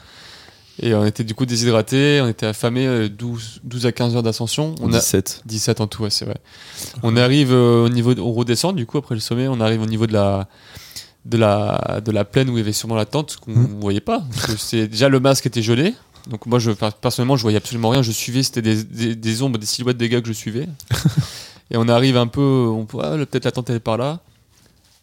[0.81, 4.23] Et on était du coup déshydratés, on était affamés, euh, 12, 12 à 15 heures
[4.23, 4.75] d'ascension.
[4.81, 5.43] On a 17.
[5.45, 6.35] 17 en tout, ouais, c'est vrai.
[7.01, 9.81] On arrive euh, au niveau, de- on redescend du coup après le sommet, on arrive
[9.81, 10.49] au niveau de la
[11.25, 13.79] de la de la plaine où il y avait sûrement la tente qu'on Mhm.
[13.81, 14.23] voyait pas.
[14.57, 15.93] C'est déjà le masque était gelé.
[16.29, 18.01] Donc moi je per- personnellement je voyais absolument rien.
[18.01, 20.67] Je suivais c'était des, des, des ombres, des silhouettes des gars que je suivais.
[21.71, 24.19] Et on arrive un peu, on pourrait ah, peut-être la tente elle est par là.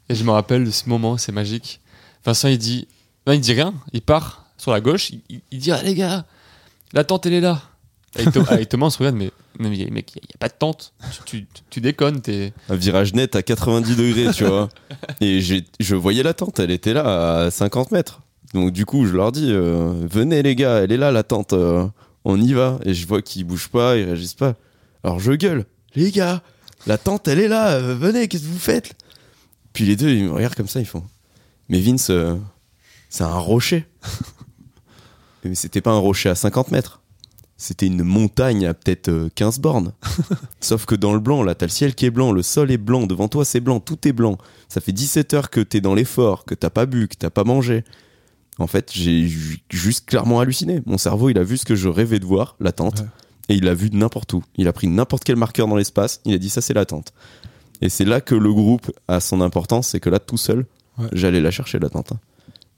[0.09, 1.81] Et je me rappelle de ce moment, c'est magique.
[2.25, 2.87] Vincent il dit,
[3.27, 5.95] non il dit rien, il part sur la gauche, il, il- il dit ah les
[5.95, 6.25] gars,
[6.93, 7.63] la tente elle est là.
[8.19, 10.55] Et Tho- avec Thomas on se regarde mais mais mec il y, a pas de
[10.59, 10.93] tente,
[11.25, 12.53] tu, tu, tu déconnes t'es.
[12.69, 14.69] Un virage net à 90 degrés, tu vois.
[15.21, 18.21] Et je voyais la tente, elle était là à 50 mètres.
[18.55, 21.53] Donc du coup, je leur dis, euh, venez les gars, elle est là la tente,
[21.53, 21.87] euh,
[22.25, 22.79] on y va.
[22.85, 24.55] Et je vois qu'ils bougent pas, ils réagissent pas.
[25.05, 26.43] Alors je gueule, les gars,
[26.87, 28.95] la tente elle est là, euh, venez, qu'est-ce que vous faites?
[29.73, 31.05] Puis les deux, ils me regardent comme ça, ils font,
[31.69, 32.11] mais Vince,
[33.09, 33.87] c'est un rocher.
[35.45, 37.02] mais c'était pas un rocher à 50 mètres.
[37.65, 39.93] C'était une montagne à peut-être euh, 15 bornes.
[40.61, 42.77] Sauf que dans le blanc, là, t'as le ciel qui est blanc, le sol est
[42.77, 44.37] blanc, devant toi c'est blanc, tout est blanc.
[44.69, 47.45] Ça fait 17 heures que t'es dans l'effort, que t'as pas bu, que t'as pas
[47.45, 47.85] mangé.
[48.59, 50.83] En fait, j'ai ju- juste clairement halluciné.
[50.87, 53.07] Mon cerveau, il a vu ce que je rêvais de voir, la tente, Ouais.
[53.51, 54.43] et il l'a vu n'importe où.
[54.57, 57.13] Il a pris n'importe quel marqueur dans l'espace, il a dit ça c'est la tente.
[57.81, 60.67] Et c'est là que le groupe a son importance, c'est que là, tout seul,
[60.99, 61.07] Ouais.
[61.13, 62.11] j'allais la chercher la tente.
[62.13, 62.19] hein.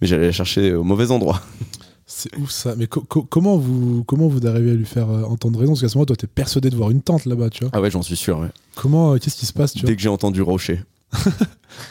[0.00, 1.40] Mais j'allais la chercher au mauvais endroit.
[2.06, 2.74] C'est ouf ça.
[2.76, 5.72] Mais co- co- comment vous comment vous arrivez à lui faire euh, entendre raison?
[5.72, 7.70] Parce qu'à ce moment, toi, t'es persuadé de voir une tente là-bas, tu vois.
[7.72, 8.38] Ah ouais, j'en suis sûr.
[8.40, 8.48] ouais.
[8.74, 9.88] Comment euh, Qu'est-ce qui se passe, tu vois?
[9.88, 10.82] Dès que j'ai entendu rocher.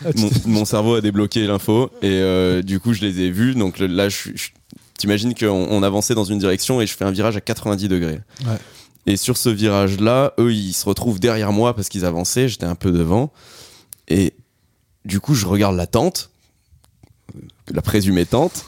[0.05, 0.09] Ah,
[0.45, 4.07] mon, cerveau a débloqué l'info et euh, du coup je les ai vus donc là
[4.07, 4.51] je, je-
[4.97, 8.21] t'imagines qu'on on avançait dans une direction et je fais un virage à 90 degrés
[8.47, 8.57] Ouais.
[9.07, 12.65] et sur ce virage là eux ils se retrouvent derrière moi parce qu'ils avançaient j'étais
[12.65, 13.33] un peu devant
[14.07, 14.33] et
[15.03, 16.29] du coup je regarde la tente
[17.69, 18.65] la présumée tente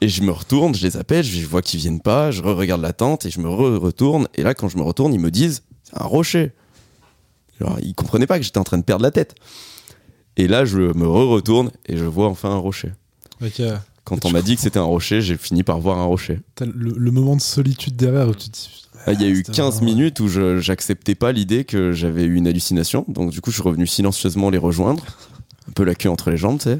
[0.00, 2.92] et je me retourne je les appelle je vois qu'ils viennent pas je re-regarde la
[2.92, 6.00] tente et je me re-retourne et là quand je me retourne ils me disent c'est
[6.00, 6.52] un rocher
[7.60, 9.34] Genre, ils comprenaient pas que j'étais en train de perdre la tête
[10.36, 12.92] et là, je me re-retourne et je vois enfin un rocher.
[14.04, 16.40] Quand on m'a dit que c'était un rocher, j'ai fini par voir un rocher.
[16.60, 18.86] le, le moment de solitude derrière où tu te dis.
[19.04, 21.92] Ah, Il y a eu c'était 15 vraiment- minutes où je j'acceptais pas l'idée que
[21.92, 23.04] j'avais eu une hallucination.
[23.08, 25.04] Donc du coup, je suis revenu silencieusement les rejoindre.
[25.68, 26.78] Un peu la queue entre les jambes, tu sais.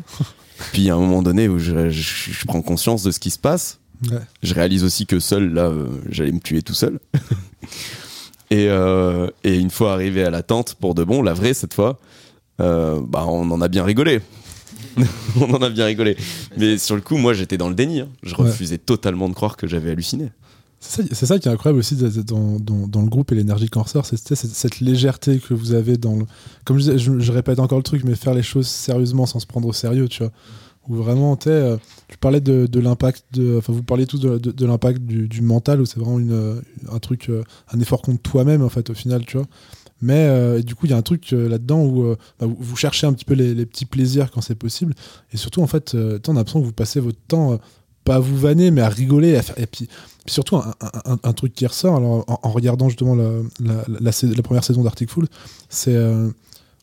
[0.72, 3.38] Puis a un moment donné où je, je- je prends conscience de ce qui se
[3.38, 3.78] passe.
[4.10, 4.18] Ouais.
[4.42, 6.98] Je réalise aussi que seul, là, euh, j'allais me tuer tout seul.
[8.50, 11.74] et, euh, et une fois arrivé à la tente, pour de bon, la vraie cette
[11.74, 11.98] fois,
[12.60, 14.20] euh, bah, on en a bien rigolé.
[15.36, 16.16] on en a bien rigolé.
[16.56, 18.00] Mais sur le coup, moi, j'étais dans le déni.
[18.00, 18.08] hein.
[18.22, 20.30] Je refusais totalement de croire que j'avais halluciné.
[20.82, 24.16] C'est ça, qui est incroyable aussi dans, le groupe et l'énergie qui en ressort, c'est
[24.34, 26.24] cette légèreté que vous avez dans le.
[26.64, 29.68] Comme je je, répète encore le truc, mais faire les choses sérieusement sans se prendre
[29.68, 30.32] au sérieux, tu vois.
[30.88, 31.76] Où vraiment, tu euh,
[32.08, 36.00] tu parlais de, de l'impact, enfin, vous parliez tous de, l'impact du, mental, où c'est
[36.00, 36.60] vraiment une, euh,
[36.90, 39.46] un truc, euh, un effort contre toi-même, en fait, au final, tu vois.
[40.00, 43.26] Mais du coup, il y a un truc là-dedans où bah, vous, cherchez un petit
[43.26, 44.94] peu les, les petits plaisirs quand c'est possible.
[45.34, 47.58] Et surtout, en fait, on a l'impression que vous passez votre temps,
[48.04, 49.36] pas à vous vanner, mais à rigoler.
[49.36, 49.90] À faire, et puis,
[50.30, 53.30] puis surtout, un, un- un- un truc qui ressort, alors, en, en regardant justement la,
[53.60, 55.26] la, la sais- la première saison d'Arctic Fool,
[55.68, 55.94] c'est.
[55.94, 56.28] euh,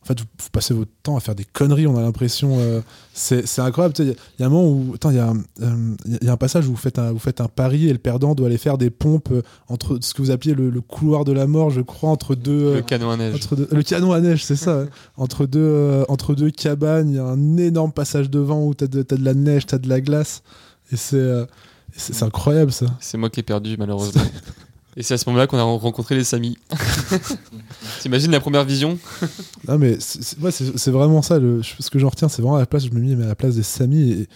[0.00, 2.56] en fait, vous, vous passez votre temps à faire des conneries, on a l'impression.
[2.58, 2.80] euh,
[3.12, 3.94] c'est incroyable.
[3.94, 4.92] tu sais, Il y, a- il y a un moment où.
[4.94, 5.32] attends, Il y, a,
[5.62, 7.92] euh, il y a un passage où vous faites un, vous faites un pari et
[7.92, 10.80] le perdant doit aller faire des pompes euh, entre ce que vous appelez le, le
[10.80, 12.52] couloir de la mort, je crois, entre deux.
[12.66, 13.34] euh, Le canon à neige.
[13.34, 14.78] entre deux- le canon à neige, c'est ça.
[14.80, 14.86] ouais.
[15.18, 18.86] entre, deux, euh, entre deux cabanes, il y a un énorme passage devant où t'as
[18.86, 20.42] de, t'as de la neige, t'as de la glace.
[20.92, 21.44] Et c'est euh,
[21.98, 22.86] c'est incroyable ça.
[23.00, 24.22] C'est moi qui ai perdu, malheureusement.
[24.96, 26.58] Et c'est à ce moment-là qu'on a rencontré les Samis.
[28.00, 28.98] T'imagines la première vision?
[29.68, 30.50] Non, mais c'est ouais,
[30.92, 31.38] vraiment ça.
[31.38, 33.34] Le, ce que j'en retiens, c'est vraiment à la place, je me mais à la
[33.36, 34.26] place des Samis.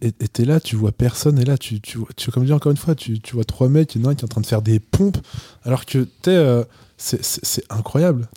[0.00, 1.38] Et t'es là, tu vois personne.
[1.38, 3.44] Et là, tu, tu, vois- tu comme je dis encore une fois, tu, tu vois
[3.44, 5.18] trois mecs, il y en a un qui est en train de faire des pompes.
[5.64, 6.30] Alors que t'es.
[6.30, 6.62] euh,
[6.96, 8.28] c'est- incroyable.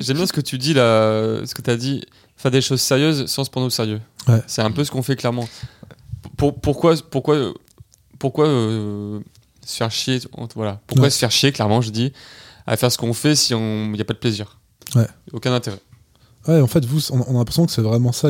[0.00, 2.02] J'aime bien ce que tu dis là, ce que tu as dit,
[2.36, 4.00] faire des choses sérieuses sans se prendre au sérieux.
[4.28, 4.42] Ouais.
[4.46, 5.48] C'est un peu ce qu'on fait clairement.
[6.36, 7.54] Pour, pourquoi pourquoi,
[8.22, 9.18] pourquoi euh,
[9.66, 10.20] se faire chier
[10.54, 10.80] voilà.
[10.86, 11.10] Pourquoi Ouais.
[11.10, 12.12] se faire chier, clairement, je dis,
[12.68, 14.58] à faire ce qu'on fait si il n'y a pas de plaisir
[14.94, 15.06] Ouais.
[15.32, 15.80] Aucun intérêt.
[16.46, 18.28] Ouais, en fait, vous, on, on a l'impression que c'est vraiment ça.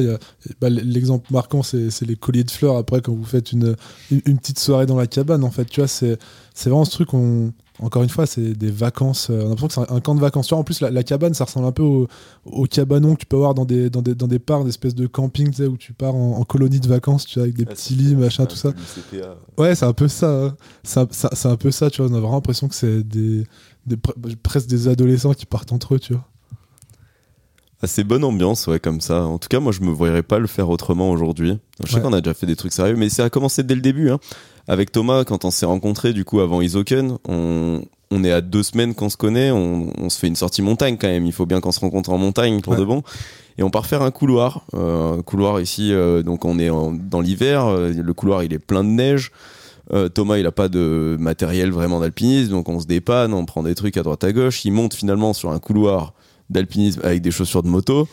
[0.60, 3.76] Bah, L'exemple marquant, c'est les colliers de fleurs après quand vous faites une,
[4.10, 5.44] une, une petite soirée dans la cabane.
[5.44, 6.18] En fait, tu vois, c'est
[6.54, 7.12] c'est vraiment ce truc.
[7.14, 7.52] On,
[7.82, 9.28] encore une fois, c'est des vacances.
[9.30, 10.52] euh, On a l'impression que c'est un, camp de vacances.
[10.52, 12.08] En plus, la, la cabane, ça ressemble un peu au,
[12.44, 14.94] au cabanon que tu peux avoir dans des, dans des, dans des parcs, des espèces
[14.94, 17.56] de camping, tu sais, où tu pars en, en colonie de vacances, tu vois, avec
[17.56, 18.72] des petits lits, machin, tout ça.
[19.58, 20.46] Ouais, c'est un peu ça.
[20.46, 20.56] hein.
[20.84, 22.10] C'est un, peu ça, tu vois.
[22.10, 23.44] On a vraiment l'impression que c'est des,
[23.86, 26.24] des pre- presque des adolescents qui partent entre eux, tu vois.
[27.84, 29.24] Assez bonne ambiance, ouais, comme ça.
[29.24, 31.58] En tout cas, moi, je me voyerais pas le faire autrement aujourd'hui.
[31.82, 32.02] Je sais Ouais.
[32.02, 34.08] qu'on a déjà fait des trucs sérieux, mais ça a commencé dès le début.
[34.10, 34.20] Hein.
[34.68, 38.62] Avec Thomas, quand on s'est rencontrés, du coup, avant Isoken, on, on est à deux
[38.62, 41.26] semaines qu'on se connaît, on, on se fait une sortie montagne quand même.
[41.26, 42.78] Il faut bien qu'on se rencontre en montagne pour Ouais.
[42.78, 43.02] de bon.
[43.58, 44.64] Et on part faire un couloir.
[44.74, 47.66] Euh, un couloir ici, euh, donc on est en- dans l'hiver.
[47.66, 49.32] euh, Le couloir, il est plein de neige.
[49.92, 53.62] Euh, Thomas, il a pas de matériel vraiment d'alpinisme, donc on se dépanne, on prend
[53.64, 54.64] des trucs à droite à gauche.
[54.64, 56.14] Il monte finalement sur un couloir
[56.50, 58.08] d'alpinisme avec des chaussures de moto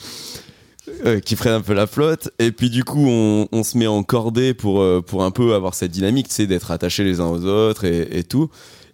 [1.06, 2.32] euh, qui freinent un peu la flotte.
[2.40, 5.74] Et puis du coup, on, se met en cordée pour, euh, pour un peu avoir
[5.74, 8.50] cette dynamique, tu sais, d'être attachés les uns aux autres et tout.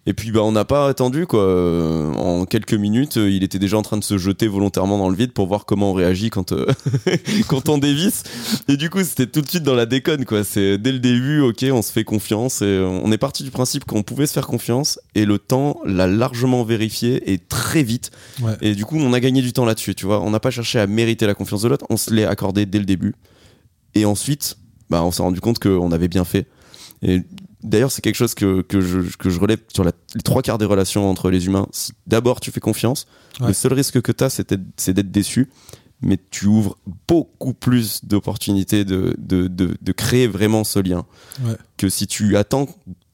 [0.07, 1.41] Et puis bah on n'a pas attendu quoi.
[1.41, 5.09] Euh, En quelques minutes, euh, il était déjà en train de se jeter volontairement dans
[5.09, 6.67] le vide pour voir comment on réagit quand euh,
[7.47, 8.23] quand on dévisse.
[8.67, 10.43] Et du coup, c'était tout de suite dans la déconne quoi.
[10.43, 13.85] C'est dès le début, ok, on se fait confiance et on est parti du principe
[13.85, 18.11] qu'on pouvait se faire confiance et le temps l'a largement vérifié et très vite.
[18.41, 18.53] Ouais.
[18.61, 19.95] Et du coup, on a gagné du temps là-dessus.
[19.95, 22.25] Tu vois, on n'a pas cherché à mériter la confiance de l'autre, on se l'est
[22.25, 23.15] accordé dès le début.
[23.95, 24.57] Et ensuite,
[24.91, 26.45] bah, on s'est rendu compte qu'on avait bien fait.
[27.01, 27.21] Et
[27.66, 30.57] d'ailleurs, c'est quelque chose que, que, je, que je relève sur la- les trois quarts
[30.57, 31.68] des relations entre les humains.
[31.72, 33.05] Si d'abord tu fais confiance,
[33.41, 33.47] Ouais.
[33.47, 35.49] le seul risque que tu as, c'est d'être- déçu.
[36.01, 41.05] Mais tu ouvres beaucoup plus d'opportunités de, de, de, de créer vraiment ce lien.
[41.43, 41.55] Ouais.
[41.78, 42.68] Que si tu attends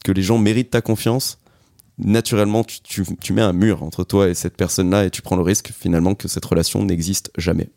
[0.04, 1.38] que les gens méritent ta confiance,
[1.98, 5.36] naturellement, tu, tu, tu mets un mur entre toi et cette personne-là et tu prends
[5.36, 7.70] le risque finalement que cette relation n'existe jamais.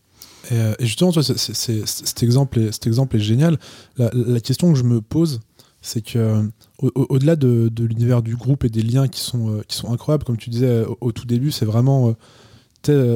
[0.52, 3.60] Et, euh, et justement, c'est- cet, exemple est, cet exemple est génial.
[3.97, 5.39] La, la question que je me pose,
[5.86, 6.41] c'est que euh,
[6.79, 10.24] au- au- au-delà de, l'univers du groupe et des liens qui sont, euh, qui incroyables,
[10.24, 12.16] comme tu disais euh, au, tout début, c'est vraiment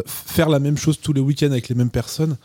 [0.06, 2.38] faire la même chose tous les week-ends avec les mêmes personnes.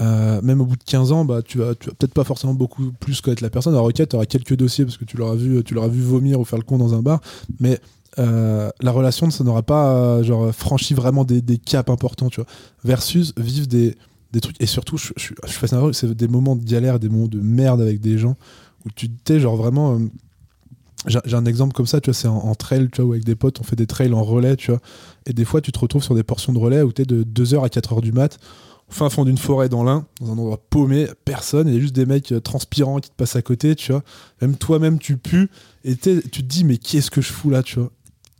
[0.00, 3.42] même au bout de 15 ans, bah, tu vas, peut-être pas forcément beaucoup plus connaître
[3.42, 3.74] la personne.
[3.74, 6.38] Alors, ok, tu auras quelques dossiers parce que tu l'auras vu, tu l'auras vu vomir
[6.38, 7.20] ou faire le con dans un bar,
[7.58, 7.80] mais
[8.16, 10.20] la relation, ça n'aura pas
[10.52, 12.50] franchi vraiment des, caps importants, tu vois.
[12.84, 13.96] Versus vivre des,
[14.40, 14.60] trucs.
[14.60, 18.00] Et surtout, je suis fasciné, c'est des moments de galère, des moments de merde avec
[18.00, 18.36] des gens
[18.86, 19.94] où tu t'es genre vraiment.
[19.94, 20.08] euh,
[21.06, 23.24] j'ai un exemple comme ça, tu vois, c'est en, en trail, tu vois, où avec
[23.24, 24.80] des potes, on fait des trails en relais, tu vois.
[25.26, 27.22] Et des fois, tu te retrouves sur des portions de relais où tu es de
[27.22, 28.38] 2h à 4h du mat,
[28.88, 31.80] au fin fond d'une forêt dans l'Ain, dans un endroit paumé, personne, il y a
[31.80, 34.02] juste des mecs euh, transpirants qui te passent à côté, tu vois.
[34.42, 35.48] Même toi-même, tu pues,
[35.84, 37.90] et tu te dis, mais qu'est-ce que je fous là, tu vois?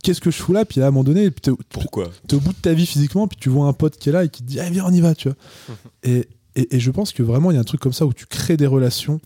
[0.03, 0.65] Qu'est-ce que je fous là?
[0.65, 2.09] Puis à un moment donné, puis Pourquoi?
[2.27, 4.25] t'es au bout de ta vie physiquement, puis tu vois un pote qui est là
[4.25, 5.37] et qui te dit Allez, viens, on y va, tu vois.
[6.03, 8.13] et, et, et je pense que vraiment, il y a un truc comme ça où
[8.13, 9.19] tu crées des relations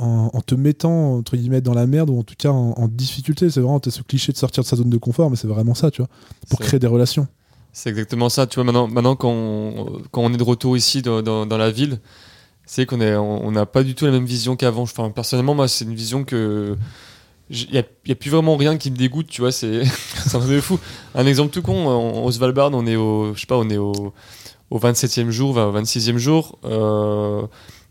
[0.00, 2.88] en, en te mettant, entre guillemets, dans la merde ou en tout cas en, en
[2.88, 3.50] difficulté.
[3.50, 5.90] C'est vraiment ce cliché de sortir de sa zone de confort, mais c'est vraiment ça,
[5.90, 6.08] tu vois,
[6.48, 7.26] pour créer des relations.
[7.72, 8.46] C'est exactement ça.
[8.46, 11.58] Tu vois, maintenant, maintenant quand, on, quand on est de retour ici dans, dans- dans
[11.58, 12.00] la ville,
[12.66, 14.82] c'est qu'on est, on n'a pas du tout la même vision qu'avant.
[14.82, 16.76] Enfin, personnellement, moi, c'est une vision que
[17.52, 19.82] il n'y a, y a plus vraiment rien qui me dégoûte, tu vois, c'est
[20.34, 20.78] un fou.
[21.16, 23.76] Un exemple tout con, on- au Svalbard, on est au, je sais pas, on est
[23.76, 24.12] au,
[24.70, 26.58] au 27e jour, au 26e jour.
[26.64, 27.42] euh,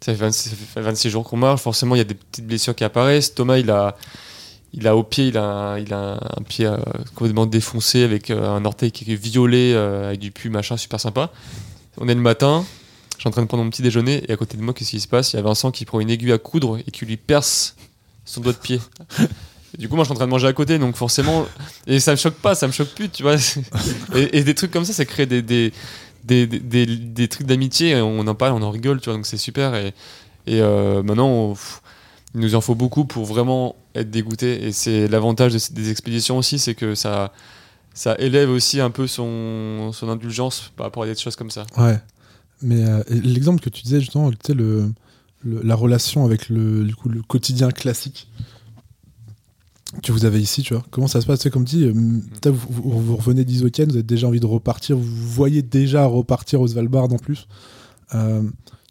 [0.02, 1.62] ça, fait 26, ça fait 26 jours qu'on marche.
[1.62, 3.34] Forcément, il y a des petites blessures qui apparaissent.
[3.34, 3.96] Thomas, il a,
[4.74, 6.78] il a au pied, il a, un- il a un pied euh,
[7.16, 11.00] complètement défoncé avec euh, un orteil qui est violet, euh, avec du pu, machin, super
[11.00, 11.32] sympa.
[11.98, 12.66] On est le matin,
[13.16, 14.92] je suis en train de prendre mon petit déjeuner, et à côté de moi, qu'est-ce
[14.92, 15.34] qui se passe?
[15.34, 17.76] Il y a Vincent qui prend une aiguille à coudre et qui lui perce
[18.26, 18.80] son doigt de pied.
[19.78, 21.46] Du coup, moi, je suis en train de manger à côté, donc forcément,
[21.86, 23.36] et ça me choque pas, ça me choque plus, tu vois.
[24.16, 25.74] Et, des trucs comme ça, ça crée des,
[26.24, 29.38] des, des, des- trucs d'amitié, on en parle, on en rigole, tu vois, donc c'est
[29.38, 29.76] super.
[29.76, 29.88] Et,
[30.48, 31.54] et euh, maintenant,
[32.36, 34.64] il nous en faut beaucoup pour vraiment être dégoûté.
[34.66, 37.34] Et c'est l'avantage de- des expéditions aussi, c'est que ça,
[37.94, 41.66] ça élève aussi un peu son, son indulgence par rapport à des choses comme ça.
[41.78, 41.98] Ouais.
[42.62, 44.92] Mais euh, l'exemple que tu disais justement, tu le,
[45.44, 48.28] le- la relation avec le, coup, le quotidien classique
[50.04, 50.84] que vous avez ici, tu vois.
[50.92, 51.40] Comment ça se passe?
[51.42, 54.46] C'est comme dit, euh, peut-être vous, vous- vous revenez d'Isoken, vous avez déjà envie de
[54.46, 57.48] repartir, vous voyez déjà repartir au Svalbard en plus.
[58.16, 58.42] Euh,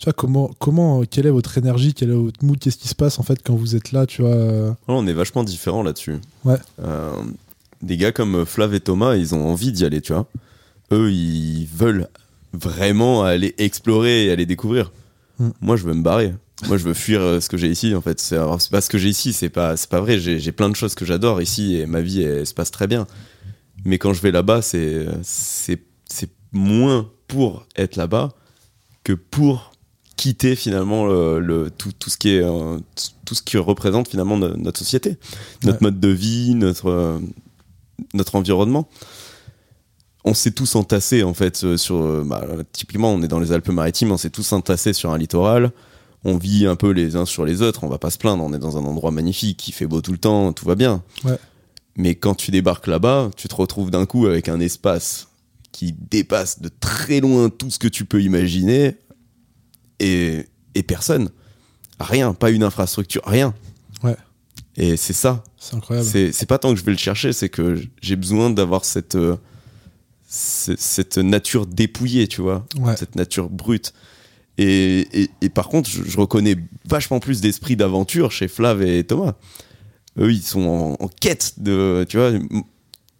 [0.01, 2.95] tu vois, comment, comment, quelle est votre énergie, quel est votre mood, qu'est-ce qui se
[2.95, 5.83] passe en fait quand vous êtes là, tu vois euh, Ouais, on est vachement différents
[5.83, 6.17] là-dessus.
[6.45, 6.57] Ouais.
[6.83, 7.13] Euh,
[7.83, 10.27] des gars comme Flav et Thomas, ils ont envie d'y aller, tu vois.
[10.93, 12.09] Eux, ils veulent
[12.53, 14.91] vraiment aller explorer et aller découvrir.
[15.39, 15.51] Hmm.
[15.61, 16.35] Moi, je veux me barrer.
[16.67, 18.19] Moi, je veux fuir euh, ce que j'ai ici, en fait.
[18.21, 18.37] C'est
[18.71, 20.19] pas ce que j'ai ici, c'est pas, c'est pas vrai.
[20.19, 23.07] J'ai plein de choses que j'adore ici et ma vie, elle, se passe très bien.
[23.85, 28.31] Mais quand je vais là-bas, c'est, c'est, c'est moins pour être là-bas
[29.05, 29.73] que pour
[30.17, 32.79] quitter finalement le, le- tout, tout ce qui est euh,
[33.25, 35.17] tout ce qui représente finalement no- notre société
[35.63, 35.85] notre Ouais.
[35.93, 37.19] mode de vie notre euh,
[38.15, 38.89] notre environnement
[40.25, 44.17] on s'est tous entassés en fait sur bah, typiquement on est dans les Alpes-Maritimes on
[44.17, 45.71] s'est tous entassés sur un littoral
[46.25, 48.53] on vit un peu les uns sur les autres on va pas se plaindre on
[48.53, 51.39] est dans un endroit magnifique il fait beau tout le temps tout va bien Ouais.
[51.97, 55.29] mais quand tu débarques là-bas tu te retrouves d'un coup avec un espace
[55.71, 58.97] qui dépasse de très loin tout ce que tu peux imaginer
[60.01, 61.31] et, et personne.
[62.01, 63.55] Rien, pas une infrastructure, rien.
[64.03, 64.17] Ouais.
[64.77, 65.45] Et c'est ça.
[65.57, 66.09] C'est incroyable.
[66.09, 69.37] C'est pas tant que je vais le chercher, c'est que j'ai besoin d'avoir cette, euh,
[70.29, 72.97] cette, cette nature dépouillée, tu vois, Ouais.
[72.97, 73.93] cette nature brute.
[74.59, 76.57] Et, et, et par contre, je, je reconnais
[76.89, 79.35] vachement plus d'esprit d'aventure chez Flav et Thomas.
[80.19, 80.63] Eux, ils sont
[81.01, 82.33] en, en quête de, tu vois.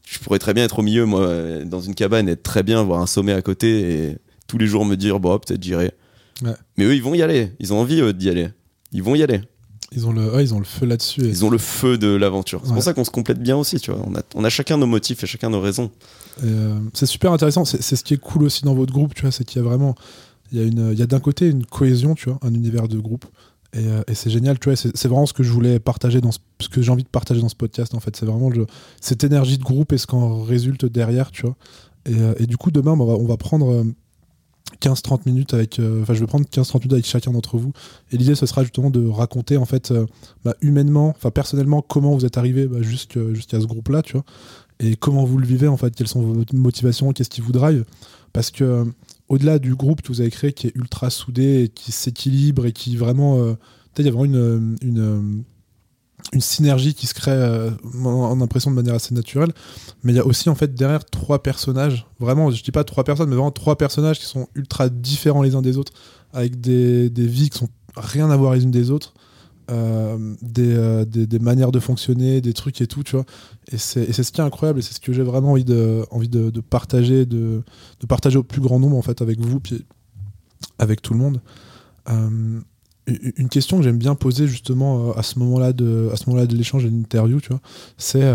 [0.07, 3.01] Je pourrais très bien être au milieu, moi, dans une cabane, être très bien, voir
[3.01, 4.17] un sommet à côté et
[4.47, 5.93] tous les jours me dire, bon, peut-être j'irai.
[6.43, 6.53] Ouais.
[6.77, 7.53] Mais eux, ils vont y aller.
[7.61, 8.49] Ils ont envie eux, d'y aller.
[8.93, 9.41] Ils vont y aller.
[9.93, 11.23] Ils ont le, ouais, ils ont le feu là-dessus.
[11.25, 12.61] et- Ils ont le feu de l'aventure.
[12.63, 12.75] C'est Ouais.
[12.75, 14.03] pour ça qu'on se complète bien aussi, tu vois.
[14.07, 15.91] On a, on a chacun nos motifs et chacun nos raisons.
[16.45, 17.65] Euh, c'est super intéressant.
[17.65, 19.69] C'est ce qui est cool aussi dans votre groupe, tu vois, c'est qu'il y a
[19.69, 19.95] vraiment,
[20.53, 22.89] il y a une, il y a d'un côté une cohésion, tu vois, un univers
[22.89, 23.27] de groupe.
[23.75, 24.77] Et, euh, c'est génial, tu vois.
[24.77, 27.41] C'est vraiment ce que je voulais partager dans ce, ce que j'ai envie de partager
[27.41, 27.95] dans ce podcast.
[27.95, 28.51] En fait, c'est vraiment
[29.01, 31.57] cette énergie de groupe et ce qu'en résulte derrière, tu vois.
[32.07, 33.85] Et, euh, du coup, demain, on va, on va prendre euh,
[34.81, 37.73] 15-30 minutes avec, euh, enfin, je vais prendre 15-30 minutes avec chacun d'entre vous.
[38.13, 40.07] Et l'idée, ce sera justement de raconter, en fait, euh,
[40.45, 44.25] bah, humainement, enfin, personnellement, comment vous êtes arrivé bah, jusqu'à ce groupe-là, tu vois
[44.81, 47.85] et comment vous le vivez en fait, quelles sont vos motivations, qu'est-ce qui vous drive.
[48.33, 48.85] Parce que euh,
[49.29, 52.73] au-delà du groupe que vous avez créé qui est ultra soudé et qui s'équilibre et
[52.73, 53.39] qui vraiment.
[53.39, 53.55] euh,
[53.95, 55.43] peut-être il y a vraiment une, une, euh,
[56.33, 57.71] une synergie qui se crée euh,
[58.05, 59.53] en, impression de manière assez naturelle.
[60.03, 63.05] Mais il y a aussi en fait derrière trois personnages, vraiment, je dis pas trois
[63.05, 65.93] personnes, mais vraiment trois personnages qui sont ultra différents les uns des autres,
[66.33, 69.15] avec des, des vies qui sont rien à voir les unes des autres.
[69.71, 73.25] Euh, des, euh, des, des manières de fonctionner, des trucs et tout, tu vois.
[73.71, 76.29] Et c'est ce qui est incroyable et c'est ce que j'ai vraiment envie de, envie
[76.29, 77.63] de, partager, de,
[78.01, 79.85] de partager au plus grand nombre en fait avec vous, puis
[80.79, 81.41] avec tout le monde.
[82.09, 82.61] Euh,
[83.37, 86.91] une question que j'aime bien poser justement à ce moment-là de, moment-là de l'échange et
[86.91, 87.61] de l'interview, tu vois,
[87.97, 88.35] c'est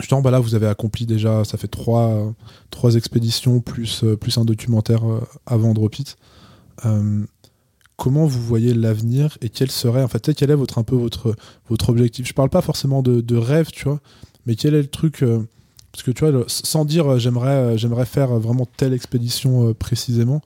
[0.00, 2.32] justement bah là vous avez accompli déjà, ça fait trois,
[2.70, 5.02] trois expéditions plus, plus un documentaire
[5.46, 6.16] avant Drop It.
[6.84, 7.24] Euh,
[8.00, 11.36] comment vous voyez l'avenir et quel serait en fait quel est votre un peu votre
[11.68, 12.26] votre objectif?
[12.26, 14.00] Je parle pas forcément de, rêve tu vois
[14.46, 15.46] mais quel est le truc euh,
[15.92, 20.40] parce que tu vois sans dire euh, j'aimerais euh, j'aimerais faire vraiment telle expédition précisément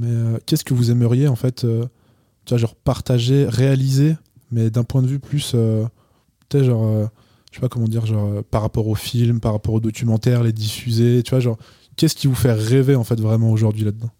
[0.00, 0.10] mais
[0.44, 4.16] qu'est-ce que vous aimeriez en fait tu vois genre partager réaliser
[4.50, 5.84] mais d'un point de vue plus euh,
[6.48, 7.08] peut-être genre
[7.52, 10.52] je sais pas comment dire genre par rapport au film par rapport au documentaire les
[10.52, 11.58] diffuser tu vois genre
[11.94, 14.10] qu'est-ce qui vous fait rêver en fait vraiment aujourd'hui là-dedans?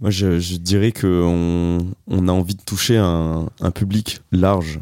[0.00, 4.80] Moi, je, je dirais qu'on on a envie de toucher un, un public large.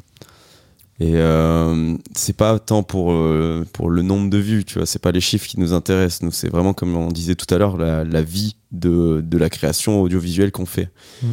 [1.00, 4.98] Et euh, c'est pas tant pour, euh, pour le nombre de vues, tu vois, c'est
[4.98, 6.22] pas les chiffres qui nous intéressent.
[6.22, 9.48] Nous, c'est vraiment, comme on disait tout à l'heure, la, la vie de, de la
[9.48, 10.90] création audiovisuelle qu'on fait.
[11.22, 11.26] Mm.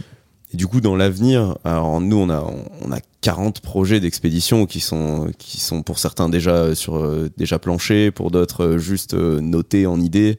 [0.54, 2.46] Et du coup, dans l'avenir, alors nous, on a,
[2.82, 7.58] on a 40 projets d'expédition qui sont, qui sont pour certains déjà sur euh, déjà
[7.58, 10.38] planchés, pour d'autres euh, juste notés en idées,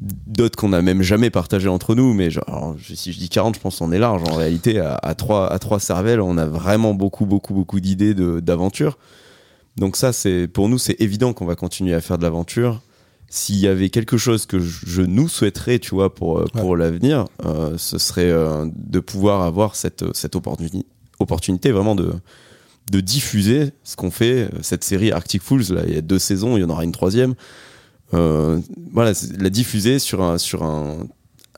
[0.00, 2.14] d'autres qu'on a même jamais partagé entre nous.
[2.14, 4.22] Mais genre, si je dis 40, je pense qu'on est large.
[4.28, 8.14] En réalité, à, à trois, à trois cervelles, on a vraiment beaucoup, beaucoup, beaucoup d'idées
[8.14, 8.98] d'aventure.
[9.76, 12.80] Donc ça, c'est pour nous, c'est évident qu'on va continuer à faire de l'aventure.
[13.30, 16.76] S'il y avait quelque chose que je, je nous souhaiterais, tu vois, pour, euh, pour
[16.76, 20.86] l'avenir, euh, ce serait euh, de pouvoir avoir cette, cette opportuni-
[21.20, 22.14] opportunité vraiment de,
[22.90, 24.48] de diffuser ce qu'on fait.
[24.62, 26.92] Cette série Arctic Fools, là, il y a deux saisons, il y en aura une
[26.92, 27.34] troisième.
[28.14, 28.60] Euh,
[28.92, 31.06] voilà, la diffuser sur un, sur un,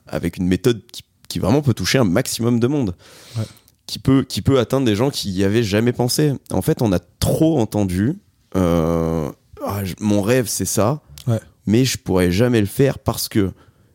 [0.07, 2.95] avec une méthode qui, qui vraiment peut toucher un maximum de monde.
[3.37, 3.43] Ouais.
[3.87, 6.33] Qui peut, qui peut atteindre des gens qui y avaient jamais pensé.
[6.51, 8.17] En fait, on a trop entendu.
[8.55, 9.29] euh,
[9.65, 11.01] Ah, je- mon rêve, c'est ça.
[11.27, 11.39] Ouais.
[11.67, 13.51] Mais je pourrais jamais le faire parce que.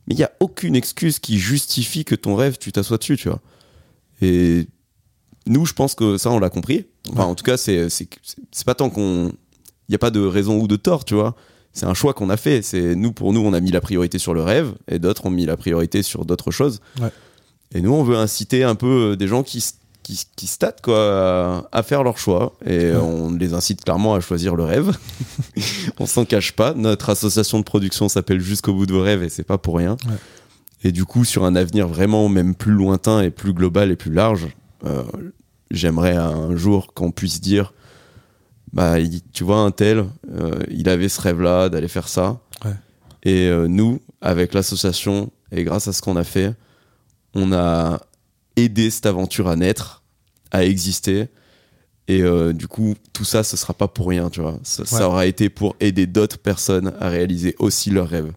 [0.07, 3.29] Mais il y a aucune excuse qui justifie que ton rêve, tu t'assois dessus, tu
[3.29, 3.41] vois.
[4.23, 4.69] Et
[5.47, 6.87] nous, je pense que ça, on l'a compris.
[7.11, 7.29] Enfin, Ouais.
[7.29, 7.89] en tout cas, c'est
[8.65, 9.33] pas tant qu'on.
[9.89, 11.35] Il n'y a pas de raison ou de tort, tu vois.
[11.77, 12.63] C'est un choix qu'on a fait.
[12.63, 15.31] C'est nous, pour nous, on a mis la priorité sur le rêve, et d'autres ont
[15.31, 16.81] mis la priorité sur d'autres choses.
[17.01, 17.11] Ouais.
[17.75, 19.63] Et nous, on veut inciter un peu euh, des gens qui,
[20.03, 22.55] qui, qui se tâtent, quoi, à, à faire leur choix.
[22.65, 22.97] Et Ouais.
[22.97, 24.97] on les incite clairement à choisir le rêve.
[26.01, 26.73] on s'en cache pas.
[26.75, 29.99] Notre association de production s'appelle Jusqu'au bout de vos rêves, et c'est pas pour rien.
[30.07, 30.17] Ouais.
[30.85, 34.13] Et du coup, sur un avenir vraiment même plus lointain et plus global et plus
[34.13, 34.49] large,
[34.87, 35.03] euh,
[35.71, 37.75] j'aimerais un jour qu'on puisse dire
[38.73, 42.41] bah il- tu vois un tel euh, il avait ce rêve là d'aller faire ça.
[42.65, 42.73] Ouais.
[43.23, 46.55] et euh, nous avec l'association et grâce à ce qu'on a fait
[47.35, 48.01] on a
[48.57, 50.03] aidé cette aventure à naître
[50.53, 51.29] à exister.
[52.09, 54.59] Et euh, du coup tout ça ce sera pas pour rien tu vois.
[54.63, 58.33] Ça, aura été pour aider d'autres personnes à réaliser aussi leurs rêves.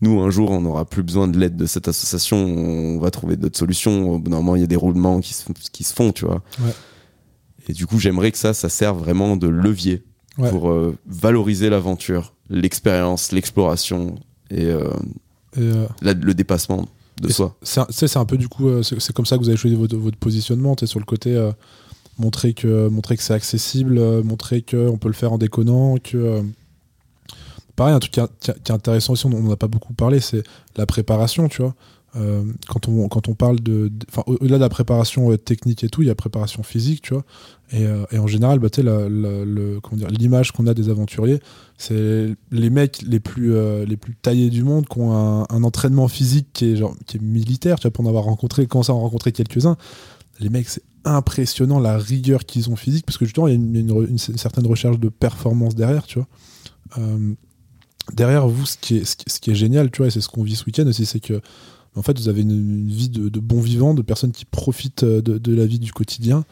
[0.00, 2.38] Nous un jour on n'aura plus besoin de l'aide de cette association.
[2.38, 4.18] On va trouver d'autres solutions.
[4.18, 6.42] Moment il y a des roulements qui se, qui se font tu vois.
[6.60, 6.72] Ouais.
[7.68, 10.02] Et du coup j'aimerais que ça ça serve vraiment de levier
[10.38, 10.48] Ouais.
[10.50, 14.14] pour euh, valoriser l'aventure l'expérience l'exploration
[14.50, 14.88] et euh,
[15.56, 16.88] Et, euh, la- le dépassement
[17.20, 17.80] de Et soi c'est
[18.16, 20.74] un- peu du coup, euh, c'est comme ça que vous avez choisi votre, votre positionnement,
[20.74, 21.36] tu sur le côté
[22.18, 26.42] montrer que montrer que c'est accessible, montrer que on peut le faire en déconnant, que
[27.76, 29.68] pareil un truc qui, est- qui est- qui est intéressant aussi, on n'en a pas
[29.68, 30.42] beaucoup parlé, c'est
[30.76, 31.74] la préparation, tu vois.
[32.14, 33.90] Euh, quand on quand on parle de,
[34.26, 37.24] au-delà de la préparation euh, technique et tout, il y a préparation physique, tu vois.
[37.72, 38.68] Et, euh, et en général, bah,
[40.10, 41.40] l'image qu'on a des aventuriers,
[41.78, 43.54] c'est les mecs les plus
[43.86, 47.20] les plus taillés du monde qui ont un, entraînement physique qui est genre qui est
[47.20, 49.76] militaire tu vois pour en avoir rencontré commencé à en rencontrer quelques uns
[50.40, 53.56] les mecs c'est impressionnant la rigueur qu'ils ont physique parce que justement il y a
[53.56, 56.28] une, une une certaine recherche de performance derrière tu vois
[58.12, 60.42] derrière vous ce qui est ce qui est génial tu vois et c'est ce qu'on
[60.42, 61.40] vit ce week-end aussi c'est que
[61.96, 65.20] en fait vous avez une, vie de, de bons vivants de personnes qui profitent euh,
[65.20, 66.44] de, la vie du quotidien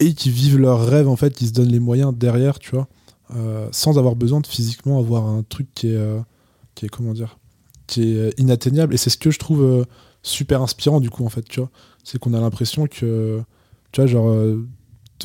[0.00, 2.88] et qui vivent leurs rêves en fait qui se donnent les moyens derrière tu vois
[3.34, 6.20] euh, sans avoir besoin de physiquement avoir un truc qui est, euh,
[7.14, 7.38] dire,
[7.86, 8.92] qui est inatteignable.
[8.92, 9.86] Et c'est ce que je trouve
[10.22, 11.70] super inspirant du coup en fait, tu vois,
[12.04, 13.40] c'est qu'on a l'impression que,
[13.92, 14.54] tu vois,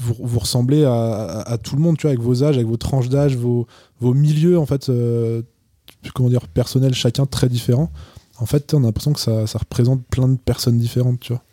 [0.02, 3.36] vous, ressemblez à, tout le monde, tu vois, avec vos âges, avec vos tranches d'âge,
[3.36, 3.68] vos,
[4.02, 4.90] milieux en fait,
[6.16, 7.92] comment dire, personnels chacun très différents.
[8.40, 11.44] En fait, on a l'impression que ça, ça représente plein de personnes différentes, tu vois.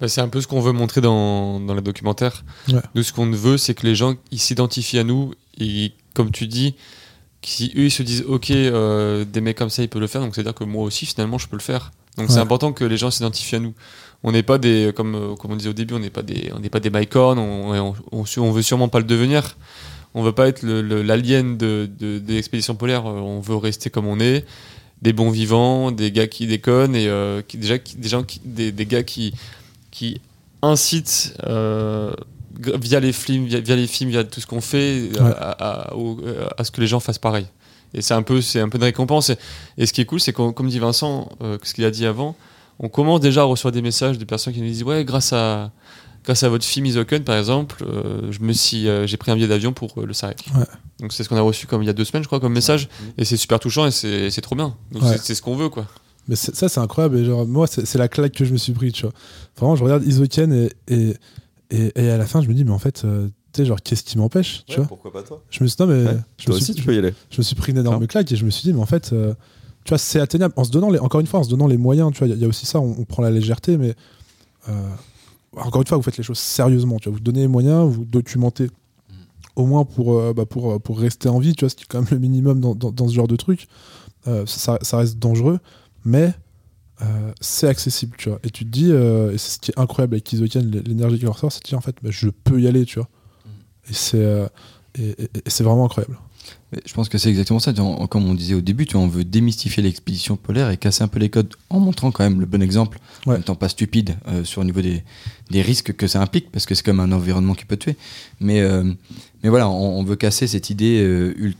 [0.00, 2.44] Bah, c'est un peu ce qu'on veut montrer dans, dans le documentaire.
[2.68, 2.80] Ouais.
[2.94, 6.46] Nous, ce qu'on veut, c'est que les gens ils s'identifient à nous et, comme tu
[6.46, 6.74] dis,
[7.42, 10.20] si eux ils se disent, ok, euh, des mecs comme ça ils peuvent le faire,
[10.22, 11.92] donc c'est à dire que moi aussi finalement je peux le faire.
[12.16, 13.74] Donc c'est important que les gens s'identifient à nous.
[14.22, 16.52] On n'est pas des, comme, euh, comme on disait au début, on n'est pas des,
[16.54, 19.56] on n'est pas des on, on, on, veut sûrement pas le devenir.
[20.14, 23.06] On veut pas être l'alien de, de, des expéditions polaires.
[23.06, 24.44] euh, On veut rester comme on est,
[25.04, 28.40] des bons vivants, des gars qui déconnent et euh, qui, déjà qui- des gens qui,
[28.44, 29.32] des, des gars qui
[29.92, 30.20] qui
[30.62, 32.12] incitent euh,
[32.58, 36.18] via les films, via, via les films, via tout ce qu'on fait, à, à- au-
[36.58, 37.46] à ce que les gens fassent pareil.
[37.92, 39.30] Et c'est un peu, c'est un peu de récompense.
[39.30, 39.36] Et,
[39.78, 42.06] et ce qui est cool, c'est qu'on- comme dit Vincent, euh, ce qu'il a dit
[42.06, 42.34] avant,
[42.80, 45.70] on commence déjà à recevoir des messages de personnes qui nous disent ouais, grâce à
[46.24, 49.36] grâce à votre film Isoken par exemple, euh, je me suis, euh, j'ai pris un
[49.36, 50.44] billet d'avion pour euh, le Sarek.
[50.56, 50.64] Ouais.
[51.00, 52.52] Donc c'est ce qu'on a reçu comme il y a deux semaines, je crois, comme
[52.52, 52.88] message.
[53.18, 54.74] Et c'est super touchant et c'est c'est trop bien.
[54.92, 55.12] Donc Ouais.
[55.12, 55.86] c'est- c'est ce qu'on veut quoi.
[56.26, 57.18] Mais c'est- ça, c'est incroyable.
[57.18, 59.12] Et genre, moi, c'est c'est la claque que je me suis pris, tu vois.
[59.58, 61.14] Vraiment, je regarde Isoken et, et,
[61.70, 63.78] et, et à la fin, je me dis, mais en fait, euh, tu sais, genre,
[63.82, 66.44] qu'est-ce qui m'empêche, tu vois pourquoi pas toi Je me suis, non, mais Ouais, je,
[66.46, 68.06] toi me aussi suis, tu peux y aller je me suis pris une énorme Clairement.
[68.06, 69.34] claque et je me suis dit, mais en fait, euh,
[69.84, 70.54] tu vois, c'est atteignable.
[70.56, 72.30] En se donnant, les, encore une fois, en se donnant les moyens, tu vois, il
[72.30, 73.94] y a- il y, a aussi ça, on, on prend la légèreté, mais
[74.70, 74.72] euh,
[75.56, 77.16] encore une fois, vous faites les choses sérieusement, tu vois.
[77.16, 78.70] Vous donnez les moyens, vous documentez
[79.56, 81.86] au moins pour, euh, bah, pour, pour rester en vie, tu vois, ce qui est
[81.88, 83.68] quand même le minimum dans, dans, dans ce genre de truc.
[84.26, 85.58] Euh, ça, ça, reste dangereux,
[86.04, 86.32] mais
[87.02, 88.38] euh, c'est accessible, tu vois.
[88.42, 91.24] Et tu te dis, euh, et c'est ce qui est incroyable avec Isoken, l'énergie qui
[91.24, 93.08] leur sort, c'est de dire en fait, bah, je peux y aller, tu vois.
[93.90, 94.46] Et c'est euh,
[94.98, 96.18] et, et- et c'est vraiment incroyable.
[96.86, 97.72] Je pense que c'est exactement ça.
[97.72, 101.08] Comme on disait au début, tu vois, on veut démystifier l'expédition polaire et casser un
[101.08, 103.38] peu les codes en montrant quand même le bon exemple, en Ouais.
[103.38, 105.02] n'étant pas stupide euh, sur le niveau des,
[105.50, 107.96] des risques que ça implique, parce que c'est comme un environnement qui peut tuer.
[108.40, 108.82] Mais, euh,
[109.42, 111.52] mais voilà, on, on veut casser cette idée euh,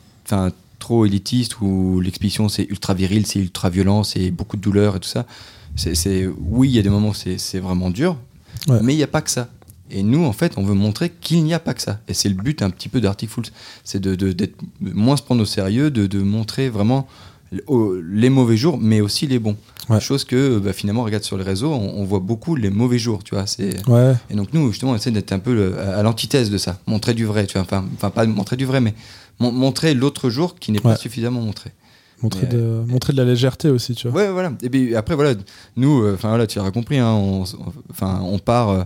[0.79, 5.01] trop élitiste où l'expédition c'est ultra viril, c'est ultra violent, c'est beaucoup de douleur et
[5.01, 5.27] tout ça.
[5.77, 8.17] C'est, oui, il y a des moments où c'est, c'est vraiment dur,
[8.69, 8.79] Ouais.
[8.83, 9.49] mais il n'y a pas que ça.
[9.97, 12.01] Et nous, en fait, on veut montrer qu'il n'y a pas que ça.
[12.09, 13.45] Et c'est le but un petit peu d'Arctic Fools.
[13.85, 17.07] C'est de, de- d'être moins se prendre au sérieux, de, de montrer vraiment
[18.11, 19.57] les mauvais jours, mais aussi les bons.
[19.89, 20.01] Ouais.
[20.01, 23.23] Chose que bah, finalement, regarde sur les réseaux, on, on voit beaucoup les mauvais jours,
[23.23, 23.47] tu vois.
[23.47, 23.87] C'est...
[23.89, 26.79] Ouais, Et donc nous, justement, on essaie d'être un peu le- à l'antithèse de ça,
[26.87, 27.63] montrer du vrai, tu vois.
[27.63, 28.95] Enfin, enfin pas montrer du vrai, mais
[29.41, 31.71] mon- montrer l'autre jour qui n'est pas suffisamment montré.
[32.23, 34.23] montrer, de, montrer de la légèreté aussi, tu vois.
[34.23, 34.53] Ouais, voilà.
[34.63, 35.35] Et puis après, voilà,
[35.77, 38.85] nous, euh, enfin voilà, tu l'as compris, hein, on, on- enfin, on part euh,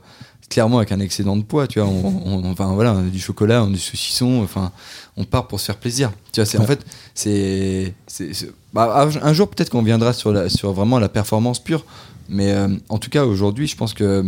[0.48, 1.88] clairement avec un excédent de poids, tu vois.
[1.88, 4.72] On, on- enfin voilà, on a du chocolat, on a du saucisson, enfin,
[5.16, 6.10] on part pour se faire plaisir.
[6.32, 6.84] Tu vois, c'est en fait,
[7.14, 11.58] c'est, c'est, c'est- bah, un jour peut-être qu'on viendra sur la, sur vraiment la performance
[11.62, 11.84] pure,
[12.28, 14.24] mais euh, en tout cas aujourd'hui, je pense que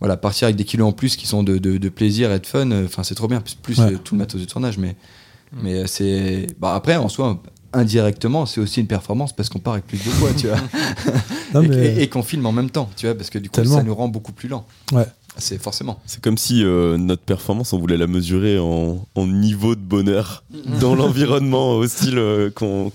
[0.00, 2.46] voilà, partir avec des kilos en plus qui sont de, de, de plaisir et de
[2.46, 3.94] fun, euh, enfin c'est trop bien, plus, Ouais.
[3.94, 4.94] euh, tout le matos de tournage, mais
[5.62, 7.40] mais euh, c'est bah après en soi
[7.72, 10.56] indirectement c'est aussi une performance parce qu'on part avec plus de poids tu vois
[11.54, 13.48] Non, et, mais- et- et qu'on filme en même temps, tu vois, parce que du
[13.48, 13.76] coup, Tellement.
[13.76, 14.66] ça nous rend beaucoup plus lent.
[14.92, 15.06] Ouais.
[15.38, 16.00] C'est forcément.
[16.06, 20.44] C'est comme si euh, notre performance, on voulait la mesurer en, en niveau de bonheur
[20.80, 22.90] dans l'environnement hostile euh, qu'on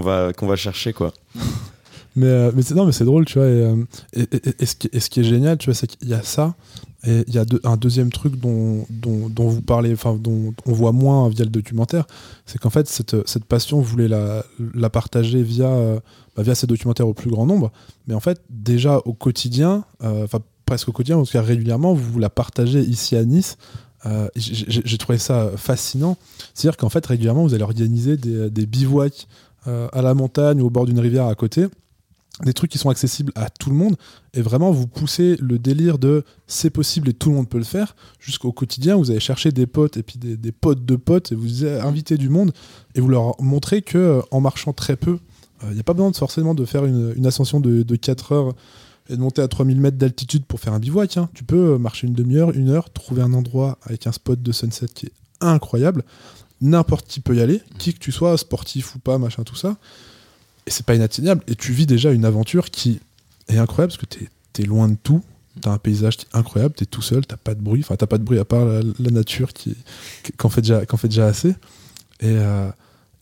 [0.00, 0.92] va, qu'on va chercher.
[0.92, 1.12] quoi.
[2.16, 3.48] Mais, euh, mais c'est, non, mais c'est drôle, tu vois.
[3.48, 3.74] Et, euh,
[4.12, 6.14] et, et- et ce qui, et ce qui est génial, tu vois, c'est qu'il y
[6.14, 6.54] a ça.
[7.04, 10.72] Et il y a un deuxième truc dont, dont, dont vous parlez, enfin, dont on
[10.72, 12.06] voit moins via le documentaire,
[12.46, 14.44] c'est qu'en fait, cette, cette passion, vous voulez la,
[14.74, 15.98] la partager via, euh,
[16.36, 17.72] bah, via ces documentaires au plus grand nombre.
[18.06, 21.94] Mais en fait, déjà au quotidien, euh, enfin, presque au quotidien, en tout cas régulièrement,
[21.94, 23.56] vous la partagez ici à Nice.
[24.06, 26.16] Euh, j'ai, trouvé ça fascinant.
[26.52, 29.26] C'est-à-dire qu'en fait, régulièrement, vous allez organiser des, bivouacs
[29.66, 31.66] euh, à la montagne ou au bord d'une rivière à côté
[32.42, 33.94] des trucs qui sont accessibles à tout le monde
[34.32, 37.64] et vraiment vous poussez le délire de c'est possible et tout le monde peut le
[37.64, 41.36] faire jusqu'au quotidien vous allez chercher des potes et puis des, potes de potes et
[41.36, 42.52] vous invitez du monde
[42.96, 45.18] et vous leur montrez que euh, en marchant très peu
[45.62, 48.32] il n'y a pas besoin de, forcément de faire une, une ascension de, de 4
[48.32, 48.54] heures
[49.08, 51.28] et de monter à 3000 mètres d'altitude pour faire un bivouac hein.
[51.34, 54.52] tu peux euh, marcher une demi-heure une heure trouver un endroit avec un spot de
[54.52, 56.04] sunset qui est incroyable
[56.60, 59.76] n'importe qui peut y aller qui que tu sois sportif ou pas machin tout ça
[60.66, 61.42] et c'est pas inatteignable.
[61.46, 63.00] Et tu vis déjà une aventure qui
[63.48, 65.22] est incroyable parce que t'es es loin de tout.
[65.60, 67.80] T'as un paysage qui est incroyable, t'es tout seul, t'as pas de bruit.
[67.80, 69.76] Enfin, t'as pas de bruit à part la, nature qui
[70.36, 71.50] qu'en fait déjà assez.
[72.20, 72.68] Et, euh,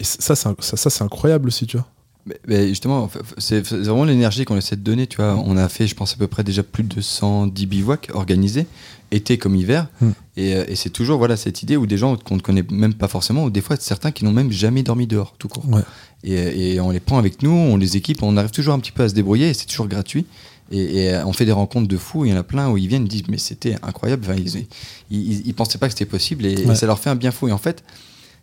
[0.00, 1.86] ça, c'est incroyable aussi, tu vois.
[2.26, 5.06] Mais, mais justement, c'est vraiment l'énergie qu'on essaie de donner.
[5.06, 8.10] Tu vois, on a fait, je pense, à peu près déjà plus de 110 bivouacs
[8.14, 8.66] organisés,
[9.10, 9.88] été comme hiver.
[10.00, 10.10] Hmm.
[10.36, 12.94] Et, euh, et c'est toujours voilà, cette idée où des gens qu'on ne connaît même
[12.94, 15.68] pas forcément, ou des fois certains qui n'ont même jamais dormi dehors, tout court.
[15.68, 15.82] Ouais.
[16.24, 18.92] Et, et on les prend avec nous, on les équipe, on arrive toujours un petit
[18.92, 20.24] peu à se débrouiller, et c'est toujours gratuit.
[20.70, 22.78] Et, et, euh, on fait des rencontres de fous, il y en a plein où
[22.78, 24.66] ils viennent, ils disent mais c'était incroyable, Enfin, ils,
[25.10, 26.76] ils, ils pensaient pas que c'était possible, et, et Ouais.
[26.76, 27.48] ça leur fait un bien fou.
[27.48, 27.82] Et en fait,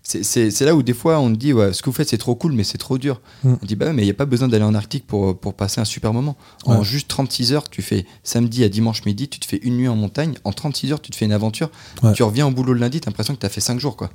[0.01, 2.33] c'est- là où des fois on te dit ouais, ce que vous faites c'est trop
[2.35, 3.21] cool, mais c'est trop dur.
[3.43, 3.53] Mm.
[3.61, 5.53] On dit bah ouais, mais il n'y a pas besoin d'aller en Arctique pour, pour
[5.53, 6.35] passer un super moment.
[6.65, 6.83] En Ouais.
[6.83, 9.95] juste 36 heures, tu fais samedi à dimanche midi, tu te fais une nuit en
[9.95, 11.69] montagne, en 36 heures tu te fais une aventure,
[12.01, 12.13] Ouais.
[12.13, 14.09] tu reviens au boulot le lundi, t'as l'impression que t'as fait 5 jours quoi.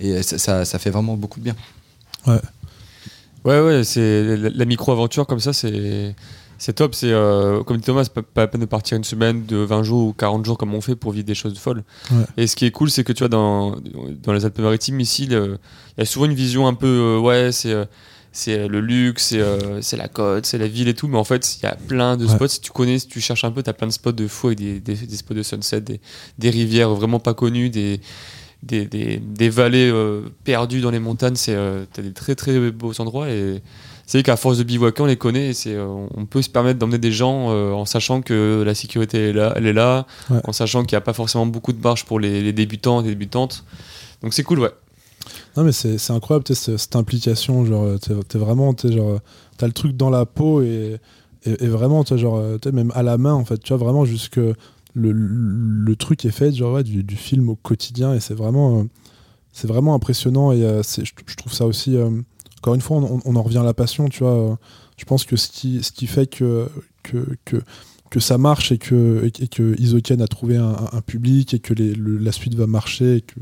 [0.00, 1.56] Et ça, ça, ça fait vraiment beaucoup de bien.
[3.44, 6.14] Ouais, ouais, c'est la, la micro-aventure comme ça, c'est.
[6.60, 9.46] C'est top, c'est euh, comme dit Thomas, pas, pas la peine de partir une semaine
[9.46, 11.84] de 20 jours ou 40 jours comme on fait pour vivre des choses folles.
[12.10, 12.24] Ouais.
[12.36, 13.76] Et ce qui est cool, c'est que tu vois, dans,
[14.22, 17.72] dans les Alpes-Maritimes, ici, il y a souvent une vision un peu, euh, ouais, c'est
[17.72, 17.84] euh,
[18.30, 21.56] c'est le luxe, c'est euh, la côte, c'est la ville et tout, mais en fait,
[21.56, 22.34] il y a plein de Ouais.
[22.34, 22.48] spots.
[22.48, 24.48] Si tu connais, si tu cherches un peu, tu as plein de spots de fou
[24.48, 26.00] avec des, des, des spots de sunset, des,
[26.38, 28.00] des rivières vraiment pas connues, des,
[28.62, 31.36] des, des, des vallées euh, perdues dans les montagnes.
[31.36, 33.62] C'est euh, t'as des très très beaux endroits et
[34.08, 36.96] c'est qu'à force de bivouaquer, on les connaît et euh, on peut se permettre d'emmener
[36.96, 40.40] des gens euh, en sachant que la sécurité est là, elle est là, Ouais.
[40.44, 43.04] en sachant qu'il n'y a pas forcément beaucoup de marches pour les, les débutants et
[43.04, 43.64] débutantes.
[44.22, 44.72] Donc c'est cool, ouais.
[45.58, 47.66] Non, mais c'est incroyable, cette, implication.
[47.66, 49.20] Genre, euh, t'es t'es vraiment, tu sais, genre,
[49.58, 50.96] t'as le truc dans la peau et,
[51.44, 54.40] et, et vraiment, tu genre, même à la main, en fait, tu vois, vraiment, jusque
[54.94, 58.80] le, le, truc est fait, genre, ouais, du, du film au quotidien et c'est vraiment,
[58.80, 58.84] euh,
[59.52, 62.10] c'est vraiment impressionnant et euh, je, je trouve ça aussi, euh,
[62.58, 64.58] encore une fois, on, en revient à la passion, tu vois.
[64.96, 66.68] je pense que ce qui, fait que,
[68.18, 72.66] ça marche et que, et Isoken a trouvé un, public et que la suite va
[72.66, 73.38] marcher et que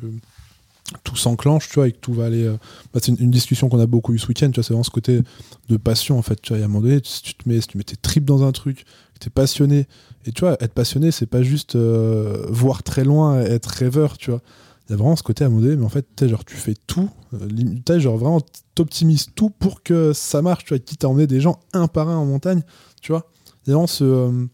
[1.05, 2.45] tout s'enclenche, tu vois, et que tout va aller.
[2.45, 2.57] euh,
[2.93, 4.91] bah, c'est une, discussion qu'on a beaucoup eu ce week-end, tu vois, c'est vraiment ce
[4.91, 5.21] côté
[5.69, 6.41] de passion, en fait.
[6.41, 8.53] Tu vois, à un moment donné, si tu mets, si tu tes tripes dans un
[8.53, 8.85] truc,
[9.15, 9.87] que t'es passionné,
[10.27, 14.31] et tu vois, être passionné, c'est pas juste euh, voir très loin, être rêveur, tu
[14.31, 14.43] vois.
[14.89, 16.75] Il y a vraiment ce côté à donné, mais en fait, tu genre, tu fais
[16.87, 17.49] tout, euh,
[17.85, 18.41] tu genre, vraiment,
[18.75, 22.09] t'optimises tout pour que ça marche, tu vois, quitte à emmener des gens un par
[22.09, 22.63] un en montagne,
[23.03, 23.27] tu vois.
[23.67, 24.05] Y a vraiment ce.
[24.05, 24.47] euh,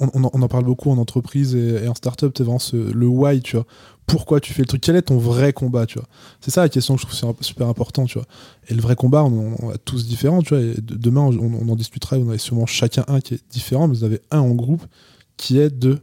[0.00, 3.42] on, en- parle beaucoup en entreprise et, et en startup, c'est vraiment ce- le why,
[3.42, 3.66] tu vois.
[4.06, 4.80] Pourquoi tu fais le truc?
[4.82, 6.08] Quel est ton vrai combat, tu vois?
[6.40, 8.26] C'est ça la question que je trouve super important, tu vois.
[8.68, 10.62] Et le vrai combat, on, a tous différents, tu vois.
[10.80, 12.16] Demain, on, en discutera.
[12.16, 14.84] On a sûrement chacun un qui est différent, mais vous avez un en groupe
[15.36, 15.98] qui est de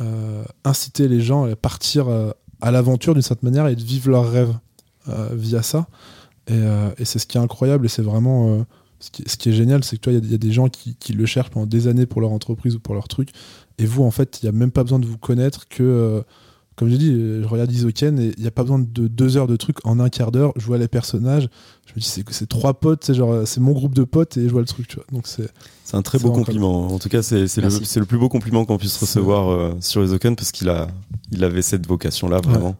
[0.00, 2.08] euh, inciter les gens à partir
[2.64, 4.54] à l'aventure d'une certaine manière et de vivre leurs rêves
[5.08, 5.86] euh, via ça.
[6.46, 8.62] Et, euh, et c'est ce qui est incroyable et c'est vraiment euh,
[9.00, 11.26] ce, qui, est génial, c'est que a- il y, a des gens qui, qui le
[11.26, 13.28] cherchent pendant des années pour leur entreprise ou pour leur truc.
[13.78, 16.24] Et vous, en fait, il n'y a même pas besoin de vous connaître que.
[16.74, 19.08] Euh, comme j'ai dit, euh, je regarde Isoken et il n'y a pas besoin de
[19.08, 20.52] deux heures de trucs en un quart d'heure.
[20.56, 21.48] Je vois les personnages.
[21.86, 24.44] Je me dis, c'est c'est trois potes, c'est genre, c'est mon groupe de potes et
[24.46, 25.04] je vois le truc, tu vois.
[25.12, 25.48] Donc c'est.
[25.84, 26.86] C'est un très C'est beau vraiment compliment.
[26.94, 30.00] En tout cas, c'est c'est le, le plus beau compliment qu'on puisse recevoir euh, sur
[30.02, 30.88] les Open parce qu'il a,
[31.30, 32.74] il avait cette vocation-là, vraiment.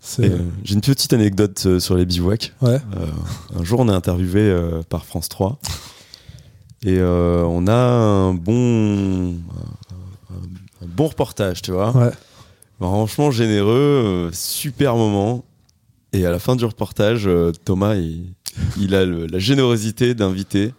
[0.00, 2.52] c'est Et, euh, J'ai une petite anecdote euh, sur les bivouacs.
[2.62, 2.80] ouais.
[2.96, 3.06] Euh,
[3.58, 5.58] un jour, on est interviewé euh, par France 3
[6.82, 11.96] et euh, on a un bon, un, un bon reportage, tu vois.
[11.96, 12.10] Ouais.
[12.80, 15.44] Franchement généreux, euh, super moment.
[16.12, 18.26] Et à la fin du reportage, euh, Thomas, il,
[18.78, 20.72] il a le- la générosité d'inviter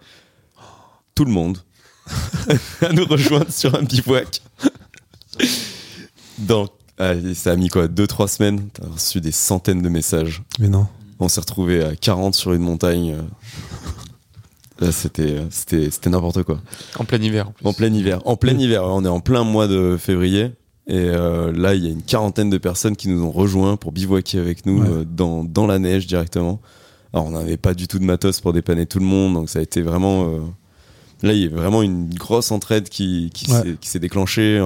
[1.13, 1.57] tout le monde
[2.81, 4.41] à nous rejoindre sur un bivouac.
[6.39, 6.67] Dans,
[6.99, 8.67] ah, et ça a mis quoi, 2-3 semaines?
[8.73, 10.43] T'as reçu des centaines de messages.
[10.59, 10.87] Mais non.
[11.19, 13.13] On s'est retrouvé à 40 sur une montagne.
[13.13, 13.21] euh.
[14.85, 16.59] Là, c'était, euh, c'était, c'était n'importe quoi.
[16.99, 17.47] En plein hiver.
[17.47, 17.65] En, plus.
[17.67, 18.19] En plein hiver.
[18.25, 18.83] En plein hiver.
[18.83, 20.51] On est en plein mois de février.
[20.87, 23.91] Et euh, là, il y a une quarantaine de personnes qui nous ont rejoints pour
[23.91, 24.87] bivouaquer avec nous Ouais.
[24.89, 26.61] euh, dans, dans la neige directement.
[27.13, 29.33] Alors, on n'avait pas du tout de matos pour dépanner tout le monde.
[29.33, 30.25] Donc, ça a été vraiment.
[30.25, 30.39] euh,
[31.23, 33.45] Là, il y a vraiment une grosse entraide qui, qui
[33.89, 34.59] s'est- déclenchée.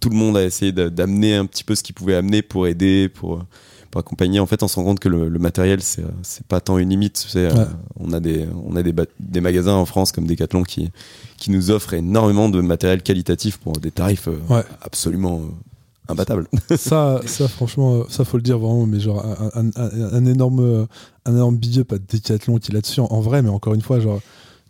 [0.00, 2.66] Tout le monde a essayé d'a- d'amener un petit peu ce qu'il pouvait amener pour
[2.66, 3.44] aider, pour,
[3.92, 4.40] pour accompagner.
[4.40, 6.88] En fait, on se rend compte que le, le matériel, c'est c'est pas tant une
[6.88, 7.20] limite.
[7.22, 7.66] tu sais, euh, Ouais.
[8.00, 10.90] on a, des, on a des, ba- des magasins en France comme Decathlon qui,
[11.36, 14.64] qui nous offrent énormément de matériel qualitatif pour des tarifs euh, Ouais.
[14.80, 16.48] absolument euh, imbattables.
[16.76, 20.24] ça, ça, franchement, euh, ça faut le dire vraiment, mais genre un, un- un- un
[20.26, 20.88] énorme,
[21.26, 24.00] un énorme up à Decathlon qui est là-dessus en, en vrai, mais encore une fois,
[24.00, 24.20] genre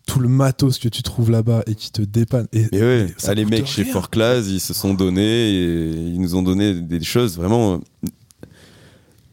[0.05, 2.49] tout le matos que tu trouves là-bas et qui te dépanne.
[2.53, 3.93] Et, Mais ouais, ça ah, les mecs chez rien.
[3.93, 7.81] Fort Class, ils se sont donnés et ils nous ont donné des choses vraiment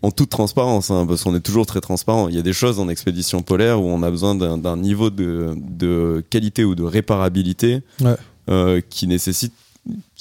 [0.01, 2.29] en toute transparence, hein, parce qu'on est toujours très transparent.
[2.29, 5.53] Il y a des choses en expédition polaire où on a besoin d'un niveau de,
[5.57, 8.15] de qualité ou de réparabilité Ouais.
[8.49, 9.53] euh, qui nécessite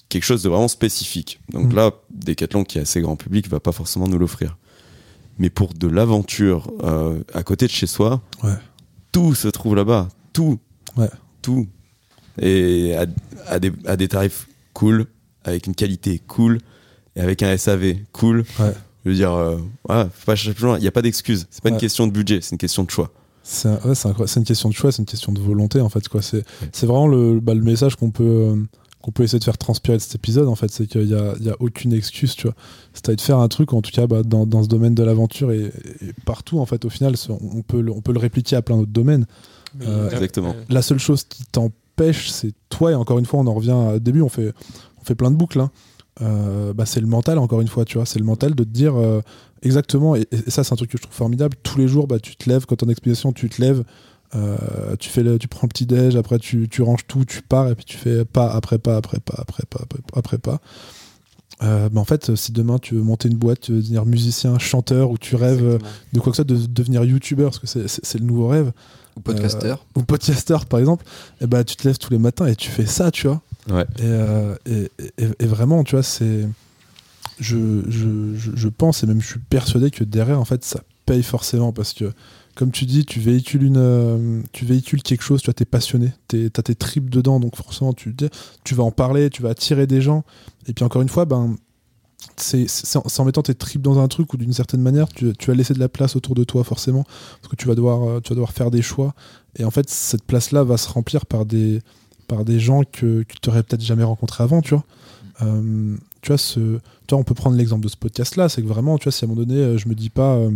[0.09, 1.39] quelque chose de vraiment spécifique.
[1.53, 1.77] Donc Mm.
[1.77, 4.57] là, Decathlon, qui est assez grand public, va pas forcément nous l'offrir.
[5.39, 8.55] Mais pour de l'aventure euh, à côté de chez soi, Ouais.
[9.13, 10.09] tout se trouve là-bas.
[10.33, 10.59] Tout.
[10.97, 11.11] Ouais.
[11.43, 11.69] Tout.
[12.41, 13.07] Et à,
[13.47, 15.07] à des, à des tarifs cool,
[15.45, 16.59] avec une qualité cool,
[17.15, 18.45] et avec un SAV cool.
[19.05, 19.57] Je veux dire, euh,
[19.89, 20.77] ouais, faut pas chercher plus loin.
[20.79, 21.47] Il n'y a pas d'excuse.
[21.51, 21.75] C'est pas Ouais.
[21.75, 23.11] une question de budget, c'est une question de choix.
[23.43, 23.95] C'est ouais,
[24.37, 26.03] une question de choix, c'est une question de volonté en fait.
[26.73, 28.57] C'est vraiment le, bah, le message qu'on peut, euh,
[29.01, 30.71] qu'on peut essayer de faire transpirer de cet épisode en fait.
[30.71, 32.55] C'est qu'il n'y a, y a aucune excuse, tu vois.
[32.93, 35.03] C'est à de faire un truc, en tout cas bah, dans, dans ce domaine de
[35.03, 35.73] l'aventure et,
[36.03, 36.85] et partout en fait.
[36.85, 39.25] Au final, on peut, le- on peut le répliquer à plein d'autres domaines.
[39.83, 40.55] Euh, Exactement.
[40.69, 42.91] La seule chose qui t'empêche, c'est toi.
[42.93, 44.53] Et encore une fois, on en revient au début, on fait,
[45.01, 45.61] on fait plein de boucles.
[45.61, 45.71] hein.
[46.21, 48.07] Euh, bah, c'est le mental, encore une fois, tu vois.
[48.07, 49.21] C'est le mental de te dire euh,
[49.63, 50.17] exactement.
[50.17, 51.57] Et, et ça, c'est un truc que je trouve formidable.
[51.63, 53.85] Tous les jours, bah, tu te lèves, quand t'es en expédition, tu te lèves.
[54.35, 54.57] euh,
[54.99, 57.69] tu, fais le, tu prends le petit déj, après tu, tu ranges tout, tu pars
[57.69, 60.19] et puis tu fais pas après pas après pas après pas après pas.
[60.19, 60.61] Après pas.
[61.61, 65.11] Bah, en fait, si demain tu veux monter une boîte, tu veux devenir musicien, chanteur,
[65.11, 65.91] ou tu rêves Exactement.
[66.13, 68.73] de quoi que ce soit, de devenir youtubeur, parce que c'est- le nouveau rêve,
[69.17, 69.75] Ou podcaster.
[69.97, 71.05] ou podcaster par exemple,
[71.41, 73.41] et bah tu te lèves tous les matins et tu fais ça, tu vois.
[74.01, 76.49] Euh, et, vraiment, tu vois, c'est.
[77.41, 81.23] Je, je, je, pense et même je suis persuadé que derrière, en fait, ça paye
[81.23, 82.13] forcément parce que,
[82.57, 86.13] comme tu dis, tu véhicules, une, euh, tu véhicules quelque chose, tu vois, t'es passionné,
[86.27, 88.15] t'es- t'as tes tripes dedans, donc forcément, tu,
[88.65, 90.25] tu vas en parler, tu vas attirer des gens.
[90.67, 91.57] Et puis encore une fois, ben.
[92.37, 95.09] C'est c'est en, c'est en mettant tes tripes dans un truc ou d'une certaine manière,
[95.09, 97.77] tu, tu vas laisser de la place autour de toi forcément, parce que tu vas
[97.77, 99.15] devoir, euh, tu vas devoir faire des choix.
[99.57, 101.81] Et en fait, cette place-là va se remplir par des,
[102.29, 104.85] par des gens que, que tu n'aurais peut-être jamais rencontrés avant, tu vois.
[105.43, 106.79] Euh, tu vois, ce, tu
[107.11, 109.27] vois, on peut prendre l'exemple de ce podcast-là, c'est que vraiment, tu vois, si à
[109.27, 110.51] un moment donné, euh, je me dis pas, euh,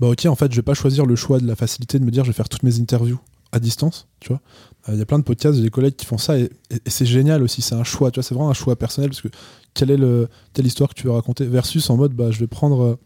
[0.00, 2.10] bah ok, en fait, je vais pas choisir le choix de la facilité de me
[2.10, 3.18] dire, je vais faire toutes mes interviews
[3.52, 4.40] à distance, tu vois.
[4.88, 6.74] Euh, Il y a plein de podcasts, j'ai des collègues qui font ça et, et-
[6.84, 7.62] et c'est génial aussi.
[7.62, 8.22] C'est un choix, tu vois.
[8.24, 9.28] C'est vraiment un choix personnel parce que
[9.74, 12.46] quelle est le, telle histoire que tu veux raconter versus en mode, bah, je vais
[12.46, 12.98] prendre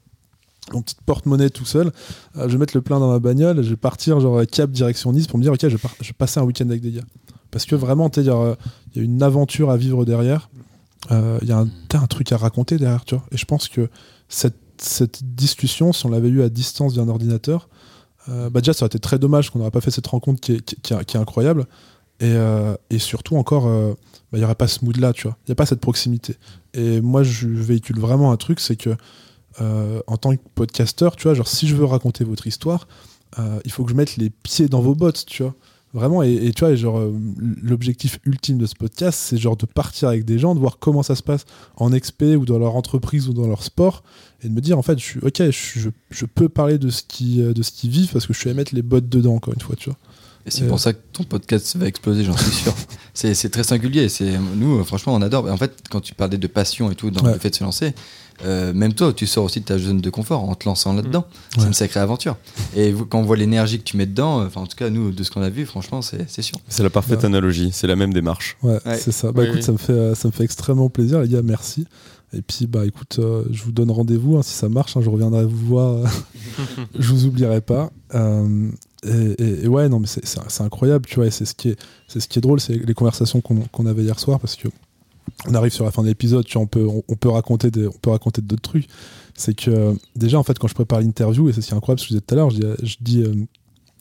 [0.72, 1.90] mon petite porte-monnaie tout seul,
[2.36, 5.12] euh, je vais mettre le plein dans ma bagnole, je vais partir genre cap direction
[5.12, 7.02] Nice pour me dire, ok, je je vais passer un week-end avec des gars.
[7.51, 8.56] Parce que vraiment, il y, a
[8.94, 10.48] il y a une aventure à vivre derrière.
[11.10, 13.24] Euh, Il y a un, t'as un truc à raconter derrière, tu vois.
[13.32, 13.89] Et je pense que
[14.28, 17.68] cette, cette discussion, si on l'avait eu à distance via un ordinateur,
[18.28, 20.52] euh, bah déjà, ça aurait été très dommage qu'on n'aurait pas fait cette rencontre qui
[20.52, 21.66] est, qui, qui est- qui est incroyable.
[22.20, 23.97] Et, euh, et surtout, encore, bah,
[24.35, 25.36] il n'y aurait pas ce mood-là, tu vois.
[25.47, 26.36] Il n'y a pas cette proximité.
[26.74, 28.94] Et moi, je véhicule vraiment un truc, c'est que
[29.59, 32.86] en tant que podcasteur, tu vois, genre, si je veux raconter votre histoire,
[33.64, 35.55] il faut que je mette les pieds dans vos bottes, tu vois.
[35.93, 37.12] Vraiment, et, et tu vois, genre, euh,
[37.62, 41.03] l'objectif ultime de ce podcast, c'est genre de partir avec des gens, de voir comment
[41.03, 41.45] ça se passe
[41.77, 44.05] en expé ou dans leur entreprise ou dans leur sport,
[44.43, 47.03] et de me dire, en fait, je suis, ok, je, je, peux parler de ce
[47.03, 49.61] qui, euh, qu'ils vivent parce que je suis à mettre les bottes dedans, encore une
[49.61, 49.99] fois, tu vois.
[50.47, 50.69] Et c'est Euh.
[50.69, 52.73] pour ça que ton podcast va exploser, j'en suis sûr.
[53.15, 54.07] c'est très singulier.
[54.57, 55.47] Nous, euh, franchement, on adore.
[55.51, 57.33] En fait, quand tu parlais de passion et tout dans Ouais.
[57.35, 57.95] le fait de se lancer,
[58.45, 61.25] euh, même toi, tu sors aussi de ta zone de confort en te lançant là-dedans.
[61.55, 61.67] C'est Ouais.
[61.67, 62.37] une sacrée aventure.
[62.77, 65.11] Et quand on voit l'énergie que tu mets dedans, euh, enfin, en tout cas, nous,
[65.11, 66.57] de ce qu'on a vu, franchement, c'est c'est sûr.
[66.69, 67.27] C'est la parfaite Ouais.
[67.27, 68.57] analogie, c'est la même démarche.
[68.62, 68.99] Ouais, Ouais.
[68.99, 69.33] c'est ça.
[69.33, 69.62] Bah Oui, écoute, oui.
[69.65, 71.43] ça me fait euh, ça me fait extrêmement plaisir, les gars.
[71.43, 71.87] Merci.
[72.33, 74.97] Et puis bah écoute, euh, je vous donne rendez-vous hein, si ça marche.
[74.97, 76.05] hein, je reviendrai vous voir.
[76.99, 77.91] je vous oublierai pas.
[78.15, 78.69] Euh,
[79.05, 81.27] et, et- et ouais, non, mais c'est- c'est c'est incroyable, tu vois.
[81.27, 81.77] Et c'est ce qui est
[82.07, 84.69] c'est ce qui est drôle, c'est les conversations qu'on qu'on avait hier soir parce que
[85.47, 88.43] on arrive sur la fin de l'épisode, on peut on, peut raconter on peut raconter
[88.43, 88.86] d'autres trucs.
[89.35, 92.07] C'est que euh, déjà en fait quand je prépare l'interview et c'est ce incroyable, ce
[92.07, 92.59] que je disais tout à l'heure, je
[93.01, 93.23] dis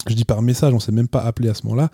[0.08, 1.90] je dis euh, par message, on s'est même pas appelé à ce moment-là.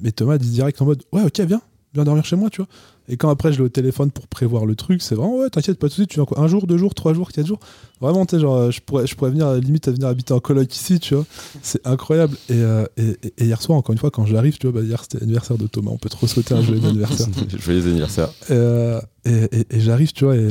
[0.00, 1.62] Mais Thomas dit direct en mode Ouais, ok, viens,
[1.94, 2.68] viens dormir chez moi, tu vois.
[3.10, 5.78] Et quand après je l'ai au téléphone pour prévoir le truc, c'est vraiment Ouais, t'inquiète,
[5.78, 7.58] pas de soucis, tu viens quoi Un jour, deux jours, trois jours, quatre jours
[8.00, 10.40] Vraiment, tu sais, genre, euh, je pourrais, je pourrais venir, limite, à venir habiter en
[10.40, 11.24] coloc ici, tu vois.
[11.62, 12.36] C'est incroyable.
[12.50, 15.00] Et, euh, et, et- hier soir, encore une fois, quand j'arrive, tu vois, bah, hier
[15.02, 17.26] c'était l'anniversaire de Thomas, on peut trop souhaiter un joyeux anniversaire.
[17.58, 18.28] Joyeux anniversaire.
[18.50, 20.50] Euh, et, et- j'arrive, tu vois, et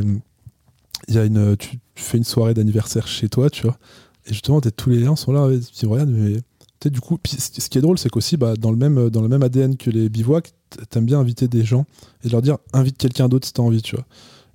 [1.07, 3.77] il y a une, tu, tu fais une soirée d'anniversaire chez toi, tu vois,
[4.25, 6.37] et justement, tous les liens sont là, et tu regardes, mais
[6.83, 9.27] sais, du coup, ce qui est drôle, c'est qu'aussi, bah, dans, le même, dans le
[9.27, 10.53] même ADN que les bivouacs,
[10.89, 11.85] t'aimes bien inviter des gens
[12.23, 14.05] et leur dire, invite quelqu'un d'autre si t'as envie, tu vois.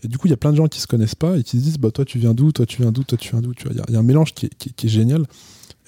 [0.05, 1.59] Et du coup, il y a plein de gens qui se connaissent pas et qui
[1.59, 3.55] se disent, bah, toi, tu viens d'où, toi, tu viens d'où, toi, tu viens d'où,
[3.55, 3.73] tu vois.
[3.73, 5.23] Il y a- il y, a un mélange qui est, qui est- qui est génial.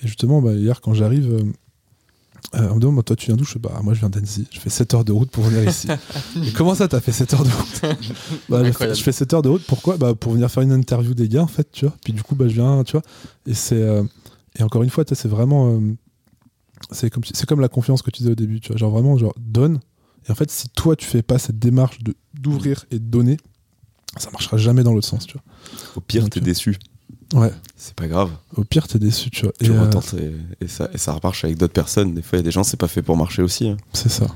[0.03, 1.43] Et justement, bah, hier, quand j'arrive, euh,
[2.55, 3.45] euh, on me demande, bah, toi, tu viens d'où?
[3.45, 4.47] Je fais, bah, moi, je viens d'Annecy.
[4.53, 5.89] Je fais 7 heures de route pour venir ici.
[6.47, 7.81] Et comment ça, t'as fait 7 heures de route?
[8.49, 8.99] Bah, je, fais, Incroyable.
[8.99, 9.63] je fais 7 heures de route.
[9.67, 9.97] Pourquoi?
[9.97, 11.95] Bah, Pour venir faire une interview des gars, en fait, tu vois.
[12.05, 13.03] Puis du coup, bah, je viens, tu vois.
[13.47, 13.75] Et c'est.
[13.83, 14.05] euh,
[14.57, 15.73] et encore une fois, tu sais, c'est vraiment.
[15.73, 15.81] euh,
[16.91, 18.77] c'est comme, c'est comme la confiance que tu disais au début, tu vois.
[18.77, 19.81] Genre vraiment, genre, donne.
[20.29, 23.37] Et en fait, si toi, tu fais pas cette démarche de d'ouvrir et de donner,
[24.17, 25.37] ça marchera jamais dans l'autre sens, tu
[25.97, 26.77] Au pire, Donc, t'es euh, déçu.
[27.33, 27.43] vois.
[27.47, 27.53] Ouais.
[27.77, 28.31] C'est pas grave.
[28.57, 29.53] Au pire, t'es déçu, tu vois.
[29.61, 30.33] Tu et euh, retentes et,
[30.65, 32.15] et ça, et ça remarche avec d'autres personnes.
[32.15, 33.69] Des fois, il y a des gens, c'est pas fait pour marcher aussi.
[33.69, 33.77] hein.
[33.93, 34.27] c'est ça.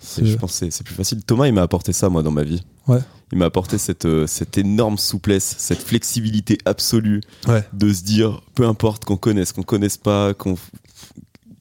[0.00, 1.22] C'est- je pense que c'est- c'est plus facile.
[1.24, 2.62] Thomas, il m'a apporté ça, moi, dans ma vie.
[2.86, 2.98] Ouais.
[3.32, 7.66] Il m'a apporté cette, euh, cette énorme souplesse, cette flexibilité absolue Ouais.
[7.72, 10.56] de se dire, peu importe qu'on connaisse, qu'on connaisse pas, qu'on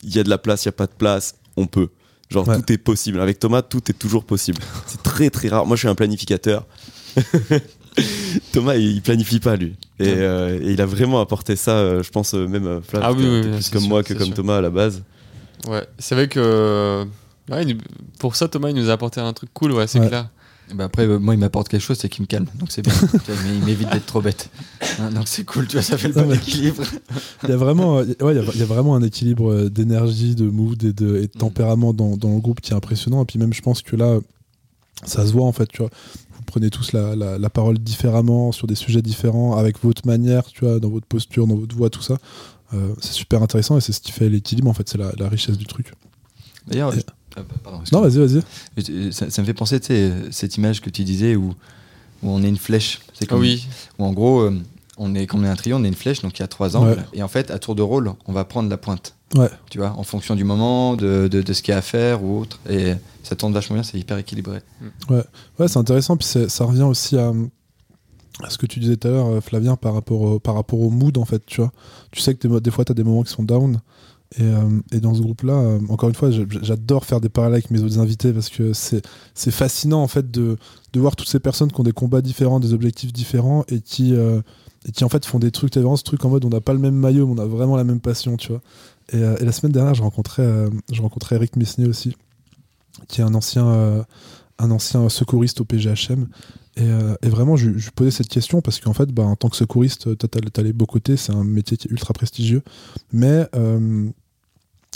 [0.04, 1.90] il y a de la place, il y a pas de place, on peut.
[2.30, 2.58] Genre Ouais.
[2.62, 3.20] tout est possible.
[3.20, 4.60] Avec Thomas, tout est toujours possible.
[4.88, 5.66] C'est très très rare.
[5.66, 6.66] Moi, je suis un planificateur.
[8.52, 9.76] Thomas, il planifie pas lui.
[10.00, 11.72] Et, euh, et il a vraiment apporté ça.
[11.78, 14.28] euh, je pense euh, même Flav, Ah oui, oui, plus comme sûr, moi que comme
[14.28, 14.34] sûr.
[14.36, 15.04] Thomas à la base.
[15.68, 17.06] Ouais, c'est vrai que.
[17.52, 17.78] ouais,
[18.20, 20.08] pour ça, Thomas, il nous a apporté un truc cool, ouais, c'est Ouais.
[20.08, 20.30] clair.
[20.76, 22.48] Bah après, euh, moi, il m'apporte quelque chose, c'est qu'il me calme.
[22.56, 22.94] Donc c'est bien.
[23.12, 24.50] Tu vois, mais il m'évite d'être trop bête.
[25.00, 26.84] Hein, donc c'est cool, tu vois, ça fait le bon mais- équilibre.
[27.44, 29.52] Il y a vraiment, euh, ouais, il y a- il y, a vraiment un équilibre
[29.52, 31.40] euh, d'énergie, de mood et de, et de Mm.
[31.40, 33.22] tempérament dans, dans le groupe qui est impressionnant.
[33.22, 34.20] Et puis même, je pense que là,
[35.06, 35.68] ça se voit en fait.
[35.68, 35.90] Tu vois,
[36.36, 40.46] vous prenez tous la, la, la parole différemment sur des sujets différents, avec votre manière,
[40.46, 42.18] tu vois, dans votre posture, dans votre voix, tout ça.
[42.74, 44.70] Euh, c'est super intéressant et c'est ce qui fait l'équilibre.
[44.70, 45.94] En fait, c'est la, la richesse du truc.
[46.68, 46.94] D'ailleurs,
[47.64, 48.28] pardon, Non, excuse-moi.
[48.28, 48.42] vas-y,
[48.78, 49.14] vas-y.
[49.14, 49.94] Ça, ça me fait penser, tu
[50.32, 51.50] cette image que tu disais où,
[52.24, 53.00] où on est une flèche.
[53.14, 53.68] C'est Ah comme, oui,
[54.00, 54.58] Où en gros, euh,
[54.98, 56.48] on est, comme on est un trio, on est une flèche, donc il y a
[56.48, 56.90] trois angles.
[56.92, 57.06] Ouais.
[57.14, 59.16] Et en fait, à tour de rôle, on va prendre la pointe.
[59.36, 59.50] Ouais.
[59.72, 62.24] Tu vois, en fonction du moment, de, de, de ce qu'il y a à faire
[62.24, 62.60] ou autre.
[62.70, 62.94] Et
[63.24, 64.60] ça tourne vachement bien, c'est hyper équilibré.
[65.10, 65.24] Ouais,
[65.68, 66.18] c'est intéressant.
[66.18, 67.32] Puis ça revient aussi à,
[68.44, 70.80] à ce que tu disais tout à l'heure, euh, Flavien, par rapport, au, par rapport
[70.80, 71.44] au mood, en fait.
[71.48, 71.72] Tu vois,
[72.12, 73.80] tu sais que des fois, tu as des moments qui sont down.
[74.38, 77.72] Et, euh, et dans ce groupe-là, euh, encore une fois, j'adore faire des parallèles avec
[77.72, 80.58] mes autres invités parce que c'est fascinant, en fait, de,
[80.94, 84.16] de voir toutes ces personnes qui ont des combats différents, des objectifs différents et qui,
[84.16, 84.42] euh,
[84.88, 85.72] et qui en fait, font des trucs.
[85.72, 87.48] Tu vraiment ce truc en mode on n'a pas le même maillot, mais on a
[87.48, 88.62] vraiment la même passion, tu vois.
[89.12, 90.48] Et, la semaine dernière, je rencontrais,
[90.92, 92.16] je rencontrais Eric Mesnier aussi,
[93.08, 94.06] qui est un ancien,
[94.58, 96.28] un ancien secouriste au PGHM.
[96.78, 100.18] Et, vraiment, je, lui posais cette question parce qu'en fait, bah, en tant que secouriste,
[100.18, 102.64] tu as, les beaux côtés, c'est un métier qui est ultra prestigieux.
[103.12, 103.46] Mais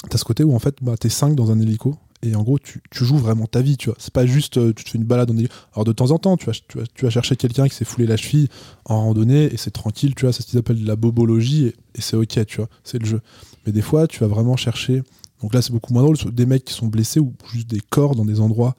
[0.09, 1.95] t'as ce côté où en fait, bah, t'es 5 dans un hélico.
[2.23, 3.97] Et en gros, tu, joues vraiment ta vie, tu vois.
[3.99, 5.53] C'est pas juste, euh, tu te fais une balade en hélico.
[5.73, 8.47] Alors de temps en temps, tu vas, chercher quelqu'un qui s'est foulé la cheville
[8.85, 10.33] en randonnée et c'est tranquille, tu vois.
[10.33, 12.69] C'est ce qu'ils appellent la bobologie et, et c'est ok, tu vois.
[12.83, 13.21] C'est le jeu.
[13.65, 15.03] Mais des fois, tu vas vraiment chercher.
[15.41, 16.17] Donc là, c'est beaucoup moins drôle.
[16.31, 18.75] Des mecs qui sont blessés ou juste des corps dans des endroits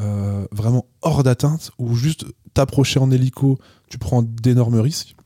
[0.00, 2.24] euh, vraiment hors d'atteinte ou juste
[2.54, 3.58] t'approcher en hélico,
[3.88, 5.16] tu prends d'énormes risques.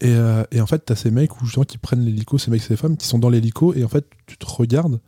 [0.00, 2.62] Et, euh, et en fait, t'as ces mecs ou gens qui prennent l'hélico, ces mecs
[2.62, 5.00] et ces femmes qui sont dans l'hélico et en fait, tu te regardes,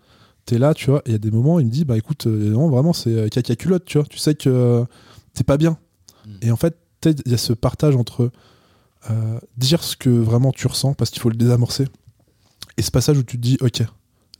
[0.44, 2.26] t'es là, tu vois, et il y a des moments, il me dit, bah écoute,
[2.26, 4.84] euh, non, vraiment, c'est euh, caca culotte, tu vois, tu sais que
[5.34, 5.76] t'es pas bien.
[6.26, 6.30] Mm.
[6.42, 8.30] Et en fait, peut-être, il y a ce partage entre
[9.56, 11.86] dire ce que vraiment tu ressens parce qu'il faut le désamorcer
[12.76, 13.82] et ce passage où tu te dis, ok,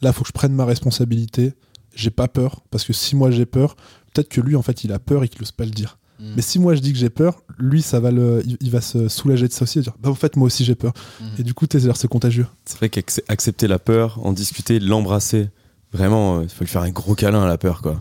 [0.03, 1.55] là, faut que je prenne ma responsabilité,
[1.95, 3.77] j'ai pas peur parce que si moi j'ai peur,
[4.13, 5.99] peut-être que lui, en fait, il a peur et qu'il ose pas le dire.
[6.19, 6.33] Mm.
[6.37, 9.09] Mais si moi je dis que j'ai peur, lui, ça va le, il, va se
[9.09, 10.93] soulager de ça aussi et dire, bah en fait, moi aussi j'ai peur.
[11.21, 11.27] Mhm.
[11.39, 12.47] Et du coup, t'es c'est contagieux.
[12.65, 15.49] C'est vrai qu'accepter la peur, en discuter, l'embrasser,
[15.93, 18.01] vraiment, il faut lui faire un gros câlin à la peur, quoi.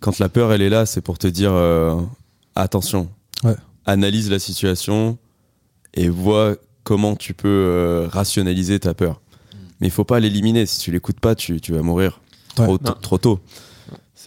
[0.00, 1.98] Quand la peur, elle est là, c'est pour te dire euh,
[2.54, 3.08] attention,
[3.42, 3.56] Ouais.
[3.86, 5.18] analyse la situation
[5.94, 9.20] et vois comment tu peux euh, rationaliser ta peur.
[9.80, 10.66] Mais il faut pas l'éliminer.
[10.66, 12.20] Si tu l'écoutes pas, tu, tu vas mourir
[12.54, 12.92] trop, Ouais.
[13.00, 13.40] trop tôt.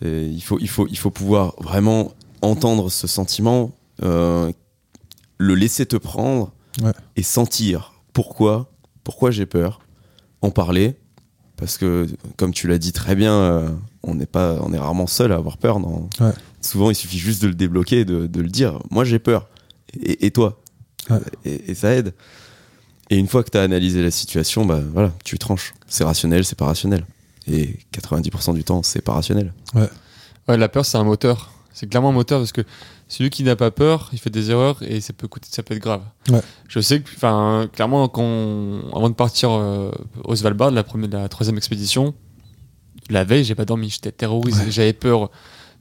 [0.03, 2.11] Il, faut, il, faut, il faut pouvoir vraiment
[2.41, 3.71] entendre ce sentiment,
[4.03, 4.51] euh,
[5.37, 6.51] le laisser te prendre
[6.83, 6.91] Ouais.
[7.15, 8.71] et sentir pourquoi,
[9.03, 9.79] pourquoi j'ai peur,
[10.41, 10.95] en parler.
[11.55, 12.05] Parce que,
[12.35, 13.69] comme tu l'as dit très bien, euh,
[14.03, 15.79] on n'est pas, on est rarement seul à avoir peur.
[15.79, 16.07] Non.
[16.19, 16.31] Ouais.
[16.61, 18.79] Souvent, il suffit juste de le débloquer, de, de le dire.
[18.91, 19.47] Moi, j'ai peur.
[19.99, 20.61] Et, et toi
[21.09, 21.17] Ouais.
[21.45, 22.13] et, et ça aide.
[23.09, 25.73] Et une fois que tu as analysé la situation, bah voilà, tu tranches.
[25.87, 27.05] C'est rationnel, c'est pas rationnel.
[27.47, 29.51] Et 90% du temps, c'est pas rationnel.
[29.73, 31.51] Ouais, la peur, c'est un moteur.
[31.79, 32.61] C'est clairement un moteur parce que
[33.07, 35.75] celui qui n'a pas peur, il fait des erreurs et ça peut coûter, ça peut
[35.75, 36.01] être grave.
[36.29, 36.41] Ouais.
[36.67, 39.91] Je sais que, enfin, clairement, quand on- avant de partir euh,
[40.23, 42.15] au Svalbard, la première, la troisième expédition,
[43.11, 44.71] la veille, j'ai pas dormi, j'étais terrorisé, Ouais.
[44.71, 45.29] j'avais peur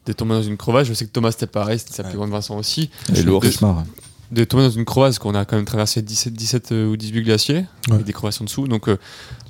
[0.05, 0.87] de tomber dans une crevasse.
[0.87, 2.11] Je sais que Thomas c'était pareil, c'était sa Ouais.
[2.11, 2.91] plus grande Vincent aussi.
[3.15, 3.47] Et l'ours.
[3.47, 3.85] Cauchemar.
[4.33, 7.23] De tomber dans une crevasse qu'on a quand même traversé 17, 17 euh, ou 18
[7.23, 8.67] glaciers, avec des crevasses en dessous.
[8.69, 8.99] Donc, euh,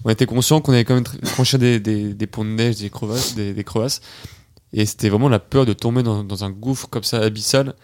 [0.04, 2.90] on était conscient qu'on allait quand même franchir des, des, des ponts de neige, des
[2.90, 4.00] crevasses, des, des crevasses.
[4.76, 7.74] Et c'était vraiment la peur de tomber dans, dans un gouffre comme ça, abyssal.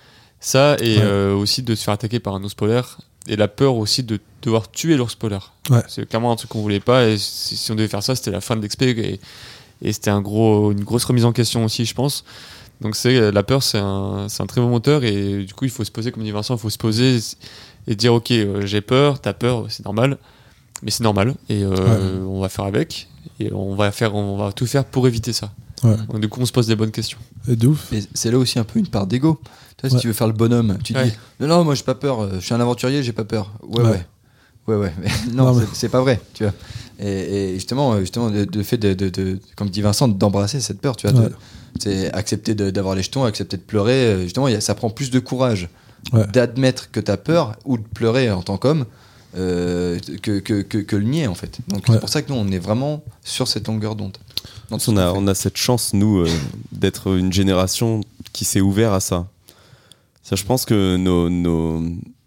[0.40, 1.02] Ça, et Ouais.
[1.02, 2.98] euh, aussi de se faire attaquer par un ours polaire.
[3.28, 5.52] Et la peur aussi de devoir tuer l'ours polaire.
[5.70, 5.82] Ouais.
[5.88, 7.06] C'est clairement un truc qu'on voulait pas.
[7.08, 8.90] Et si, si on devait faire ça, c'était la fin de l'expé.
[8.90, 9.20] Et,
[9.88, 12.24] et c'était un gros, une grosse remise en question aussi, je pense.
[12.80, 15.04] Donc c'est la peur, c'est un, un très bon moteur.
[15.04, 17.18] Et du coup, il faut se poser, comme dit Vincent, il faut se poser
[17.86, 20.18] et dire ok, euh, j'ai peur, t'as peur, c'est normal.
[20.82, 21.34] Mais c'est normal.
[21.48, 23.08] Et euh, on va faire avec.
[23.38, 25.52] Et on va, faire, on va tout faire pour éviter ça.
[25.84, 25.96] Ouais.
[26.08, 27.18] Donc, du coup, on se pose des bonnes questions.
[27.48, 27.92] Et de ouf.
[27.92, 29.40] Et c'est là aussi un peu une part d'ego.
[29.76, 30.00] Tu vois, si Ouais.
[30.02, 31.06] tu veux faire le bonhomme, tu Ouais.
[31.06, 33.52] dis non, non, moi j'ai pas peur, je suis un aventurier, j'ai pas peur.
[33.62, 33.90] Ouais, Ouais.
[33.90, 34.06] ouais.
[34.68, 34.92] Ouais, ouais.
[35.00, 36.52] Mais non, Non, mais- c'est- c'est pas vrai, tu vois.
[37.00, 40.60] Et, et justement, euh, justement, le, le fait de, de- de- comme dit Vincent, d'embrasser
[40.60, 41.28] cette peur, tu vois,
[41.80, 43.92] c'est accepter de- d'avoir les jetons, accepter de pleurer.
[44.06, 45.68] euh, Justement, il y a- ça prend plus de courage
[46.12, 46.26] Ouais.
[46.32, 48.84] d'admettre que t'as peur ou de pleurer en tant qu'homme
[49.36, 51.58] euh, que, que, que, que le nier, en fait.
[51.68, 51.94] Donc Ouais.
[51.94, 54.16] c'est pour ça que nous, on est vraiment sur cette longueur d'onde.
[54.72, 56.28] On a, on cette chance, nous, euh,
[56.72, 58.00] d'être une génération
[58.32, 59.28] qui s'est ouvert à ça.
[60.22, 60.36] ça.
[60.36, 61.82] Je pense que nos, nos,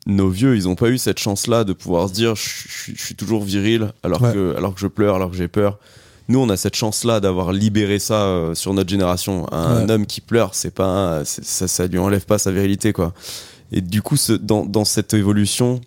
[0.06, 3.04] nos vieux, ils n'ont pas eu cette chance-là de pouvoir se dire je, suis- je
[3.04, 4.34] suis toujours viril alors, Ouais.
[4.34, 5.80] que, alors que je pleure, alors que j'ai peur.
[6.28, 9.52] Nous, on a cette chance-là d'avoir libéré ça euh, sur notre génération.
[9.52, 9.92] Un Ouais.
[9.92, 13.14] homme qui pleure, c'est pas, un- ça, ça lui enlève pas sa virilité, quoi.
[13.72, 15.82] Et du coup, ce- dans, dans cette évolution,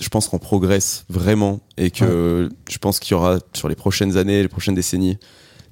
[0.00, 4.16] je pense qu'on progresse vraiment et que je pense qu'il y aura sur les prochaines
[4.18, 5.16] années, les prochaines décennies,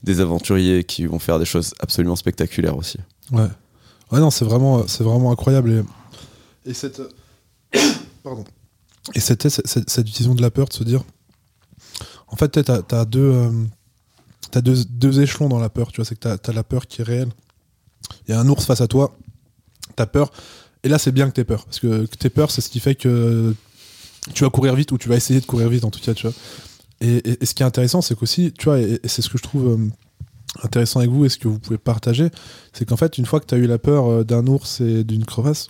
[0.04, 2.98] des aventuriers qui vont faire des choses absolument spectaculaires aussi.
[3.32, 3.48] Ouais.
[4.12, 5.84] Ouais, non, c'est vraiment, c'est vraiment incroyable.
[6.66, 7.00] Et, et cette.
[8.22, 8.44] Pardon.
[9.14, 11.02] Et cette, cette- vision de la peur de se dire.
[12.28, 13.50] En fait, t'as as deux, euh,
[14.60, 15.90] deux, deux échelons dans la peur.
[15.92, 17.28] Tu vois, c'est que t'as as la peur qui est réelle.
[18.26, 19.16] Il y a un ours face à toi.
[19.96, 20.32] T'as peur.
[20.84, 21.64] Et là, c'est bien que t'aies peur.
[21.64, 23.54] Parce que, que t'aies peur, c'est ce qui fait que
[24.32, 26.26] tu vas courir vite ou tu vas essayer de courir vite, en tout cas, tu
[26.26, 26.34] vois.
[27.00, 29.68] Et, ce qui est intéressant, c'est qu'aussi, tu vois, et, c'est ce que je trouve
[29.68, 29.88] euh,
[30.62, 32.30] intéressant avec vous et ce que vous pouvez partager,
[32.72, 35.04] c'est qu'en fait, une fois que tu as eu la peur euh, d'un ours et
[35.04, 35.68] d'une crevasse,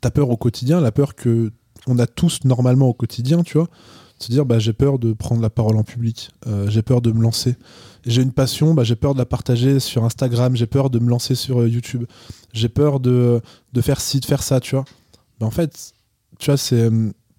[0.00, 1.52] ta peur au quotidien, la peur que
[1.86, 3.68] on a tous normalement au quotidien, tu vois,
[4.18, 7.12] se dire bah, j'ai peur de prendre la parole en public, euh, j'ai peur de
[7.12, 7.56] me lancer.
[8.04, 11.08] J'ai une passion, bah, j'ai peur de la partager sur Instagram, j'ai peur de me
[11.08, 12.04] lancer sur YouTube,
[12.52, 13.40] j'ai peur de,
[13.72, 14.84] de faire ci, de faire ça, tu vois.
[15.40, 15.94] Bah, en fait,
[16.38, 16.88] tu vois, c'est.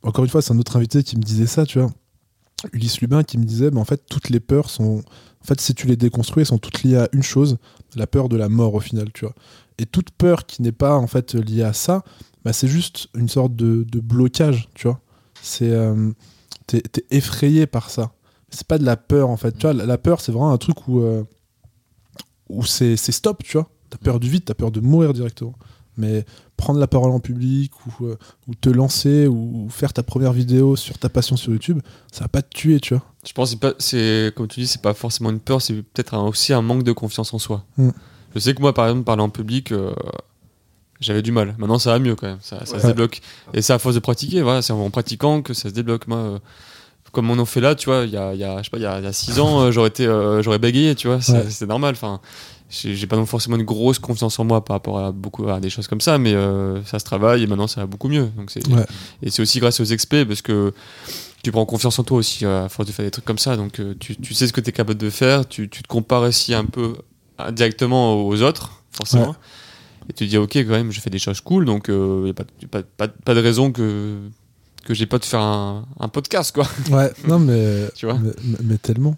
[0.01, 1.91] Encore une fois, c'est un autre invité qui me disait ça, tu vois.
[2.73, 5.03] Ulysse Lubin qui me disait, bah, en fait, toutes les peurs sont.
[5.41, 7.57] En fait, si tu les déconstruis, elles sont toutes liées à une chose,
[7.95, 9.33] la peur de la mort au final, tu vois.
[9.77, 12.03] Et toute peur qui n'est pas en fait liée à ça,
[12.43, 14.99] bah, c'est juste une sorte de, blocage, tu vois.
[15.41, 16.11] C'est euh,
[16.67, 18.11] t'es, effrayé par ça.
[18.49, 19.53] c'est pas de la peur en fait.
[19.53, 21.23] Tu vois, la, la peur, c'est vraiment un truc où, euh,
[22.49, 23.69] où c'est c'est stop, tu vois.
[23.89, 25.55] T'as peur du vide, t'as peur de mourir directement.
[25.99, 26.25] Mais
[26.57, 28.17] prendre la parole en public ou, euh,
[28.47, 31.79] ou te lancer ou, ou faire ta première vidéo sur ta passion sur YouTube,
[32.11, 33.03] ça va pas te tuer, tu vois.
[33.27, 36.53] Je pense que c'est comme tu dis, c'est pas forcément une peur, c'est peut-être aussi
[36.53, 37.63] un manque de confiance en soi.
[37.77, 37.89] Mm.
[38.33, 39.93] Je sais que moi, par exemple, parler en public, euh,
[40.99, 41.55] j'avais du mal.
[41.57, 43.21] Maintenant, ça va mieux quand même, ça, ça se débloque.
[43.53, 46.07] Et c'est à force de pratiquer, voilà, c'est en pratiquant que ça se débloque.
[46.07, 46.39] Moi, euh,
[47.11, 49.39] comme on en fait là, tu vois, il y a, y a, a, a six
[49.39, 51.67] ans, euh, j'aurais été, euh, j'aurais bégayé, tu vois, c'est Ouais.
[51.67, 51.93] normal.
[51.95, 52.19] Enfin,
[52.69, 55.69] j'ai pas non forcément une grosse confiance en moi par rapport à beaucoup à des
[55.69, 58.29] choses comme ça, mais euh, ça se travaille et maintenant ça va beaucoup mieux.
[58.37, 58.85] Donc c'est Ouais.
[59.23, 60.71] et c'est aussi grâce aux experts parce que
[61.41, 63.55] tu prends confiance en toi aussi euh, à force de faire des trucs comme ça.
[63.57, 65.87] Donc euh, tu, tu sais ce que tu es capable de faire, tu, tu te
[65.87, 66.95] compares aussi un peu
[67.37, 69.35] indirectement aux autres, forcément.
[70.09, 71.93] Et tu te dis, ok, quand même, je fais des choses cool, donc il
[72.23, 74.17] n'y a pas, pas, pas, pas de raison que,
[74.83, 76.67] que j'ai pas de faire un, un podcast, quoi.
[76.91, 78.17] Ouais, non, mais, Tu vois?
[78.63, 79.15] mais tellement.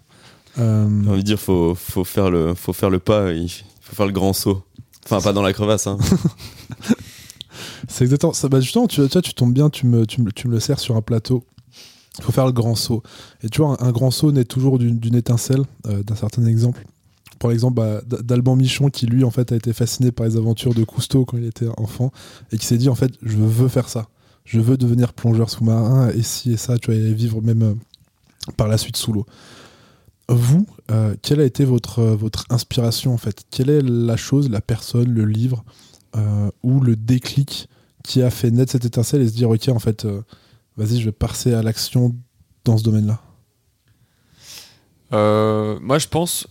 [0.58, 3.48] Euh, J'ai envie de dire, faut, faut, faire le, faut faire le pas, il
[3.80, 4.62] faut faire le grand saut.
[5.04, 5.98] Enfin, pas dans la crevasse, hein.
[7.88, 8.48] c'est exactement ça.
[8.48, 10.96] Bah, justement, tu, tu, tombes bien, tu me, tu, me, tu me le sers sur
[10.96, 11.44] un plateau.
[12.18, 13.02] Il faut faire le grand saut.
[13.42, 16.84] Et tu vois, un, un grand saut naît toujours d'une étincelle, euh, d'un certain exemple.
[17.38, 20.74] Pour l'exemple bah, d'Alban Michon, qui lui, en fait, a été fasciné par les aventures
[20.74, 22.12] de Cousteau quand il était enfant,
[22.52, 24.06] et qui s'est dit, en fait, je veux faire ça.
[24.44, 27.74] Je veux devenir plongeur sous-marin, et ci et ça, tu vois, et vivre même euh,
[28.56, 29.26] par la suite sous l'eau.
[30.34, 33.44] Vous, euh, quelle a été votre, euh, votre inspiration, en fait?
[33.50, 35.64] Quelle est la chose, la personne, le livre,
[36.16, 37.68] euh, ou le déclic
[38.02, 40.22] qui a fait naître cette étincelle et se dire, ok, en fait, euh,
[40.76, 42.14] vas-y, je vais passer à l'action
[42.64, 43.20] dans ce domaine-là?
[45.80, 46.46] Moi, je pense.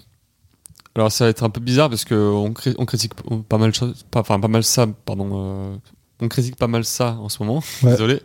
[0.96, 3.14] Alors, ça va être un peu bizarre parce que on, cri- on critique
[3.48, 3.72] pas mal,
[4.14, 5.80] enfin, pas mal ça, pardon.
[6.20, 7.64] on critique pas mal ça en ce moment.
[7.84, 7.92] Ouais.
[7.92, 8.22] Désolé.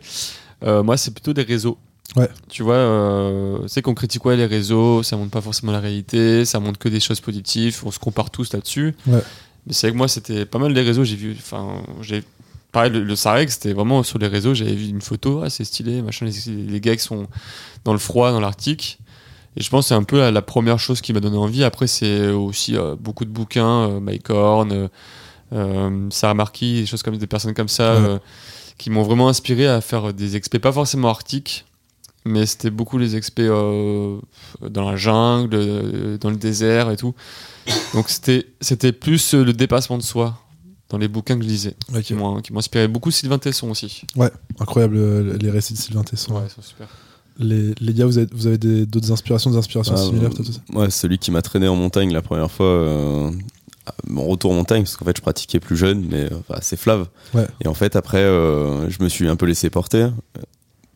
[0.61, 1.77] Moi, c'est plutôt des réseaux.
[2.15, 2.29] Ouais.
[2.49, 6.45] Tu vois, euh, c'est qu'on critique ouais, les réseaux, ça montre pas forcément la réalité,
[6.45, 8.95] ça montre que des choses positives, on se compare tous là-dessus.
[9.07, 9.21] Ouais.
[9.67, 11.03] Mais c'est vrai que moi, c'était pas mal des réseaux.
[11.03, 12.23] J'ai vu, enfin, j'ai
[12.71, 14.53] pareil, le, le Sarek, c'était vraiment sur les réseaux.
[14.53, 16.25] J'avais vu une photo, ah, c'est stylé, machin.
[16.25, 17.27] Les, les gars qui sont
[17.83, 18.99] dans le froid, dans l'Arctique.
[19.57, 21.63] Et je pense que c'est un peu la, la première chose qui m'a donné envie.
[21.65, 24.87] Après, c'est aussi euh, beaucoup de bouquins, euh, Mike Horn, euh,
[25.53, 28.17] euh, Sarah Marquis, des choses comme des personnes comme ça, Ouais.
[28.77, 31.65] qui m'ont vraiment inspiré à faire des expés, pas forcément arctiques,
[32.27, 34.17] mais c'était beaucoup les expés euh,
[34.61, 37.13] dans la jungle, euh, dans le désert et tout.
[37.93, 40.39] Donc c'était c'était plus euh, le dépassement de soi
[40.89, 42.01] dans les bouquins que je lisais, Ok.
[42.03, 44.03] qui m'ont inspiré beaucoup Sylvain Tesson aussi.
[44.59, 46.35] Incroyable, euh, les récits de Sylvain Tesson.
[46.35, 46.87] Ouais, ils sont super.
[47.39, 50.51] Les, les gars, vous avez, vous avez d'autres inspirations, des inspirations Ah, similaires toi, tout
[50.53, 53.31] ça Ouais, celui qui m'a traîné en montagne la première fois, euh,
[54.07, 56.77] mon retour en montagne, parce qu'en fait je pratiquais plus jeune, mais euh, enfin, assez
[56.77, 57.07] flave.
[57.33, 57.45] Ouais.
[57.63, 60.07] Et en fait après, euh, je me suis un peu laissé porter.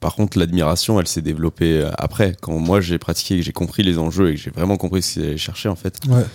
[0.02, 3.84] Par contre, l'admiration, elle s'est développée euh, après, quand moi j'ai pratiqué, que j'ai compris
[3.84, 6.00] les enjeux et que j'ai vraiment compris ce qu'ils allaient chercher en fait.
[6.10, 6.26] Ouais.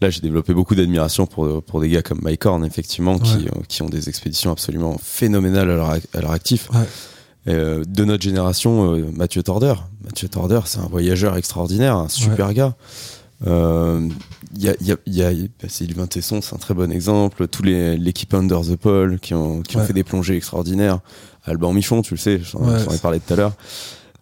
[0.00, 3.44] Là, j'ai développé beaucoup d'admiration pour, pour des gars comme Mike Horn, effectivement, qui, Ouais.
[3.56, 6.68] euh, qui ont des expéditions absolument phénoménales à leur, à leur actif.
[6.72, 6.80] Ouais.
[7.46, 9.74] Euh, de notre génération, euh, Mathieu Torder.
[10.02, 12.74] Mathieu Torder, c'est un voyageur extraordinaire, un super gars.
[13.46, 14.08] Euh,
[14.56, 17.48] Il y a, y a, y a bah, Sylvain Tesson, c'est un très bon exemple.
[17.48, 19.86] Tous les l'équipe Under the Pole qui ont, qui ont Ouais.
[19.86, 21.00] fait des plongées extraordinaires.
[21.44, 22.94] Alban Michon, tu le sais, j'en Ouais.
[22.94, 23.52] ai parlé tout à l'heure.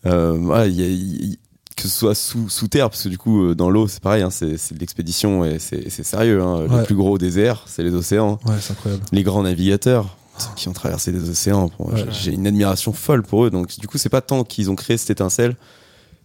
[0.06, 1.36] Euh, voilà, il y a- il-
[1.76, 4.22] que ce soit sous, sous terre, parce que du coup, euh, dans l'eau, c'est pareil,
[4.22, 6.40] hein, c'est de l'expédition et c'est sérieux.
[6.42, 6.66] Hein.
[6.66, 6.78] Ouais.
[6.78, 8.38] Les plus gros déserts, c'est les océans.
[8.46, 9.02] Ouais, c'est incroyable.
[9.12, 12.04] Les grands navigateurs ceux qui ont traversé des océans, Ouais.
[12.10, 13.50] j'ai- j'ai une admiration folle pour eux.
[13.50, 15.56] Donc, du coup, c'est pas tant qu'ils ont créé cette étincelle,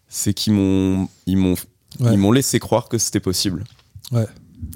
[0.07, 1.55] c'est qu'ils m'ont ils m'ont
[1.99, 2.13] Ouais.
[2.13, 3.63] ils m'ont laissé croire que c'était possible.
[4.11, 4.27] Ouais.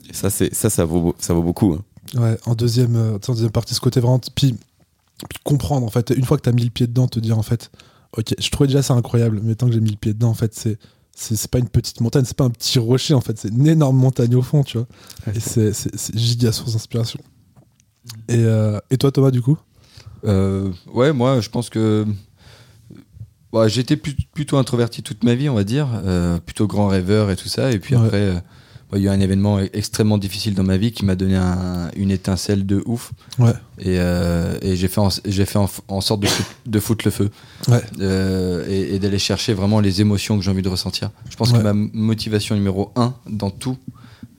[0.09, 1.73] Et ça, c'est ça, ça vaut ça vaut beaucoup.
[1.73, 1.83] hein.
[2.19, 4.19] Ouais, en deuxième, euh, en deuxième partie, ce côté vraiment.
[4.35, 4.53] Puis,
[5.29, 7.37] puis comprendre, en fait, une fois que tu as mis le pied dedans, te dire,
[7.37, 7.71] en fait,
[8.17, 10.33] ok, je trouvais déjà ça incroyable, mais tant que j'ai mis le pied dedans, en
[10.35, 10.77] fait, c'est.
[11.13, 13.67] C'est c'est pas une petite montagne, c'est pas un petit rocher, en fait, c'est une
[13.67, 14.87] énorme montagne au fond, tu vois.
[15.35, 17.19] Et c'est c'est- c'est giga source d'inspiration.
[18.29, 19.57] Et, euh, et toi, Thomas, du coup?
[20.23, 22.05] Euh, ouais, moi, je pense que
[23.53, 27.35] ouais, j'étais plutôt introverti toute ma vie, on va dire, euh, plutôt grand rêveur et
[27.35, 27.71] tout ça.
[27.71, 28.05] Et puis Ouais.
[28.05, 28.33] après, euh,
[28.91, 31.15] ouais, il y a eu un événement e- extrêmement difficile dans ma vie qui m'a
[31.15, 33.11] donné un- une étincelle de ouf.
[33.39, 33.53] Ouais.
[33.79, 37.05] Et, euh, et j'ai fait, en, j'ai fait en, en sorte de, fout- de foutre
[37.05, 37.29] le feu
[37.67, 37.81] Ouais.
[38.69, 41.11] Et, et d'aller chercher vraiment les émotions que j'ai envie de ressentir.
[41.29, 43.77] Je pense que ma motivation numéro un dans tout,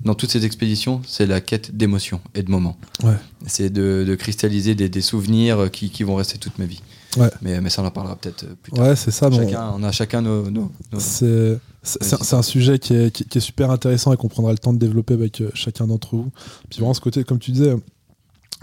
[0.05, 2.77] dans toutes ces expéditions, c'est la quête d'émotions et de moments.
[3.05, 3.15] Ouais.
[3.47, 6.81] C'est de, de cristalliser des, des souvenirs qui, qui vont rester toute ma vie.
[7.19, 7.31] Ouais.
[7.43, 8.87] Mais, mais ça, on en parlera peut-être euh, plus tard.
[8.87, 9.29] Ouais, c'est ça.
[9.29, 10.51] bon, Chacun, on a chacun nos.
[10.51, 14.53] nos- nos- C'est un sujet qui est, qui, qui est super intéressant et qu'on prendra
[14.53, 16.31] le temps de développer avec euh, chacun d'entre vous.
[16.71, 17.75] Puis vraiment, ce côté, comme tu disais,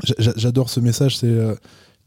[0.04, 1.54] j'a- j'a- j'adore ce message, c'est euh,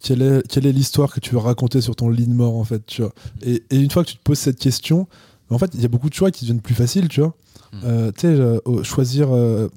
[0.01, 2.64] quelle est quelle est l'histoire que tu veux raconter sur ton lit de mort, en
[2.64, 3.12] fait, tu vois.
[3.43, 5.06] Et, et une fois que tu te poses cette question,
[5.51, 7.35] en fait, il y a beaucoup de choix qui deviennent plus faciles, tu vois.
[7.73, 7.77] Mm.
[7.85, 9.69] Euh, tu sais, euh, euh, choisir euh,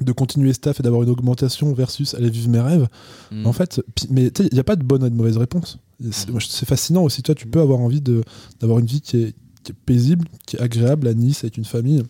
[0.00, 2.86] de continuer staff et d'avoir une augmentation versus aller vivre mes rêves.
[3.30, 3.46] Mm.
[3.46, 5.78] En fait, mais tu sais, il n'y a pas de bonne et de mauvaise réponse.
[6.04, 7.22] Et C'est fascinant aussi.
[7.22, 8.22] Toi, tu peux avoir envie de-
[8.60, 11.64] d'avoir une vie qui est, qui est paisible, qui est agréable à Nice avec une
[11.64, 12.02] famille,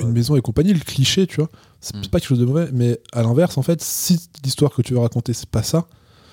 [0.00, 0.72] une maison et compagnie.
[0.72, 1.50] Le cliché, tu vois,
[1.80, 2.00] c'est Mm.
[2.02, 2.70] c'est pas quelque chose de mauvais.
[2.72, 5.86] Mais à l'inverse, en fait, si l'histoire que tu veux raconter, c'est pas ça,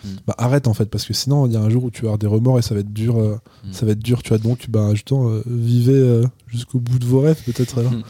[0.08, 0.16] Mm.
[0.28, 2.08] bah arrête en fait, parce que sinon, il y a un jour où tu vas
[2.10, 3.18] avoir des remords et ça va être dur.
[3.20, 3.74] euh, Mm.
[3.74, 4.38] Ça va être dur, tu vois.
[4.38, 7.82] Donc, bah, justement, euh, vivez euh, jusqu'au bout de vos rêves, peut-être.
[7.82, 8.04] Mm.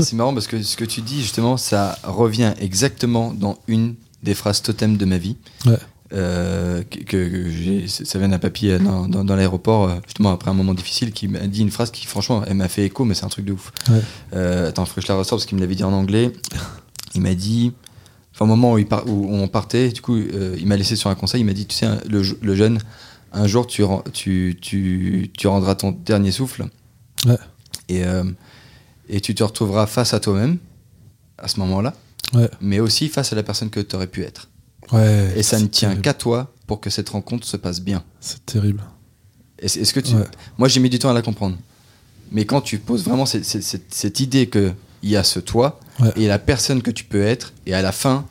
[0.00, 4.34] C'est marrant parce que ce que tu dis, justement, ça revient exactement dans une des
[4.34, 5.36] phrases totem de ma vie.
[5.66, 5.78] Ouais.
[6.12, 10.54] Euh, que, ça vient d'un papy euh, dans, dans- dans l'aéroport, euh, justement après un
[10.54, 13.24] moment difficile, qui m'a dit une phrase qui, franchement, elle m'a fait écho, mais c'est
[13.24, 13.70] un truc de ouf.
[13.88, 14.00] Ouais.
[14.34, 16.32] Euh, attends, faut que je la ressors parce qu'il me l'avait dit en anglais.
[17.14, 17.72] Il m'a dit,
[18.40, 21.10] au moment où, il par- où on partait, du coup, euh, il m'a laissé sur
[21.10, 21.40] un conseil.
[21.42, 22.78] Il m'a dit, tu sais, le, je- le jeune,
[23.32, 26.66] un jour, tu, tu, tu, tu rendras ton dernier souffle.
[27.26, 27.38] Ouais.
[27.88, 28.24] Et, euh,
[29.08, 30.58] et tu te retrouveras face à toi-même
[31.38, 31.94] à ce moment-là,
[32.34, 32.48] Ouais.
[32.60, 34.48] mais aussi face à la personne que tu aurais pu être.
[34.92, 38.02] Ouais, Et ça ne tient qu'à toi pour que cette rencontre se passe bien.
[38.20, 38.82] C'est terrible.
[39.58, 40.14] Est-ce que tu...
[40.58, 41.56] Moi, j'ai mis du temps à la comprendre.
[42.32, 45.78] Mais quand tu poses vraiment cette, cette- cette- cette idée qu'il y a ce toi
[46.00, 46.12] Ouais.
[46.16, 48.24] et la personne que tu peux être, et à la fin,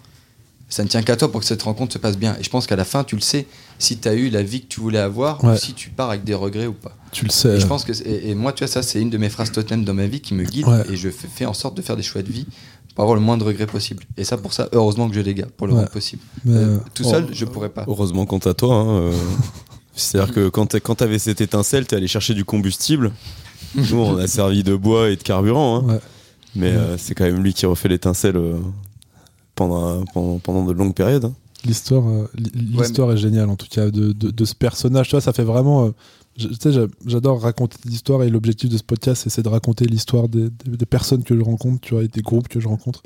[0.70, 2.36] ça ne tient qu'à toi pour que cette rencontre se passe bien.
[2.40, 3.48] Et je pense qu'à la fin, tu le sais
[3.80, 5.54] si tu as eu la vie que tu voulais avoir Ouais.
[5.54, 6.96] ou si tu pars avec des regrets ou pas.
[7.12, 7.56] Tu le sais.
[7.56, 9.52] Et je pense que et, et moi, tu vois, ça, c'est une de mes phrases
[9.52, 10.84] totem dans ma vie qui me guide Ouais.
[10.92, 12.46] et je fais, fais en sorte de faire des choix de vie
[12.94, 14.04] pour avoir le moins de regrets possible.
[14.16, 15.80] Et ça, pour ça, heureusement que je les garde pour le Ouais.
[15.80, 16.22] rendre possible.
[16.46, 17.32] Mais, Euh, euh, tout seul, oh.
[17.34, 17.86] je pourrais pas.
[17.88, 18.76] Heureusement quant à toi.
[18.76, 19.12] hein, euh,
[19.96, 23.12] C'est-à-dire que quand t'avais cette étincelle, t'es allé chercher du combustible.
[23.76, 25.90] Nous, on a servi de bois et de carburant.
[25.90, 26.00] hein.
[26.56, 26.78] Mais Ouais.
[26.78, 28.58] euh, c'est quand même lui qui refait l'étincelle euh,
[29.56, 31.26] pendant, pendant, pendant de longues périodes.
[31.26, 31.34] hein.
[31.66, 35.08] L'histoire, euh, l'histoire est géniale en tout cas de, de- de ce personnage.
[35.10, 35.88] Tu vois, ça fait vraiment.
[35.88, 35.92] euh,
[37.06, 40.86] j'adore raconter l'histoire et l'objectif de ce podcast, c'est de raconter l'histoire des, des- des
[40.86, 43.02] personnes que je rencontre, tu vois, et des groupes que je rencontre.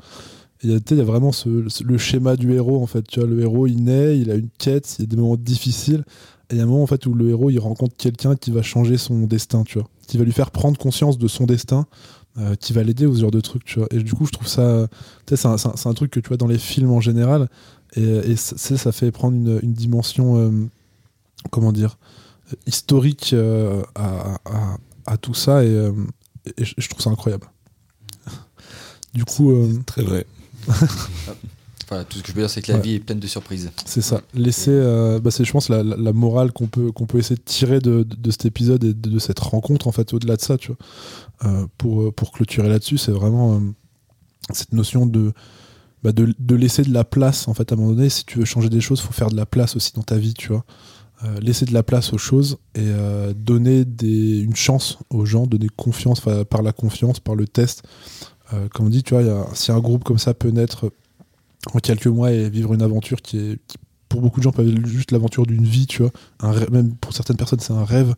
[0.62, 2.52] Et il y a- tu sais, il y a vraiment ce, ce- le schéma du
[2.54, 3.02] héros en fait.
[3.08, 5.36] Tu vois, le héros, il naît, il a une quête, il y a des moments
[5.36, 6.04] difficiles.
[6.50, 8.50] Et il y a un moment en fait où le héros, il rencontre quelqu'un qui
[8.52, 11.86] va changer son destin, tu vois, qui va lui faire prendre conscience de son destin.
[12.38, 13.88] Euh, qui va l'aider ou ce genre de trucs, tu vois.
[13.90, 14.88] Et du coup, je trouve ça,
[15.26, 17.48] tu sais, c'est un, un- truc que tu vois dans les films en général,
[17.96, 20.50] et, et ça, fait prendre une, une dimension, euh,
[21.50, 21.96] comment dire,
[22.66, 25.92] historique euh, à, à- à tout ça, et, euh,
[26.56, 27.46] et je je trouve ça incroyable.
[29.14, 30.26] Du coup, euh, Très vrai.
[31.88, 32.84] Voilà, tout ce que je peux dire, c'est que la Ouais.
[32.84, 33.70] vie est pleine de surprises.
[33.84, 34.22] c'est ça.
[34.34, 37.36] Laisser, euh, bah, c'est, je pense, la, la- la morale qu'on peut, qu'on peut essayer
[37.36, 40.36] de tirer de, de- de cet épisode et de, de cette rencontre, en fait, au-delà
[40.36, 40.78] de ça, tu vois,
[41.50, 43.60] euh, pour, euh, pour clôturer là-dessus, c'est vraiment euh,
[44.52, 45.32] cette notion de,
[46.02, 48.08] bah, de, de laisser de la place, en fait, à un moment donné.
[48.08, 50.34] Si tu veux changer des choses, faut faire de la place aussi dans ta vie,
[50.34, 50.64] tu vois.
[51.40, 52.84] Laisser de la place aux choses et
[53.34, 57.82] donner des, une chance aux gens, donner confiance enfin, par la confiance, par le test.
[58.74, 60.92] Comme on dit, tu vois, il y a- si un groupe comme ça peut naître
[61.72, 63.58] en quelques mois et vivre une aventure qui est,
[64.08, 66.12] pour beaucoup de gens, peut être juste l'aventure d'une vie, tu vois.
[66.40, 68.14] Un rêve- même pour certaines personnes, c'est un rêve.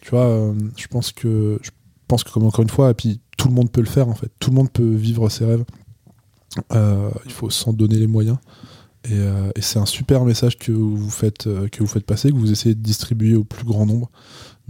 [0.00, 1.70] Tu vois, euh, je pense que, je
[2.08, 4.14] pense que, comme encore une fois, et puis tout le monde peut le faire, en
[4.14, 4.30] fait.
[4.40, 5.64] Tout le monde peut vivre ses rêves.
[6.72, 8.38] Euh, il faut s'en donner les moyens.
[9.04, 11.46] Et, euh, c'est un super message que vous faites
[12.06, 14.10] passer, que vous essayez de distribuer au plus grand nombre.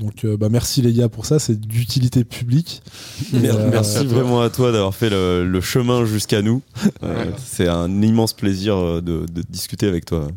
[0.01, 2.83] Donc, euh, bah, merci les gars pour ça, c'est d'utilité publique.
[3.35, 6.63] Euh, Merci vraiment à toi d'avoir fait le, le chemin jusqu'à nous.
[7.05, 7.31] Euh, Ouais.
[7.45, 10.29] C'est un immense plaisir de, de discuter avec toi.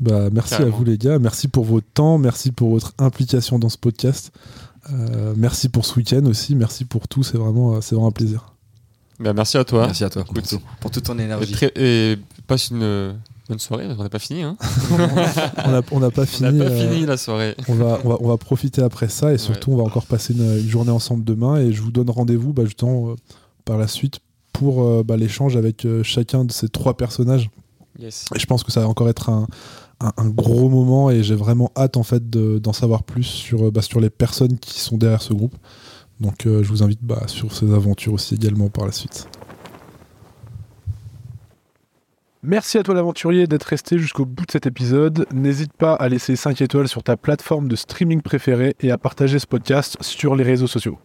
[0.00, 0.74] Bah, merci Carrément.
[0.74, 4.30] à vous les gars, merci pour votre temps, merci pour votre implication dans ce podcast.
[4.92, 8.54] Euh, merci pour ce week-end aussi, merci pour tout, c'est vraiment, c'est vraiment un plaisir.
[9.20, 9.86] Bah, merci à toi.
[9.86, 10.48] Merci à toi pour, Écoute.
[10.50, 11.52] tout- pour toute ton énergie.
[11.76, 12.16] et
[12.46, 13.14] passe une
[13.48, 13.86] bonne soirée.
[13.98, 14.42] On n'a pas fini.
[14.42, 14.56] Hein.
[14.92, 14.98] On
[15.70, 17.54] n'a on pas On euh, fini la soirée.
[17.68, 20.34] on, va, on, va, on va profiter après ça et surtout on va encore passer
[20.34, 23.14] une, une journée ensemble demain et je vous donne rendez-vous bah, justement euh,
[23.64, 24.18] par la suite
[24.52, 27.50] pour euh, bah, l'échange avec chacun de ces trois personnages.
[27.98, 28.26] Yes.
[28.34, 29.46] Et je pense que ça va encore être un,
[30.00, 33.72] un- un gros moment et j'ai vraiment hâte en fait de- d'en savoir plus sur,
[33.72, 35.56] bah, sur les personnes qui sont derrière ce groupe.
[36.20, 39.28] Donc je vous invite sur ces aventures aussi également par la suite.
[42.44, 45.26] Merci à toi l'aventurier d'être resté jusqu'au bout de cet épisode.
[45.32, 49.40] N'hésite pas à laisser 5 étoiles sur ta plateforme de streaming préférée et à partager
[49.40, 50.98] ce podcast sur les réseaux sociaux.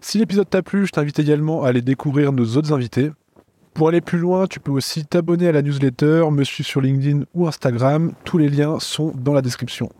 [0.00, 3.10] Si l'épisode t'a plu, je t'invite également à aller découvrir nos autres invités.
[3.74, 7.24] Pour aller plus loin, tu peux aussi t'abonner à la newsletter, me suivre sur LinkedIn
[7.34, 8.12] ou Instagram.
[8.22, 9.90] Tous les liens sont dans la description.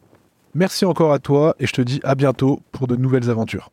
[0.55, 3.73] Merci encore à toi et je te dis à bientôt pour de nouvelles aventures.